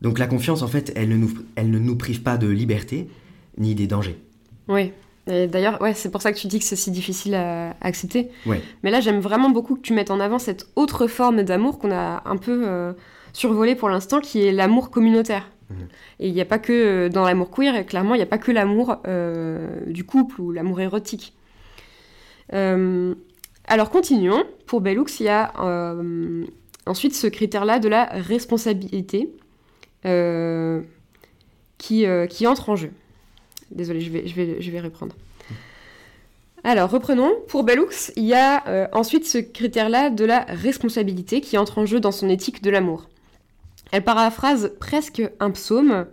Donc 0.01 0.19
la 0.19 0.27
confiance, 0.27 0.61
en 0.61 0.67
fait, 0.67 0.93
elle 0.95 1.09
ne 1.09 1.17
nous, 1.17 1.33
elle 1.55 1.71
ne 1.71 1.79
nous 1.79 1.95
prive 1.95 2.21
pas 2.21 2.37
de 2.37 2.47
liberté 2.47 3.09
ni 3.57 3.73
des 3.73 3.87
dangers. 3.87 4.21
Oui, 4.67 4.91
Et 5.25 5.47
d'ailleurs, 5.47 5.81
ouais, 5.81 5.95
c'est 5.95 6.11
pour 6.11 6.21
ça 6.21 6.31
que 6.31 6.37
tu 6.37 6.45
dis 6.45 6.59
que 6.59 6.65
c'est 6.65 6.75
si 6.75 6.91
difficile 6.91 7.33
à, 7.33 7.75
accepter. 7.81 8.29
Ouais. 8.45 8.61
Mais 8.83 8.91
là, 8.91 9.01
j'aime 9.01 9.21
vraiment 9.21 9.49
beaucoup 9.49 9.75
que 9.75 9.81
tu 9.81 9.93
mettes 9.93 10.11
en 10.11 10.19
avant 10.19 10.37
cette 10.37 10.67
autre 10.75 11.07
forme 11.07 11.41
d'amour 11.41 11.79
qu'on 11.79 11.91
a 11.91 12.21
un 12.25 12.37
peu 12.37 12.67
euh, 12.67 12.93
survolée 13.33 13.73
pour 13.73 13.89
l'instant, 13.89 14.21
qui 14.21 14.45
est 14.45 14.51
l'amour 14.51 14.91
communautaire. 14.91 15.49
Et 16.19 16.27
il 16.27 16.33
n'y 16.33 16.41
a 16.41 16.45
pas 16.45 16.59
que 16.59 16.73
euh, 16.73 17.09
dans 17.09 17.25
l'amour 17.25 17.51
queer, 17.51 17.85
clairement, 17.85 18.15
il 18.15 18.17
n'y 18.17 18.23
a 18.23 18.27
pas 18.27 18.37
que 18.37 18.51
l'amour 18.51 18.97
euh, 19.07 19.85
du 19.87 20.03
couple 20.03 20.41
ou 20.41 20.51
l'amour 20.51 20.79
érotique. 20.79 21.33
Euh, 22.53 23.13
alors 23.65 23.89
continuons. 23.89 24.43
Pour 24.65 24.81
Bellux, 24.81 25.19
il 25.19 25.25
y 25.25 25.29
a 25.29 25.53
ensuite 26.85 27.15
ce 27.15 27.27
critère-là 27.27 27.79
de 27.79 27.89
la 27.89 28.05
responsabilité 28.05 29.29
qui, 31.77 32.47
entre 32.47 32.69
en 32.69 32.75
jeu. 32.75 32.91
Désolée, 33.71 34.01
je 34.01 34.09
vais, 34.09 34.27
je 34.27 34.71
vais, 34.71 34.79
reprendre. 34.79 35.15
Alors, 36.63 36.89
reprenons. 36.89 37.33
Pour 37.47 37.63
Bellux, 37.63 38.11
il 38.15 38.25
y 38.25 38.33
a 38.33 38.89
ensuite 38.93 39.25
ce 39.25 39.37
critère-là 39.37 40.09
de 40.09 40.25
la 40.25 40.45
responsabilité 40.47 41.41
qui 41.41 41.57
entre 41.57 41.77
en 41.77 41.85
jeu 41.85 41.99
dans 41.99 42.11
son 42.11 42.29
éthique 42.29 42.61
de 42.61 42.69
l'amour. 42.69 43.07
Elle 43.91 44.03
paraphrase 44.03 44.73
presque 44.79 45.21
un 45.39 45.51
psaume 45.51 46.07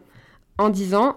en 0.59 0.69
disant 0.69 1.17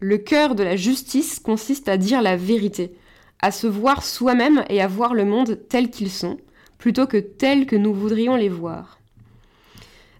Le 0.00 0.18
cœur 0.18 0.54
de 0.54 0.62
la 0.62 0.76
justice 0.76 1.40
consiste 1.40 1.88
à 1.88 1.96
dire 1.96 2.22
la 2.22 2.36
vérité, 2.36 2.94
à 3.40 3.50
se 3.50 3.66
voir 3.66 4.04
soi-même 4.04 4.64
et 4.68 4.80
à 4.80 4.86
voir 4.86 5.14
le 5.14 5.24
monde 5.24 5.58
tel 5.68 5.90
qu'ils 5.90 6.10
sont, 6.10 6.38
plutôt 6.78 7.06
que 7.06 7.16
tel 7.16 7.66
que 7.66 7.76
nous 7.76 7.92
voudrions 7.92 8.36
les 8.36 8.48
voir. 8.48 8.98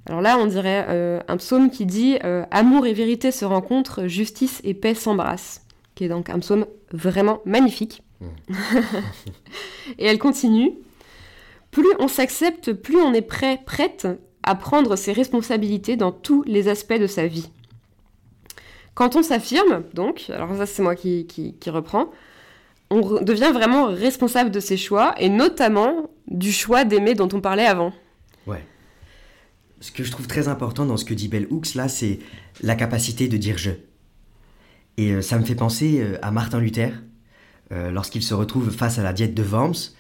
Alors 0.07 0.23
là, 0.23 0.39
on 0.39 0.47
dirait 0.47 0.87
euh, 0.89 1.21
un 1.29 1.37
psaume 1.37 1.71
qui 1.71 1.85
dit 1.85 2.19
euh, 2.25 2.45
Amour 2.51 2.87
et 2.87 2.95
vérité 2.95 3.31
se 3.31 3.45
rencontrent, 3.45 4.07
justice 4.07 4.61
et 4.65 4.73
paix 4.73 4.95
s'embrassent, 4.95 5.67
qui 5.95 6.05
est 6.05 6.09
donc 6.09 6.31
un 6.31 6.39
psaume 6.39 6.67
vraiment 6.93 7.41
magnifique. 7.45 8.03
et 9.99 10.07
elle 10.07 10.19
continue 10.19 10.73
Plus 11.71 11.87
on 12.01 12.09
s'accepte, 12.09 12.73
plus 12.73 12.97
on 12.97 13.13
est 13.13 13.23
prêt, 13.23 13.61
prête 13.65 14.09
à 14.49 14.55
prendre 14.55 14.97
ses 14.97 15.13
responsabilités 15.13 15.97
dans 15.97 16.11
tous 16.11 16.43
les 16.45 16.69
aspects 16.69 16.99
de 16.99 17.07
sa 17.07 17.27
vie. 17.27 17.51
Quand 18.95 19.15
on 19.15 19.23
s'affirme, 19.23 19.85
donc, 19.93 20.31
alors 20.31 20.57
ça 20.57 20.65
c'est 20.65 20.83
moi 20.83 20.95
qui, 20.97 21.55
reprends, 21.67 22.11
on 22.89 23.21
devient 23.21 23.51
vraiment 23.53 23.89
responsable 23.89 24.51
de 24.51 24.59
ses 24.59 24.79
choix, 24.79 25.15
et 25.19 25.29
notamment 25.29 26.09
du 26.27 26.51
choix 26.51 26.85
d'aimer 26.85 27.15
dont 27.15 27.29
on 27.35 27.43
parlait 27.43 27.67
avant. 27.67 27.93
Ouais. 28.47 28.65
Ce 29.81 29.93
que 29.93 30.03
je 30.03 30.11
trouve 30.11 30.27
très 30.27 30.49
important 30.49 30.87
dans 30.87 30.97
ce 30.97 31.05
que 31.05 31.13
dit 31.13 31.29
Bell 31.29 31.47
Hooks, 31.51 31.75
là, 31.75 31.89
c'est 31.89 32.19
la 32.63 32.75
capacité 32.75 33.29
de 33.29 33.37
dire 33.37 33.59
je. 33.59 33.73
Et 34.97 35.13
euh, 35.13 35.21
ça 35.21 35.39
me 35.39 35.45
fait 35.45 35.55
penser 35.57 36.01
euh, 36.01 36.17
à 36.23 36.31
Martin 36.31 36.59
Luther. 36.59 36.93
Euh, 37.71 37.91
Lorsqu'il 37.91 38.23
se 38.23 38.33
retrouve 38.33 38.71
face 38.71 38.99
à 38.99 39.03
la 39.03 39.13
diète 39.13 39.35
de 39.35 39.43
Worms, 39.43 39.93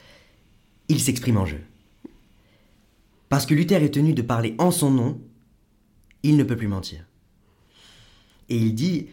il 0.89 1.01
s'exprime 1.01 1.37
en 1.37 1.45
jeu. 1.45 1.61
Parce 3.29 3.47
que 3.47 3.55
Luther 3.55 3.83
est 3.83 3.95
tenu 3.95 4.15
de 4.15 4.23
parler 4.23 4.55
en 4.59 4.71
son 4.71 4.91
nom, 4.91 5.21
il 6.23 6.37
ne 6.37 6.45
peut 6.45 6.57
plus 6.57 6.69
mentir. 6.69 7.05
Et 8.49 8.57
il 8.57 8.75
dit 8.75 9.09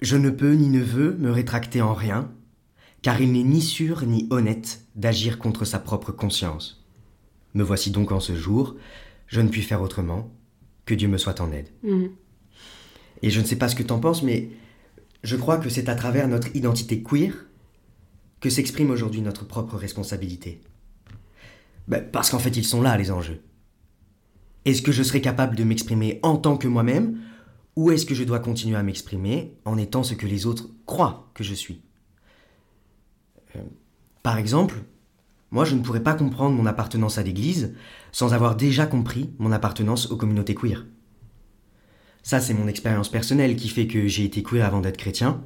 Je 0.00 0.16
ne 0.16 0.30
peux 0.30 0.52
ni 0.52 0.68
ne 0.68 0.82
veux 0.82 1.16
me 1.16 1.30
rétracter 1.30 1.80
en 1.80 1.94
rien, 1.94 2.30
car 3.02 3.20
il 3.20 3.32
n'est 3.32 3.42
ni 3.42 3.62
sûr 3.62 4.04
ni 4.06 4.26
honnête 4.30 4.84
d'agir 4.94 5.38
contre 5.38 5.64
sa 5.64 5.78
propre 5.78 6.12
conscience. 6.12 6.84
Me 7.54 7.62
voici 7.62 7.90
donc 7.90 8.10
en 8.10 8.20
ce 8.20 8.34
jour, 8.34 8.76
je 9.26 9.40
ne 9.40 9.48
puis 9.48 9.62
faire 9.62 9.82
autrement, 9.82 10.32
que 10.86 10.94
Dieu 10.94 11.08
me 11.08 11.18
soit 11.18 11.40
en 11.40 11.52
aide. 11.52 11.68
Mhm. 11.82 12.10
Et 13.22 13.30
je 13.30 13.40
ne 13.40 13.46
sais 13.46 13.56
pas 13.56 13.68
ce 13.68 13.76
que 13.76 13.82
t'en 13.82 14.00
penses, 14.00 14.22
mais 14.22 14.50
je 15.22 15.36
crois 15.36 15.58
que 15.58 15.68
c'est 15.70 15.88
à 15.88 15.94
travers 15.94 16.28
notre 16.28 16.54
identité 16.54 17.02
queer 17.02 17.46
que 18.40 18.50
s'exprime 18.50 18.90
aujourd'hui 18.90 19.22
notre 19.22 19.46
propre 19.46 19.76
responsabilité. 19.76 20.60
Ben, 21.88 22.02
parce 22.10 22.30
qu'en 22.30 22.38
fait, 22.38 22.56
ils 22.56 22.64
sont 22.64 22.82
là, 22.82 22.96
les 22.96 23.10
enjeux. 23.10 23.42
Est-ce 24.64 24.82
que 24.82 24.92
je 24.92 25.02
serai 25.02 25.20
capable 25.20 25.56
de 25.56 25.64
m'exprimer 25.64 26.20
en 26.22 26.36
tant 26.36 26.56
que 26.56 26.68
moi-même, 26.68 27.20
ou 27.76 27.90
est-ce 27.90 28.06
que 28.06 28.14
je 28.14 28.24
dois 28.24 28.38
continuer 28.38 28.76
à 28.76 28.82
m'exprimer 28.82 29.58
en 29.64 29.76
étant 29.76 30.02
ce 30.02 30.14
que 30.14 30.26
les 30.26 30.46
autres 30.46 30.70
croient 30.86 31.30
que 31.34 31.44
je 31.44 31.54
suis? 31.54 31.82
Euh, 33.56 33.60
Par 34.22 34.38
exemple, 34.38 34.82
moi, 35.50 35.64
je 35.64 35.74
ne 35.74 35.82
pourrais 35.82 36.02
pas 36.02 36.14
comprendre 36.14 36.56
mon 36.56 36.66
appartenance 36.66 37.18
à 37.18 37.22
l'Église 37.22 37.74
sans 38.12 38.32
avoir 38.32 38.56
déjà 38.56 38.86
compris 38.86 39.34
mon 39.38 39.52
appartenance 39.52 40.10
aux 40.10 40.16
communautés 40.16 40.54
queer. 40.54 40.86
Ça, 42.22 42.40
c'est 42.40 42.54
mon 42.54 42.68
expérience 42.68 43.10
personnelle 43.10 43.54
qui 43.54 43.68
fait 43.68 43.86
que 43.86 44.08
j'ai 44.08 44.24
été 44.24 44.42
queer 44.42 44.64
avant 44.64 44.80
d'être 44.80 44.96
chrétien, 44.96 45.44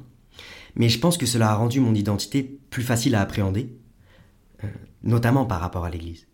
mais 0.75 0.87
je 0.87 0.99
pense 0.99 1.17
que 1.17 1.25
cela 1.25 1.51
a 1.51 1.55
rendu 1.55 1.81
mon 1.81 1.93
identité 1.93 2.43
plus 2.69 2.83
facile 2.83 3.15
à 3.15 3.21
appréhender, 3.21 3.77
euh, 4.63 4.67
notamment 5.03 5.45
par 5.45 5.59
rapport 5.59 5.83
à 5.83 5.89
l'Église. 5.89 6.28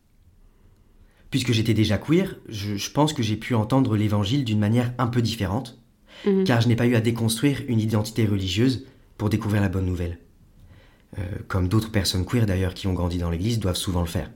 Puisque 1.35 1.51
j'étais 1.51 1.73
déjà 1.73 1.97
queer, 1.97 2.37
je, 2.47 2.77
je 2.77 2.91
pense 2.91 3.11
que 3.11 3.21
j'ai 3.21 3.35
pu 3.35 3.55
entendre 3.55 3.97
l'Évangile 3.97 4.45
d'une 4.45 4.57
manière 4.57 4.93
un 4.97 5.07
peu 5.07 5.21
différente, 5.21 5.77
Mhm. 6.25 6.45
car 6.45 6.61
je 6.61 6.69
n'ai 6.69 6.77
pas 6.77 6.85
eu 6.87 6.95
à 6.95 7.01
déconstruire 7.01 7.61
une 7.67 7.81
identité 7.81 8.25
religieuse 8.25 8.85
pour 9.17 9.27
découvrir 9.29 9.61
la 9.61 9.67
bonne 9.67 9.85
nouvelle. 9.85 10.19
Euh, 11.19 11.23
comme 11.49 11.67
d'autres 11.67 11.91
personnes 11.91 12.25
queer 12.25 12.45
d'ailleurs 12.45 12.73
qui 12.73 12.87
ont 12.87 12.93
grandi 12.93 13.17
dans 13.17 13.29
l'Église 13.29 13.59
doivent 13.59 13.75
souvent 13.75 13.99
le 13.99 14.07
faire. 14.07 14.31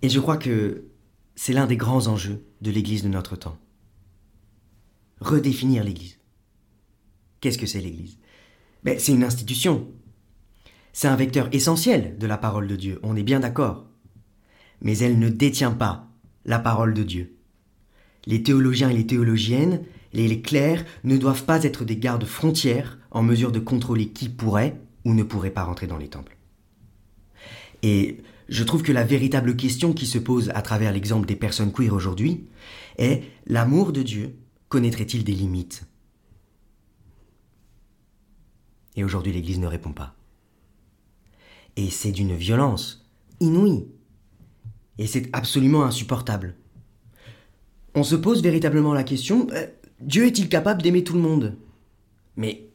Et 0.00 0.08
je 0.08 0.18
crois 0.18 0.38
que 0.38 0.86
c'est 1.34 1.52
l'un 1.52 1.66
des 1.66 1.76
grands 1.76 2.06
enjeux 2.06 2.42
de 2.62 2.70
l'Église 2.70 3.02
de 3.02 3.08
notre 3.08 3.36
temps. 3.36 3.58
Redéfinir 5.20 5.84
l'Église. 5.84 6.18
Qu'est-ce 7.42 7.58
que 7.58 7.66
c'est 7.66 7.82
l'Église? 7.82 8.16
Ben, 8.82 8.98
C'est 8.98 9.12
une 9.12 9.24
institution. 9.24 9.88
C'est 10.94 11.08
un 11.08 11.16
vecteur 11.16 11.50
essentiel 11.52 12.16
de 12.16 12.26
la 12.26 12.38
parole 12.38 12.66
de 12.66 12.76
Dieu, 12.76 12.98
on 13.02 13.14
est 13.14 13.22
bien 13.22 13.40
d'accord. 13.40 13.88
Mais 14.82 14.98
elle 14.98 15.18
ne 15.18 15.28
détient 15.28 15.70
pas 15.70 16.08
la 16.44 16.58
parole 16.58 16.92
de 16.92 17.02
Dieu. 17.02 17.36
Les 18.26 18.42
théologiens 18.42 18.90
et 18.90 18.96
les 18.96 19.06
théologiennes, 19.06 19.82
les, 20.12 20.42
clercs, 20.42 20.84
ne 21.04 21.16
doivent 21.16 21.44
pas 21.44 21.64
être 21.64 21.84
des 21.84 21.96
gardes 21.96 22.24
frontières 22.24 22.98
en 23.10 23.22
mesure 23.22 23.52
de 23.52 23.58
contrôler 23.58 24.08
qui 24.08 24.28
pourrait 24.28 24.80
ou 25.04 25.14
ne 25.14 25.22
pourrait 25.22 25.50
pas 25.50 25.64
rentrer 25.64 25.86
dans 25.86 25.98
les 25.98 26.08
temples. 26.08 26.36
Et 27.82 28.18
je 28.48 28.64
trouve 28.64 28.82
que 28.82 28.92
la 28.92 29.04
véritable 29.04 29.56
question 29.56 29.92
qui 29.92 30.06
se 30.06 30.18
pose 30.18 30.50
à 30.54 30.62
travers 30.62 30.92
l'exemple 30.92 31.26
des 31.26 31.36
personnes 31.36 31.72
queer 31.72 31.92
aujourd'hui 31.92 32.46
est 32.98 33.22
l'amour 33.46 33.92
de 33.92 34.02
Dieu 34.02 34.36
connaîtrait-il 34.68 35.24
des 35.24 35.32
limites? 35.32 35.84
Et 38.94 39.04
aujourd'hui 39.04 39.32
l'Église 39.32 39.58
ne 39.58 39.66
répond 39.66 39.92
pas. 39.92 40.14
Et 41.76 41.90
c'est 41.90 42.12
d'une 42.12 42.34
violence 42.34 43.08
inouïe. 43.40 43.86
Et 44.98 45.06
c'est 45.06 45.28
absolument 45.32 45.84
insupportable. 45.84 46.54
On 47.94 48.04
se 48.04 48.16
pose 48.16 48.42
véritablement 48.42 48.94
la 48.94 49.04
question, 49.04 49.46
euh, 49.52 49.66
Dieu 50.00 50.26
est-il 50.26 50.48
capable 50.48 50.82
d'aimer 50.82 51.04
tout 51.04 51.14
le 51.14 51.20
monde? 51.20 51.56
Mais 52.36 52.68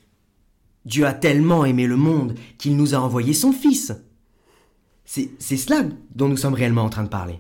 Dieu 0.86 1.06
a 1.06 1.14
tellement 1.14 1.66
aimé 1.66 1.88
le 1.88 1.98
monde 1.98 2.36
qu'il 2.58 2.78
nous 2.78 2.96
a 2.96 3.00
envoyé 3.00 3.34
son 3.34 3.52
Fils. 3.52 3.94
C'est 5.06 5.58
cela 5.58 5.86
dont 6.16 6.28
nous 6.28 6.38
sommes 6.38 6.54
réellement 6.54 6.84
en 6.84 6.90
train 6.90 7.04
de 7.04 7.10
parler. 7.10 7.40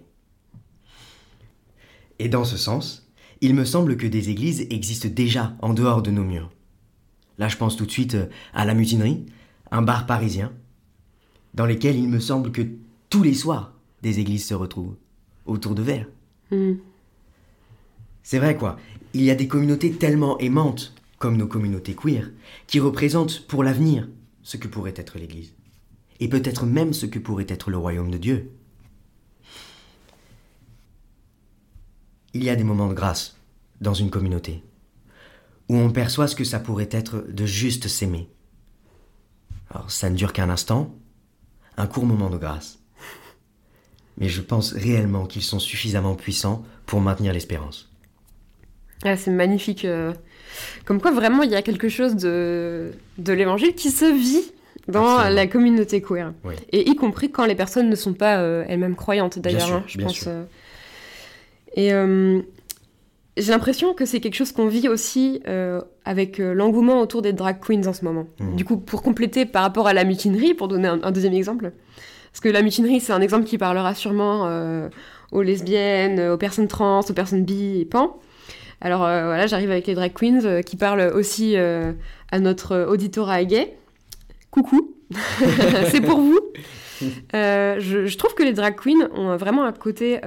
Et 2.19 2.29
dans 2.29 2.45
ce 2.45 2.57
sens, 2.57 3.07
il 3.41 3.53
me 3.53 3.65
semble 3.65 3.97
que 3.97 4.07
des 4.07 4.29
églises 4.29 4.67
existent 4.69 5.09
déjà 5.11 5.55
en 5.61 5.73
dehors 5.73 6.01
de 6.01 6.11
nos 6.11 6.23
murs. 6.23 6.49
Là, 7.37 7.47
je 7.47 7.57
pense 7.57 7.75
tout 7.75 7.85
de 7.85 7.91
suite 7.91 8.15
euh, 8.15 8.25
à 8.53 8.65
la 8.65 8.73
mutinerie, 8.73 9.25
un 9.69 9.81
bar 9.81 10.07
parisien, 10.07 10.51
dans 11.53 11.65
lesquels 11.65 11.97
il 11.97 12.09
me 12.09 12.19
semble 12.19 12.51
que 12.51 12.63
tous 13.09 13.21
les 13.21 13.35
soirs, 13.35 13.73
des 14.01 14.19
églises 14.19 14.45
se 14.45 14.53
retrouvent 14.53 14.95
autour 15.45 15.75
de 15.75 15.81
verres. 15.81 16.07
Mhm. 16.51 16.79
C'est 18.23 18.39
vrai 18.39 18.57
quoi, 18.57 18.77
il 19.13 19.21
y 19.21 19.31
a 19.31 19.35
des 19.35 19.47
communautés 19.47 19.91
tellement 19.91 20.37
aimantes, 20.39 20.93
comme 21.17 21.37
nos 21.37 21.47
communautés 21.47 21.95
queer, 21.95 22.31
qui 22.67 22.79
représentent 22.79 23.47
pour 23.47 23.63
l'avenir 23.63 24.07
ce 24.43 24.57
que 24.57 24.67
pourrait 24.67 24.93
être 24.95 25.17
l'Église. 25.17 25.53
Et 26.19 26.27
peut-être 26.27 26.65
même 26.65 26.93
ce 26.93 27.05
que 27.05 27.19
pourrait 27.19 27.45
être 27.49 27.69
le 27.69 27.77
royaume 27.77 28.11
de 28.11 28.17
Dieu. 28.17 28.51
Il 32.33 32.43
y 32.43 32.49
a 32.49 32.55
des 32.55 32.63
moments 32.63 32.89
de 32.89 32.93
grâce 32.93 33.37
dans 33.81 33.93
une 33.93 34.09
communauté, 34.09 34.63
où 35.69 35.75
on 35.75 35.91
perçoit 35.91 36.27
ce 36.27 36.35
que 36.35 36.43
ça 36.43 36.59
pourrait 36.59 36.89
être 36.91 37.25
de 37.29 37.45
juste 37.45 37.87
s'aimer. 37.87 38.29
Alors 39.69 39.91
ça 39.91 40.09
ne 40.09 40.15
dure 40.15 40.33
qu'un 40.33 40.49
instant, 40.49 40.95
un 41.77 41.87
court 41.87 42.05
moment 42.05 42.29
de 42.29 42.37
grâce. 42.37 42.76
Mais 44.17 44.29
je 44.29 44.41
pense 44.41 44.73
réellement 44.73 45.25
qu'ils 45.25 45.43
sont 45.43 45.59
suffisamment 45.59 46.15
puissants 46.15 46.63
pour 46.85 47.01
maintenir 47.01 47.33
l'espérance. 47.33 47.89
Ah, 49.03 49.15
c'est 49.15 49.31
magnifique. 49.31 49.85
euh. 49.85 50.13
Comme 50.85 50.99
quoi, 50.99 51.11
vraiment, 51.11 51.43
il 51.43 51.51
y 51.51 51.55
a 51.55 51.61
quelque 51.61 51.87
chose 51.89 52.15
de, 52.15 52.91
de 53.19 53.33
l'évangile 53.33 53.75
qui 53.75 53.91
se 53.91 54.05
vit 54.05 54.51
dans 54.87 55.17
Absolument. 55.17 55.35
la 55.35 55.47
communauté 55.47 56.01
queer. 56.01 56.33
Oui. 56.45 56.55
Et 56.71 56.89
y 56.89 56.95
compris 56.95 57.29
quand 57.29 57.45
les 57.45 57.53
personnes 57.55 57.89
ne 57.89 57.95
sont 57.95 58.13
pas 58.13 58.37
euh, 58.39 58.63
elles-mêmes 58.67 58.95
croyantes, 58.95 59.37
d'ailleurs, 59.37 59.71
hein, 59.71 59.83
je 59.85 59.99
pense. 59.99 60.23
euh. 60.27 60.45
Et 61.75 61.93
euh, 61.93 62.41
j'ai 63.35 63.51
l'impression 63.51 63.93
que 63.93 64.05
c'est 64.05 64.19
quelque 64.19 64.33
chose 64.35 64.51
qu'on 64.51 64.67
vit 64.67 64.87
aussi 64.89 65.41
avec 66.05 66.39
l'engouement 66.39 67.01
autour 67.01 67.21
des 67.21 67.33
drag 67.33 67.59
queens 67.59 67.85
en 67.85 67.93
ce 67.93 68.03
moment. 68.03 68.25
Mhm. 68.39 68.55
Du 68.55 68.65
coup, 68.65 68.77
pour 68.77 69.03
compléter 69.03 69.45
par 69.45 69.61
rapport 69.61 69.85
à 69.87 69.93
la 69.93 70.05
mutinerie, 70.05 70.55
pour 70.55 70.67
donner 70.69 70.87
un, 70.87 70.99
un 71.03 71.11
deuxième 71.11 71.33
exemple, 71.33 71.71
parce 72.31 72.41
que 72.41 72.49
la 72.49 72.61
mutinerie, 72.61 72.99
c'est 72.99 73.13
un 73.13 73.21
exemple 73.21 73.45
qui 73.45 73.57
parlera 73.57 73.95
sûrement 73.95 74.45
euh, 74.45 74.89
aux 75.31 75.41
lesbiennes, 75.41 76.19
aux 76.29 76.37
personnes 76.37 76.67
trans, 76.67 77.01
aux 77.01 77.13
personnes 77.13 77.43
bi 77.43 77.79
et 77.81 77.85
pan. 77.85 78.19
Alors 78.79 79.03
euh, 79.03 79.25
voilà, 79.25 79.47
j'arrive 79.47 79.71
avec 79.71 79.87
les 79.87 79.95
drag 79.95 80.13
queens 80.13 80.45
euh, 80.45 80.61
qui 80.61 80.75
parlent 80.75 81.11
aussi 81.15 81.55
à 81.57 82.39
notre 82.39 82.85
auditorat 82.85 83.43
gay. 83.43 83.75
Coucou, 84.51 84.95
c'est 85.89 86.01
pour 86.01 86.19
vous. 86.19 86.39
Je, 87.01 88.05
je 88.05 88.17
trouve 88.17 88.33
que 88.33 88.43
les 88.43 88.53
drag 88.53 88.75
queens 88.75 89.09
ont 89.15 89.35
vraiment 89.35 89.63
un 89.63 89.73
côté 89.73 90.19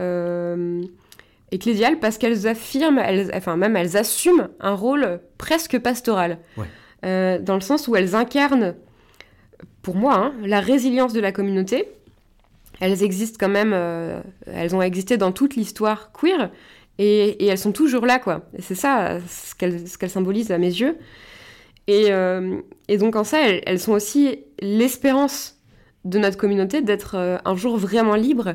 ecclésial 1.53 1.99
parce 1.99 2.19
qu'elles 2.19 2.47
affirment, 2.47 2.99
elles, 2.99 3.31
enfin 3.35 3.57
même 3.57 3.77
elles 3.77 3.97
assument 3.97 4.49
un 4.61 4.75
rôle 4.75 5.21
presque 5.39 5.79
pastoral. 5.79 6.39
Ouais. 6.57 7.39
Dans 7.41 7.55
le 7.55 7.61
sens 7.61 7.89
où 7.89 7.97
elles 7.97 8.15
incarnent, 8.15 8.75
pour 9.83 9.97
moi, 9.97 10.15
hein, 10.15 10.35
la 10.45 10.61
résilience 10.61 11.13
de 11.13 11.21
la 11.21 11.33
communauté. 11.33 11.89
Elles 12.81 13.03
existent 13.03 13.37
quand 13.39 13.53
même, 13.53 13.73
euh, 13.75 14.23
elles 14.47 14.75
ont 14.75 14.81
existé 14.81 15.19
dans 15.19 15.33
toute 15.33 15.55
l'histoire 15.55 16.13
queer 16.13 16.51
et, 16.99 17.47
elles 17.47 17.59
sont 17.59 17.73
toujours 17.73 18.07
là, 18.07 18.19
quoi. 18.19 18.43
C'est 18.59 18.75
ça 18.75 19.19
ce 19.27 19.55
qu'elles 19.55 19.85
qu'elles 19.99 20.11
symbolisent 20.11 20.51
à 20.51 20.59
mes 20.59 20.69
yeux. 20.69 20.97
Et, 21.87 22.13
euh, 22.13 22.61
donc 22.99 23.17
en 23.17 23.25
ça, 23.25 23.41
elles, 23.49 23.81
sont 23.81 23.93
aussi 23.93 24.45
l'espérance 24.61 25.57
de 26.05 26.19
notre 26.19 26.37
communauté 26.37 26.83
d'être 26.83 27.17
euh, 27.17 27.39
un 27.45 27.57
jour 27.57 27.77
vraiment 27.77 28.15
libre 28.15 28.55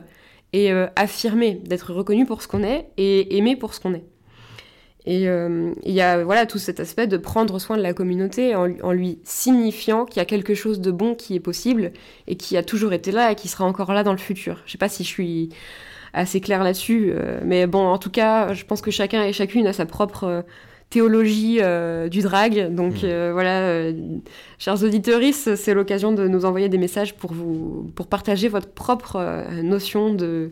et 0.54 0.72
euh, 0.72 0.88
affirmé, 0.96 1.56
d'être 1.66 1.94
reconnu 1.94 2.26
pour 2.26 2.42
ce 2.42 2.48
qu'on 2.48 2.64
est 2.64 2.88
et 2.98 3.38
aimé 3.38 3.56
pour 3.56 3.74
ce 3.74 3.80
qu'on 3.80 3.94
est. 3.94 4.06
Et 5.06 5.30
euh, 5.30 5.72
il 5.84 5.94
y 5.94 6.02
a 6.02 6.24
voilà 6.24 6.46
tout 6.46 6.58
cet 6.58 6.80
aspect 6.80 7.06
de 7.06 7.18
prendre 7.18 7.60
soin 7.60 7.78
de 7.78 7.84
la 7.84 7.94
communauté 7.94 8.56
en, 8.56 8.70
en 8.82 8.92
lui 8.92 9.20
signifiant 9.24 10.06
qu'il 10.06 10.18
y 10.18 10.22
a 10.22 10.26
quelque 10.26 10.56
chose 10.56 10.82
de 10.82 10.90
bon 10.90 11.14
qui 11.14 11.36
est 11.36 11.40
possible 11.40 11.92
et 12.28 12.36
qui 12.36 12.58
a 12.58 12.64
toujours 12.64 12.92
été 12.94 13.12
là 13.12 13.32
et 13.32 13.36
qui 13.36 13.48
sera 13.48 13.66
encore 13.66 13.94
là 13.94 14.04
dans 14.04 14.14
le 14.14 14.18
futur. 14.18 14.64
Je 14.66 14.72
sais 14.72 14.78
pas 14.80 14.90
si 14.90 15.04
je 15.04 15.10
suis 15.10 15.50
assez 16.16 16.40
claire 16.40 16.64
là-dessus, 16.64 17.12
euh, 17.14 17.40
mais 17.44 17.68
bon, 17.68 17.86
en 17.86 17.98
tout 17.98 18.10
cas, 18.10 18.54
je 18.54 18.64
pense 18.66 18.82
que 18.82 18.90
chacun 18.90 19.24
et 19.24 19.34
chacune 19.34 19.68
a 19.68 19.74
sa 19.74 19.86
propre 19.86 20.24
euh, 20.24 20.42
théologie 20.90 21.60
du 22.10 22.22
drag. 22.22 22.74
Donc 22.74 23.04
euh, 23.04 23.32
voilà, 23.34 23.92
chers 24.60 24.82
auditeurs, 24.84 25.20
c'est 25.34 25.74
l'occasion 25.74 26.14
de 26.14 26.28
nous 26.28 26.46
envoyer 26.46 26.70
des 26.70 26.78
messages 26.78 27.16
pour 27.16 27.34
vous 27.34 27.92
pour 27.96 28.08
partager 28.08 28.48
votre 28.48 28.70
propre 28.70 29.44
notion 29.62 30.14
de 30.14 30.52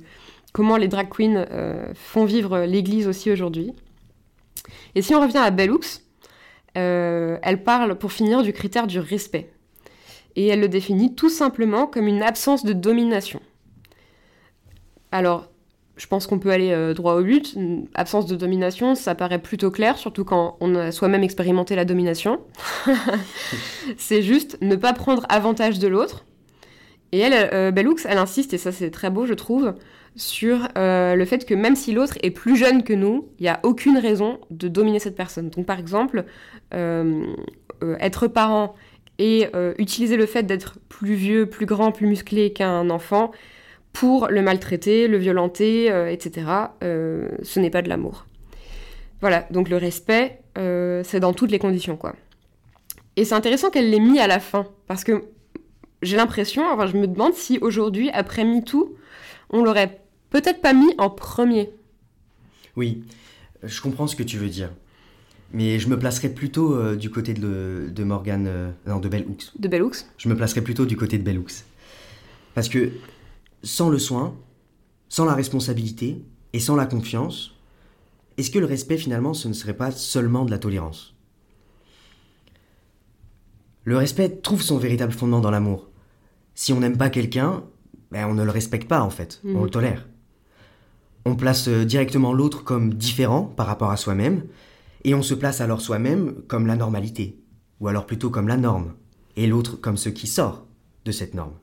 comment 0.51 0.75
les 0.75 0.87
drag 0.87 1.07
queens 1.07 1.45
font 1.93 2.25
vivre 2.25 2.65
l'Église 2.65 3.07
aussi 3.07 3.31
aujourd'hui. 3.31 3.73
Et 4.95 5.01
si 5.01 5.15
on 5.15 5.21
revient 5.21 5.37
à 5.37 5.51
Bellux, 5.51 6.01
euh, 6.77 7.37
elle 7.41 7.63
parle 7.63 7.95
pour 7.97 8.11
finir 8.11 8.43
du 8.43 8.53
critère 8.53 8.87
du 8.87 8.99
respect. 8.99 9.51
Et 10.35 10.47
elle 10.47 10.61
le 10.61 10.67
définit 10.67 11.15
tout 11.15 11.29
simplement 11.29 11.85
comme 11.85 12.07
une 12.07 12.23
absence 12.23 12.63
de 12.63 12.73
domination. 12.73 13.39
Alors, 15.11 15.49
je 15.95 16.07
pense 16.07 16.25
qu'on 16.25 16.39
peut 16.39 16.49
aller 16.49 16.71
euh, 16.71 16.95
droit 16.95 17.13
au 17.13 17.23
but. 17.23 17.55
Absence 17.93 18.25
de 18.25 18.35
domination, 18.35 18.95
ça 18.95 19.13
paraît 19.13 19.39
plutôt 19.39 19.69
clair, 19.69 19.97
surtout 19.97 20.25
quand 20.25 20.57
on 20.59 20.73
a 20.75 20.91
soi-même 20.91 21.23
expérimenté 21.23 21.75
la 21.75 21.85
domination. 21.85 22.39
c'est 23.97 24.23
juste 24.23 24.57
ne 24.61 24.75
pas 24.75 24.93
prendre 24.93 25.23
avantage 25.29 25.77
de 25.77 25.87
l'autre. 25.87 26.25
Et 27.11 27.19
elle, 27.19 27.49
euh, 27.53 27.69
Bellux, 27.69 27.97
elle 28.05 28.17
insiste, 28.17 28.55
et 28.55 28.57
ça 28.57 28.71
c'est 28.71 28.89
très 28.89 29.11
beau, 29.11 29.27
je 29.27 29.35
trouve, 29.35 29.75
sur 30.15 30.67
euh, 30.77 31.15
le 31.15 31.25
fait 31.25 31.45
que 31.45 31.53
même 31.53 31.75
si 31.75 31.91
l'autre 31.91 32.17
est 32.21 32.31
plus 32.31 32.55
jeune 32.55 32.83
que 32.83 32.93
nous, 32.93 33.29
il 33.39 33.43
n'y 33.43 33.49
a 33.49 33.59
aucune 33.63 33.97
raison 33.97 34.39
de 34.51 34.67
dominer 34.67 34.99
cette 34.99 35.15
personne. 35.15 35.49
Donc 35.49 35.65
par 35.65 35.79
exemple, 35.79 36.25
euh, 36.73 37.25
euh, 37.83 37.95
être 37.99 38.27
parent 38.27 38.75
et 39.19 39.47
utiliser 39.77 40.17
le 40.17 40.25
fait 40.25 40.41
d'être 40.43 40.79
plus 40.89 41.13
vieux, 41.13 41.45
plus 41.45 41.67
grand, 41.67 41.91
plus 41.91 42.07
musclé 42.07 42.51
qu'un 42.51 42.89
enfant 42.89 43.31
pour 43.93 44.27
le 44.27 44.41
maltraiter, 44.41 45.07
le 45.07 45.17
violenter, 45.17 45.85
etc., 46.09 46.47
ce 46.81 47.59
n'est 47.59 47.69
pas 47.69 47.83
de 47.83 47.89
l'amour. 47.89 48.25
Voilà, 49.21 49.45
donc 49.51 49.69
le 49.69 49.77
respect, 49.77 50.41
c'est 50.55 51.19
dans 51.19 51.31
toutes 51.31 51.51
les 51.51 51.59
conditions, 51.59 51.95
quoi. 51.95 52.15
Et 53.15 53.23
c'est 53.23 53.35
intéressant 53.35 53.69
qu'elle 53.69 53.91
l'ait 53.91 53.99
mis 53.99 54.19
à 54.19 54.25
la 54.25 54.39
fin, 54.39 54.65
parce 54.87 55.03
que 55.03 55.25
j'ai 56.01 56.17
l'impression, 56.17 56.63
enfin 56.73 56.87
je 56.87 56.97
me 56.97 57.05
demande 57.05 57.33
si 57.33 57.59
aujourd'hui, 57.59 58.09
après 58.13 58.43
MeToo, 58.43 58.97
on 59.51 59.63
l'aurait 59.63 60.02
peut-être 60.33 60.61
pas 60.61 60.73
mis 60.73 60.93
en 60.97 61.09
premier. 61.09 61.69
Oui, 62.75 63.03
je 63.63 63.79
comprends 63.81 64.07
ce 64.07 64.15
que 64.15 64.23
tu 64.23 64.37
veux 64.37 64.49
dire. 64.49 64.71
Mais 65.53 65.77
je 65.79 65.87
me 65.87 65.97
placerais 65.99 66.29
plutôt 66.29 66.73
euh, 66.73 66.95
du 66.95 67.11
côté 67.11 67.35
de, 67.35 67.89
de 67.93 68.03
Morgane, 68.03 68.47
euh, 68.47 68.71
non, 68.87 68.99
de 68.99 69.07
Bell 69.07 69.25
Hooks. 69.29 69.51
De 69.59 69.67
Bellux 69.67 69.91
Je 70.17 70.27
me 70.27 70.35
placerais 70.35 70.61
plutôt 70.61 70.85
du 70.87 70.97
côté 70.97 71.19
de 71.19 71.23
Bell 71.23 71.37
Hooks. 71.37 71.63
Parce 72.55 72.67
que 72.69 72.91
sans 73.61 73.89
le 73.89 73.99
soin, 73.99 74.35
sans 75.09 75.25
la 75.25 75.35
responsabilité 75.35 76.23
et 76.53 76.59
sans 76.59 76.75
la 76.75 76.87
confiance, 76.87 77.55
est-ce 78.37 78.49
que 78.49 78.57
le 78.57 78.65
respect 78.65 78.97
finalement 78.97 79.35
ce 79.35 79.47
ne 79.47 79.53
serait 79.53 79.75
pas 79.77 79.91
seulement 79.91 80.43
de 80.43 80.49
la 80.51 80.57
tolérance? 80.57 81.13
Le 83.83 83.97
respect 83.97 84.29
trouve 84.29 84.63
son 84.63 84.77
véritable 84.79 85.11
fondement 85.13 85.39
dans 85.41 85.51
l'amour. 85.51 85.87
Si 86.55 86.73
on 86.73 86.79
n'aime 86.79 86.97
pas 86.97 87.09
quelqu'un, 87.11 87.63
ben 88.11 88.25
on 88.27 88.33
ne 88.33 88.43
le 88.43 88.49
respecte 88.51 88.87
pas 88.87 89.01
en 89.01 89.09
fait, 89.11 89.39
on 89.43 89.49
Mhm. 89.59 89.63
le 89.65 89.69
tolère. 89.69 90.07
On 91.25 91.35
place 91.35 91.67
euh, 91.67 91.85
directement 91.85 92.33
l'autre 92.33 92.63
comme 92.63 92.93
différent 92.93 93.43
par 93.43 93.67
rapport 93.67 93.91
à 93.91 93.97
soi-même, 93.97 94.43
et 95.03 95.13
on 95.15 95.21
se 95.21 95.33
place 95.33 95.61
alors 95.61 95.81
soi-même 95.81 96.35
comme 96.47 96.67
la 96.67 96.75
normalité, 96.75 97.37
ou 97.79 97.87
alors 97.87 98.05
plutôt 98.05 98.29
comme 98.29 98.47
la 98.47 98.57
norme, 98.57 98.93
et 99.35 99.47
l'autre 99.47 99.75
comme 99.75 99.97
ce 99.97 100.09
qui 100.09 100.27
sort 100.27 100.65
de 101.05 101.11
cette 101.11 101.33
norme. 101.33 101.53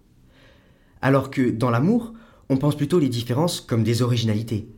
Alors 1.02 1.30
que 1.30 1.50
dans 1.50 1.70
l'amour, 1.70 2.12
on 2.48 2.56
pense 2.56 2.76
plutôt 2.76 2.98
les 2.98 3.08
différences 3.08 3.60
comme 3.60 3.84
des 3.84 4.02
originalités. 4.02 4.68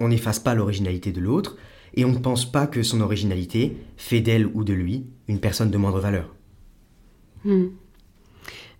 On 0.00 0.08
n'efface 0.08 0.38
pas 0.38 0.54
l'originalité 0.54 1.12
de 1.12 1.20
l'autre, 1.20 1.56
et 1.94 2.04
on 2.04 2.12
ne 2.12 2.18
pense 2.18 2.50
pas 2.50 2.66
que 2.66 2.82
son 2.82 3.00
originalité 3.00 3.76
fait 3.96 4.20
d'elle 4.20 4.46
ou 4.46 4.64
de 4.64 4.72
lui 4.72 5.06
une 5.28 5.40
personne 5.40 5.70
de 5.70 5.78
moindre 5.78 6.00
valeur. 6.00 6.34
Hmm. 7.44 7.68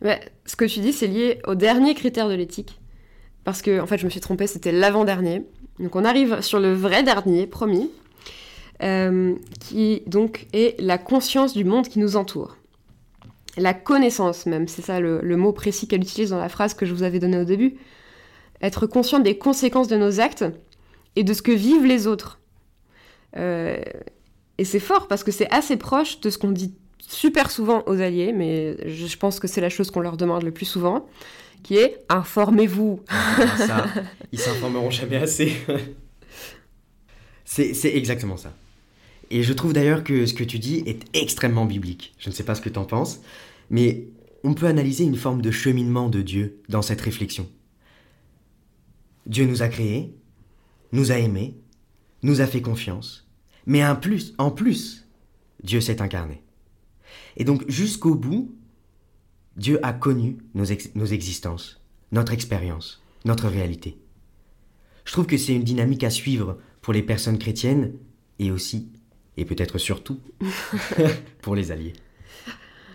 Ouais, 0.03 0.20
ce 0.47 0.57
que 0.57 0.64
tu 0.64 0.80
dis, 0.80 0.93
c'est 0.93 1.07
lié 1.07 1.41
au 1.47 1.55
dernier 1.55 1.95
critère 1.95 2.28
de 2.28 2.34
l'éthique. 2.34 2.80
Parce 3.45 3.62
que, 3.62 3.80
en 3.80 3.86
fait, 3.86 3.99
je 3.99 4.05
me 4.05 4.11
suis 4.11 4.20
trompée, 4.20 4.47
c'était 4.47 4.72
l'avant-dernier. 4.72 5.45
Donc, 5.78 5.97
on 5.97 6.05
arrive 6.05 6.41
sur 6.41 6.61
le 6.61 6.72
vrai 6.74 7.03
dernier, 7.03 7.47
promis, 7.47 7.91
euh, 8.82 9.34
qui 9.61 10.03
donc 10.07 10.47
est 10.53 10.80
la 10.80 10.99
conscience 10.99 11.55
du 11.55 11.64
monde 11.64 11.88
qui 11.88 11.99
nous 11.99 12.16
entoure. 12.16 12.57
La 13.57 13.74
connaissance, 13.74 14.47
même, 14.47 14.68
c'est 14.68 14.82
ça 14.82 15.01
le, 15.01 15.36
mot 15.36 15.53
précis 15.53 15.88
qu'elle 15.88 16.03
utilise 16.03 16.30
dans 16.30 16.38
la 16.38 16.49
phrase 16.49 16.74
que 16.74 16.86
je 16.86 16.95
vous 16.95 17.03
avais 17.03 17.18
donnée 17.18 17.38
au 17.38 17.45
début. 17.45 17.76
Être 18.62 18.86
conscient 18.86 19.18
des 19.18 19.38
conséquences 19.38 19.88
de 19.88 19.97
nos 19.97 20.20
actes 20.20 20.45
et 21.16 21.24
de 21.24 21.32
ce 21.32 21.43
que 21.43 21.53
vivent 21.53 21.84
les 21.84 22.07
autres. 22.07 22.41
Euh, 23.36 23.76
et 24.59 24.64
c'est 24.64 24.80
fort 24.80 25.09
parce 25.09 25.24
que 25.24 25.32
c'est 25.32 25.51
assez 25.51 25.76
proche 25.76 26.20
de 26.20 26.30
ce 26.30 26.38
qu'on 26.38 26.53
dit 26.53 26.74
super 26.99 27.51
souvent 27.51 27.82
aux 27.86 28.01
alliés, 28.01 28.32
mais 28.32 28.76
je 28.88 29.16
pense 29.16 29.41
que 29.41 29.49
c'est 29.49 29.61
la 29.61 29.68
chose 29.68 29.91
qu'on 29.91 30.01
leur 30.01 30.16
demande 30.16 30.43
le 30.43 30.53
plus 30.53 30.66
souvent, 30.66 31.07
qui 31.62 31.76
est 31.76 31.98
informez-vous. 32.08 33.00
ça, 33.56 33.86
ils 34.32 34.38
s'informeront 34.38 34.90
jamais 34.90 35.16
assez. 35.16 35.52
c'est 37.44 37.74
c'est 37.74 37.94
exactement 37.96 38.36
ça. 38.36 38.52
Et 39.30 39.42
je 39.42 39.52
trouve 39.52 39.72
d'ailleurs 39.72 40.02
que 40.02 40.26
ce 40.26 40.34
que 40.34 40.44
tu 40.44 40.58
dis 40.58 40.82
est 40.86 41.04
extrêmement 41.14 41.64
biblique. 41.64 42.14
Je 42.18 42.30
ne 42.30 42.34
sais 42.34 42.42
pas 42.42 42.54
ce 42.54 42.61
que 42.61 42.68
tu 42.68 42.78
en 42.78 42.84
penses, 42.84 43.20
mais 43.70 44.08
on 44.42 44.54
peut 44.54 44.66
analyser 44.66 45.04
une 45.04 45.16
forme 45.16 45.42
de 45.42 45.50
cheminement 45.50 46.08
de 46.08 46.22
Dieu 46.22 46.61
dans 46.68 46.82
cette 46.82 47.00
réflexion. 47.00 47.48
Dieu 49.26 49.46
nous 49.46 49.62
a 49.62 49.68
créés, 49.68 50.14
nous 50.92 51.12
a 51.12 51.18
aimés, 51.18 51.56
nous 52.22 52.40
a 52.40 52.46
fait 52.46 52.62
confiance, 52.62 53.28
mais 53.66 53.82
un 53.82 53.94
plus, 53.94 54.34
en 54.38 54.50
plus, 54.50 55.06
Dieu 55.62 55.80
s'est 55.80 56.02
incarné. 56.02 56.42
Et 57.36 57.44
donc 57.44 57.68
jusqu'au 57.68 58.14
bout, 58.14 58.54
Dieu 59.61 59.78
a 59.82 59.92
connu 59.92 60.38
nos, 60.54 60.64
ex- 60.64 60.90
nos 60.94 61.04
existences, 61.04 61.80
notre 62.12 62.32
expérience, 62.32 63.02
notre 63.26 63.46
réalité. 63.48 63.98
Je 65.04 65.12
trouve 65.12 65.26
que 65.26 65.36
c'est 65.36 65.54
une 65.54 65.64
dynamique 65.64 66.02
à 66.02 66.08
suivre 66.11 66.56
pour 66.80 66.94
les 66.94 67.02
personnes 67.02 67.38
chrétiennes 67.38 67.92
et 68.38 68.50
aussi, 68.50 68.88
et 69.36 69.44
peut-être 69.44 69.76
surtout, 69.78 70.18
pour 71.42 71.54
les 71.54 71.70
alliés. 71.72 71.92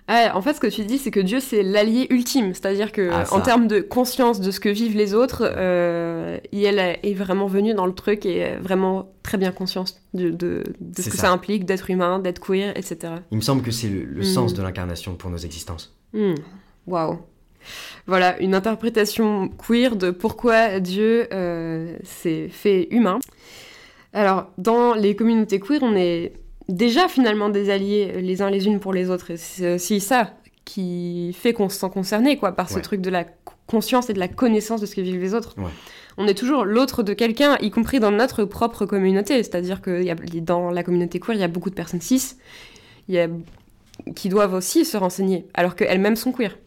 En 0.08 0.42
fait, 0.42 0.54
ce 0.54 0.60
que 0.60 0.68
tu 0.68 0.86
dis, 0.86 0.98
c'est 1.00 1.10
que 1.10 1.20
Dieu, 1.20 1.40
c'est 1.40 1.64
l'allié 1.64 2.06
ultime. 2.12 2.54
C'est-à-dire 2.54 2.92
que, 2.92 3.10
Ah, 3.12 3.26
en 3.32 3.42
termes 3.42 3.68
de 3.68 3.80
conscience 3.80 4.40
de 4.40 4.52
ce 4.52 4.60
que 4.60 4.70
vivent 4.70 4.96
les 4.96 5.14
autres, 5.16 5.44
euh, 5.44 6.38
il 6.52 6.64
est 6.66 7.14
vraiment 7.16 7.48
venu 7.48 7.74
dans 7.74 7.88
le 7.88 7.94
truc 7.94 8.24
et 8.26 8.38
est 8.38 8.58
vraiment 8.58 9.12
très 9.24 9.40
bien 9.40 9.52
conscience 9.52 10.00
de, 10.14 10.30
de, 10.30 10.64
de 10.80 11.02
ce 11.02 11.10
que 11.10 11.16
ça. 11.18 11.24
ça. 11.24 11.32
implique 11.32 11.66
d'être 11.66 11.90
humain, 11.90 12.20
d'être 12.20 12.40
queer, 12.40 12.72
etc. 12.78 13.14
Il 13.32 13.38
me 13.38 13.42
semble 13.42 13.64
que 13.64 13.72
c'est 13.72 13.90
le, 13.90 14.04
le 14.04 14.20
Mhm. 14.22 14.24
sens 14.26 14.54
de 14.54 14.62
l'incarnation 14.62 15.16
pour 15.16 15.32
nos 15.32 15.38
existences. 15.38 15.95
Hmm, 16.16 16.34
Waouh. 16.88 17.20
Voilà, 18.08 18.40
une 18.40 18.54
interprétation 18.56 19.50
queer 19.50 19.96
de 19.96 20.12
pourquoi 20.12 20.80
Dieu 20.80 21.28
euh, 21.34 21.98
s'est 22.04 22.48
fait 22.50 22.88
humain. 22.92 23.20
Alors, 24.14 24.48
dans 24.58 24.94
les 24.94 25.16
communautés 25.16 25.60
queer, 25.60 25.80
on 25.82 25.96
est 25.96 26.34
déjà 26.70 27.08
finalement 27.08 27.50
des 27.50 27.70
alliés 27.70 28.22
les 28.22 28.42
uns 28.42 28.50
les 28.50 28.66
unes 28.68 28.80
pour 28.80 28.94
les 28.94 29.10
autres. 29.10 29.32
Et 29.32 29.38
c'est 29.38 29.76
aussi 29.76 30.00
ça 30.00 30.34
qui 30.64 31.36
fait 31.40 31.54
qu'on 31.54 31.70
se 31.70 31.78
sent 31.80 31.90
concerné 31.94 32.38
quoi, 32.38 32.52
par 32.52 32.70
ce 32.70 32.76
truc 32.82 33.02
de 33.02 33.10
la 33.10 33.26
conscience 33.68 34.10
et 34.10 34.14
de 34.14 34.20
la 34.20 34.28
connaissance 34.28 34.80
de 34.82 34.86
ce 34.86 34.96
que 34.96 35.02
vivent 35.02 35.22
les 35.22 35.34
autres. 35.34 35.56
Ouais. 35.58 35.70
On 36.18 36.28
est 36.28 36.34
toujours 36.36 36.66
l'autre 36.66 37.04
de 37.04 37.14
quelqu'un, 37.14 37.58
y 37.62 37.72
compris 37.72 38.00
dans 38.00 38.12
notre 38.12 38.46
propre 38.46 38.86
communauté. 38.86 39.42
C'est-à-dire 39.44 39.82
que 39.82 40.02
y 40.04 40.12
a- 40.12 40.16
dans 40.42 40.70
la 40.72 40.84
communauté 40.84 41.20
queer, 41.20 41.34
il 41.36 41.42
y 41.42 41.44
a 41.44 41.48
beaucoup 41.48 41.70
de 41.72 41.76
personnes 41.76 42.00
cis 42.02 42.36
il 43.10 43.16
y 43.16 43.20
a- 43.20 43.28
qui 44.16 44.30
doivent 44.30 44.54
aussi 44.54 44.86
se 44.86 44.98
renseigner, 44.98 45.48
alors 45.54 45.76
qu'elles-mêmes 45.76 46.16
sont 46.16 46.32
queer. 46.32 46.58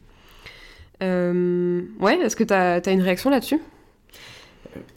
Euh, 1.02 1.82
ouais, 2.00 2.18
est-ce 2.18 2.34
que 2.36 2.44
tu 2.44 2.52
as, 2.52 2.90
une 2.92 3.02
réaction 3.02 3.30
là-dessus? 3.30 3.60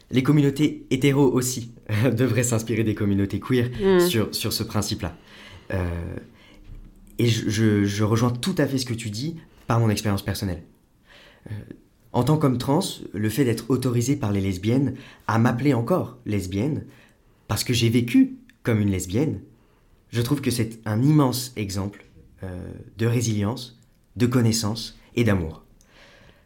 Les 0.09 0.23
communautés 0.23 0.85
hétéros 0.89 1.31
aussi 1.31 1.71
devraient 2.11 2.43
s'inspirer 2.43 2.83
des 2.83 2.95
communautés 2.95 3.39
queer 3.39 3.69
Mm. 3.81 3.99
sur, 3.99 4.33
sur 4.35 4.51
ce 4.53 4.63
principe-là. 4.63 5.15
Euh, 5.73 5.85
et 7.19 7.27
je, 7.27 7.49
je- 7.49 7.83
je 7.85 8.03
rejoins 8.03 8.31
tout 8.31 8.55
à 8.57 8.65
fait 8.65 8.77
ce 8.77 8.85
que 8.85 8.93
tu 8.93 9.09
dis 9.09 9.37
par 9.67 9.79
mon 9.79 9.89
expérience 9.89 10.23
personnelle. 10.23 10.63
Euh, 11.49 11.53
en 12.13 12.23
tant 12.23 12.37
qu'homme 12.37 12.57
trans, 12.57 12.81
le 13.13 13.29
fait 13.29 13.45
d'être 13.45 13.65
autorisé 13.69 14.15
par 14.17 14.31
les 14.33 14.41
lesbiennes 14.41 14.95
à 15.27 15.39
m'appeler 15.39 15.73
encore 15.73 16.17
lesbienne, 16.25 16.83
parce 17.47 17.63
que 17.63 17.73
j'ai 17.73 17.89
vécu 17.89 18.35
comme 18.63 18.79
une 18.81 18.89
lesbienne, 18.91 19.39
je 20.09 20.21
trouve 20.21 20.41
que 20.41 20.51
c'est 20.51 20.79
un 20.85 21.01
immense 21.01 21.53
exemple 21.55 22.03
euh, 22.03 22.11
de 22.97 23.05
résilience, 23.05 23.79
de 24.15 24.25
connaissance 24.25 24.97
et 25.15 25.23
d'amour. 25.23 25.63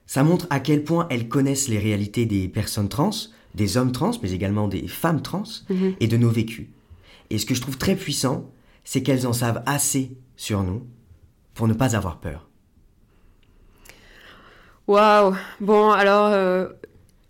Ça 0.08 0.24
montre 0.24 0.46
à 0.50 0.60
quel 0.60 0.84
point 0.84 1.08
elles 1.10 1.28
connaissent 1.28 1.68
les 1.68 1.80
réalités 1.80 2.26
des 2.26 2.48
personnes 2.48 2.90
trans, 2.90 3.10
des 3.56 3.78
hommes 3.78 3.92
trans, 3.92 4.12
mais 4.22 4.32
également 4.32 4.68
des 4.68 4.88
femmes 4.88 5.22
trans, 5.22 5.44
Mhm. 5.70 5.96
et 6.00 6.08
de 6.08 6.18
nos 6.18 6.30
vécus. 6.30 6.68
Et 7.30 7.38
ce 7.38 7.46
que 7.46 7.56
je 7.56 7.62
trouve 7.62 7.78
très 7.78 7.96
puissant, 7.96 8.52
c'est 8.84 9.02
qu'elles 9.02 9.26
en 9.26 9.34
savent 9.34 9.64
assez 9.66 10.12
sur 10.36 10.62
nous 10.64 10.86
pour 11.56 11.68
ne 11.68 11.74
pas 11.74 11.96
avoir 11.96 12.20
peur. 12.20 12.48
Waouh 14.88 15.36
Bon, 15.60 15.90
alors, 15.92 16.28
euh, 16.28 16.68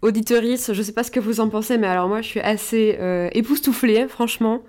auditeurice, 0.01 0.73
je 0.73 0.81
sais 0.81 0.91
pas 0.91 1.03
ce 1.03 1.11
que 1.11 1.19
vous 1.21 1.39
en 1.39 1.49
pensez, 1.49 1.77
mais 1.77 1.87
alors 1.87 2.07
moi, 2.09 2.21
je 2.21 2.27
suis 2.27 2.39
assez 2.41 2.97
euh, 2.99 3.29
époustouflée, 3.33 4.07
franchement, 4.09 4.61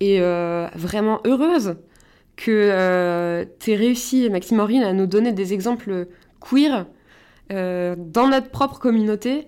et 0.00 0.20
euh, 0.20 0.66
vraiment 0.74 1.20
heureuse 1.26 1.76
que 2.36 2.50
euh, 2.50 3.44
t'aies 3.58 3.76
réussi, 3.76 4.28
Maxime 4.30 4.60
Aurine, 4.60 4.82
à 4.82 4.92
nous 4.92 5.06
donner 5.06 5.32
des 5.32 5.52
exemples 5.52 6.06
queer 6.40 6.86
euh, 7.52 7.94
dans 7.98 8.28
notre 8.28 8.48
propre 8.50 8.78
communauté 8.78 9.46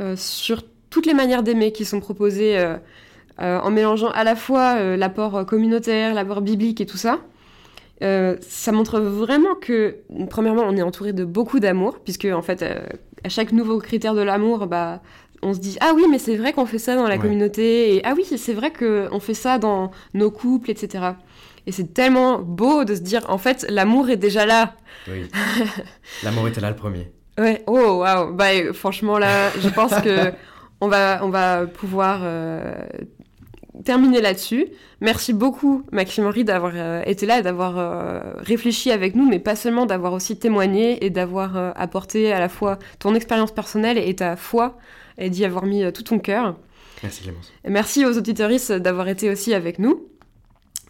euh, 0.00 0.14
sur 0.16 0.62
toutes 0.90 1.06
les 1.06 1.14
manières 1.14 1.42
d'aimer 1.42 1.72
qui 1.72 1.84
sont 1.84 2.00
proposées 2.00 2.58
en 3.38 3.70
mélangeant 3.70 4.10
à 4.10 4.24
la 4.24 4.34
fois 4.34 4.96
l'apport 4.96 5.44
communautaire, 5.44 6.14
l'apport 6.14 6.40
biblique 6.40 6.80
et 6.80 6.86
tout 6.86 6.96
ça. 6.96 7.20
Euh, 8.02 8.36
ça 8.40 8.72
montre 8.72 9.00
vraiment 9.00 9.54
que, 9.54 9.96
premièrement, 10.28 10.64
on 10.66 10.76
est 10.76 10.82
entouré 10.82 11.12
de 11.12 11.24
beaucoup 11.24 11.60
d'amour, 11.60 11.98
puisque 12.04 12.26
en 12.26 12.42
fait, 12.42 12.62
euh, 12.62 12.80
à 13.24 13.28
chaque 13.28 13.52
nouveau 13.52 13.78
critère 13.78 14.14
de 14.14 14.20
l'amour, 14.20 14.66
bah, 14.66 15.02
on 15.42 15.54
se 15.54 15.58
dit 15.60 15.76
ah 15.80 15.92
oui, 15.94 16.04
mais 16.10 16.18
c'est 16.18 16.36
vrai 16.36 16.52
qu'on 16.52 16.66
fait 16.66 16.78
ça 16.78 16.94
dans 16.96 17.08
la 17.08 17.16
Ouais. 17.16 17.20
communauté, 17.20 17.96
et 17.96 18.02
ah 18.04 18.14
oui, 18.16 18.24
c'est 18.24 18.52
vrai 18.54 18.70
qu'on 18.72 19.18
fait 19.20 19.34
ça 19.34 19.58
dans 19.58 19.90
nos 20.14 20.30
couples, 20.30 20.70
etc. 20.70 21.04
Et 21.66 21.72
c'est 21.72 21.92
tellement 21.92 22.38
beau 22.38 22.84
de 22.84 22.94
se 22.94 23.00
dire 23.00 23.22
en 23.28 23.38
fait, 23.38 23.66
l'amour 23.68 24.08
est 24.08 24.16
déjà 24.16 24.46
là. 24.46 24.74
Oui. 25.08 25.28
L'amour 26.22 26.48
était 26.48 26.60
là 26.60 26.70
le 26.70 26.76
premier. 26.76 27.10
Ouais, 27.38 27.62
oh 27.66 27.98
waouh, 27.98 28.32
bah 28.32 28.72
franchement 28.72 29.18
là, 29.18 29.50
je 29.60 29.68
pense 29.68 29.94
que 30.00 30.32
on 30.80 30.88
va, 30.88 31.20
on 31.22 31.28
va 31.28 31.66
pouvoir 31.66 32.20
euh, 32.22 32.72
terminer 33.84 34.20
là-dessus. 34.20 34.66
Merci 35.00 35.32
beaucoup 35.32 35.84
Maxime 35.92 36.26
Henry 36.26 36.44
d'avoir 36.44 36.72
euh, 36.74 37.02
été 37.04 37.26
là 37.26 37.38
et 37.38 37.42
d'avoir 37.42 37.78
euh, 37.78 38.20
réfléchi 38.38 38.90
avec 38.90 39.14
nous, 39.14 39.28
mais 39.28 39.38
pas 39.38 39.56
seulement 39.56 39.86
d'avoir 39.86 40.12
aussi 40.12 40.38
témoigné 40.38 41.04
et 41.04 41.10
d'avoir 41.10 41.56
euh, 41.56 41.72
apporté 41.76 42.32
à 42.32 42.38
la 42.38 42.48
fois 42.48 42.78
ton 42.98 43.14
expérience 43.14 43.52
personnelle 43.52 43.98
et 43.98 44.14
ta 44.16 44.36
foi 44.36 44.78
et 45.18 45.30
d'y 45.30 45.44
avoir 45.44 45.64
mis 45.64 45.90
tout 45.92 46.02
ton 46.02 46.18
cœur. 46.18 46.56
Merci 47.02 47.22
Clémence. 47.22 47.52
Et 47.64 47.70
Merci 47.70 48.04
aux 48.04 48.16
auditeuristes 48.16 48.72
d'avoir 48.72 49.08
été 49.08 49.30
aussi 49.30 49.54
avec 49.54 49.78
nous. 49.78 50.06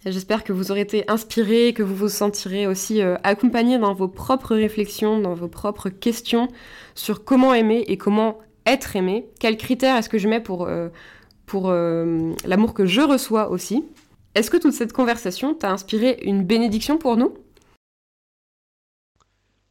J'espère 0.07 0.45
que 0.45 0.53
vous 0.53 0.71
aurez 0.71 0.83
été 0.83 1.05
inspirés, 1.11 1.73
que 1.73 1.83
vous 1.83 1.97
vous 1.97 2.09
sentirez 2.09 2.69
aussi 2.69 3.03
euh, 3.03 3.17
accompagnés 3.25 3.79
dans 3.79 3.93
vos 3.93 4.07
propres 4.07 4.55
réflexions, 4.55 5.19
dans 5.21 5.35
vos 5.35 5.49
propres 5.49 5.89
questions 5.89 6.47
sur 6.95 7.25
comment 7.25 7.53
aimer 7.53 7.85
et 7.89 7.99
comment 7.99 8.39
être 8.67 8.95
aimé. 8.95 9.27
Quels 9.41 9.57
critères 9.57 9.97
est-ce 9.97 10.09
que 10.09 10.19
je 10.19 10.29
mets 10.29 10.41
pour, 10.41 10.69
euh, 10.69 10.91
euh, 11.55 12.33
l'amour 12.45 12.73
que 12.73 12.87
je 12.87 13.01
reçois 13.01 13.51
aussi? 13.51 13.83
Est-ce 14.37 14.49
que 14.49 14.57
toute 14.57 14.75
cette 14.75 14.93
conversation 14.93 15.55
t'a 15.55 15.73
inspiré 15.73 16.21
une 16.23 16.45
bénédiction 16.45 16.99
pour 16.99 17.17
nous? 17.17 17.35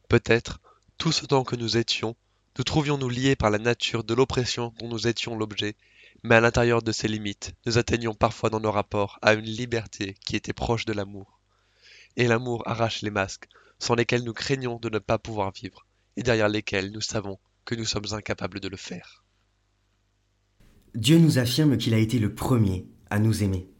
Peut-être, 0.08 0.60
tous 0.98 1.22
autant 1.22 1.44
que 1.44 1.56
nous 1.56 1.78
étions, 1.78 2.14
nous 2.58 2.64
trouvions-nous 2.64 3.08
liés 3.08 3.36
par 3.36 3.48
la 3.48 3.58
nature 3.58 4.04
de 4.04 4.12
l'oppression 4.12 4.74
dont 4.80 4.88
nous 4.88 5.08
étions 5.08 5.38
l'objet, 5.38 5.76
mais 6.26 6.34
à 6.34 6.40
l'intérieur 6.40 6.82
de 6.82 6.90
ces 6.90 7.06
limites, 7.06 7.54
nous 7.66 7.78
atteignions 7.78 8.12
parfois 8.12 8.50
dans 8.50 8.58
nos 8.58 8.72
rapports 8.72 9.20
à 9.22 9.34
une 9.34 9.44
liberté 9.44 10.16
qui 10.26 10.34
était 10.34 10.52
proche 10.52 10.84
de 10.84 10.92
l'amour. 10.92 11.40
Et 12.16 12.26
l'amour 12.26 12.64
arrache 12.66 13.02
les 13.02 13.12
masques, 13.12 13.46
sans 13.78 13.94
lesquels 13.94 14.24
nous 14.24 14.32
craignons 14.32 14.80
de 14.80 14.88
ne 14.88 14.98
pas 14.98 15.18
pouvoir 15.18 15.52
vivre, 15.52 15.86
et 16.16 16.24
derrière 16.24 16.48
lesquels 16.48 16.90
nous 16.90 17.00
savons 17.00 17.38
que 17.64 17.76
nous 17.76 17.84
sommes 17.84 18.12
incapables 18.12 18.58
de 18.58 18.66
le 18.66 18.76
faire. 18.76 19.24
Dieu 20.96 21.18
nous 21.18 21.38
affirme 21.38 21.76
qu'il 21.76 21.94
a 21.94 21.98
été 21.98 22.18
le 22.18 22.34
premier 22.34 22.88
à 23.08 23.20
nous 23.20 23.44
aimer, 23.44 23.70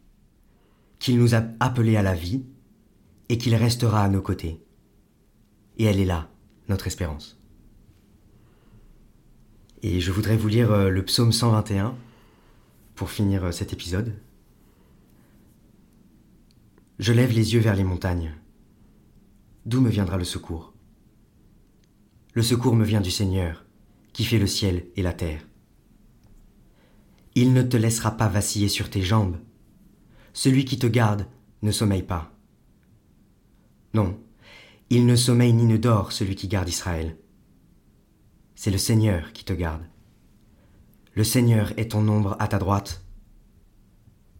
qu'il 0.99 1.19
nous 1.19 1.35
a 1.35 1.43
appelés 1.59 1.97
à 1.97 2.01
la 2.01 2.15
vie 2.15 2.45
et 3.27 3.37
qu'il 3.37 3.55
restera 3.55 4.03
à 4.05 4.09
nos 4.09 4.21
côtés. 4.21 4.63
Et 5.77 5.83
elle 5.83 5.99
est 5.99 6.05
là, 6.05 6.29
notre 6.69 6.87
espérance. 6.87 7.41
Et 9.83 9.99
je 9.99 10.11
voudrais 10.13 10.37
vous 10.37 10.47
lire 10.47 10.71
euh, 10.71 10.89
le 10.89 11.03
psaume 11.03 11.33
121 11.33 11.97
pour 12.97 13.11
finir 13.11 13.45
euh, 13.45 13.51
cet 13.51 13.71
épisode. 13.71 14.19
Je 16.99 17.13
lève 17.13 17.31
les 17.31 17.53
yeux 17.53 17.61
vers 17.61 17.75
les 17.75 17.83
montagnes. 17.83 18.33
D'où 19.65 19.79
me 19.79 19.89
viendra 19.89 20.17
le 20.17 20.25
secours? 20.25 20.73
Le 22.33 22.41
secours 22.41 22.75
me 22.75 22.83
vient 22.83 23.01
du 23.01 23.11
Seigneur, 23.11 23.65
qui 24.13 24.25
fait 24.25 24.39
le 24.39 24.47
ciel 24.47 24.87
et 24.95 25.03
la 25.03 25.13
terre. 25.13 25.47
Il 27.35 27.53
ne 27.53 27.61
te 27.61 27.77
laissera 27.77 28.17
pas 28.17 28.27
vaciller 28.27 28.67
sur 28.67 28.89
tes 28.89 29.03
jambes. 29.03 29.37
Celui 30.33 30.65
qui 30.65 30.79
te 30.79 30.87
garde 30.87 31.27
ne 31.61 31.71
sommeille 31.71 32.03
pas. 32.03 32.31
Non, 33.93 34.19
il 34.89 35.05
ne 35.05 35.15
sommeille 35.15 35.53
ni 35.53 35.65
ne 35.65 35.77
dort 35.77 36.11
celui 36.11 36.35
qui 36.35 36.47
garde 36.47 36.67
Israël. 36.67 37.15
C'est 38.55 38.71
le 38.71 38.77
Seigneur 38.79 39.33
qui 39.33 39.45
te 39.45 39.53
garde. 39.53 39.83
Le 41.17 41.23
Seigneur 41.23 41.73
est 41.77 41.93
ton 41.93 42.07
ombre 42.09 42.35
à 42.37 42.47
ta 42.47 42.59
droite. 42.59 43.03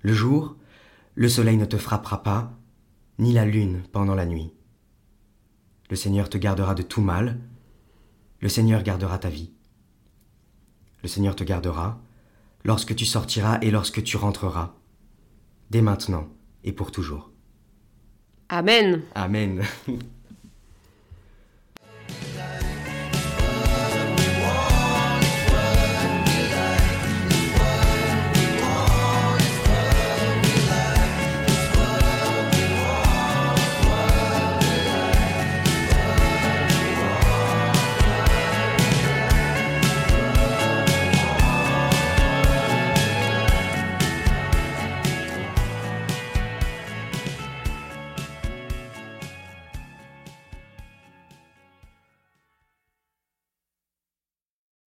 Le 0.01 0.13
jour, 0.13 0.57
le 1.15 1.27
soleil 1.27 1.57
ne 1.57 1.65
te 1.65 1.75
frappera 1.75 2.21
pas, 2.21 2.53
ni 3.17 3.33
la 3.33 3.45
lune 3.45 3.81
pendant 3.91 4.13
la 4.13 4.27
nuit. 4.27 4.53
Le 5.89 5.95
Seigneur 5.95 6.29
te 6.29 6.37
gardera 6.37 6.75
de 6.75 6.83
tout 6.83 7.01
mal, 7.01 7.39
le 8.41 8.47
Seigneur 8.47 8.83
gardera 8.83 9.17
ta 9.17 9.29
vie. 9.29 9.51
Le 11.01 11.07
Seigneur 11.07 11.35
te 11.35 11.43
gardera 11.43 11.99
lorsque 12.63 12.95
tu 12.95 13.07
sortiras 13.07 13.57
et 13.63 13.71
lorsque 13.71 14.03
tu 14.03 14.15
rentreras, 14.15 14.75
dès 15.71 15.81
maintenant 15.81 16.27
et 16.63 16.73
pour 16.73 16.91
toujours. 16.91 17.31
Amen 18.49 19.01
Amen. 19.15 19.63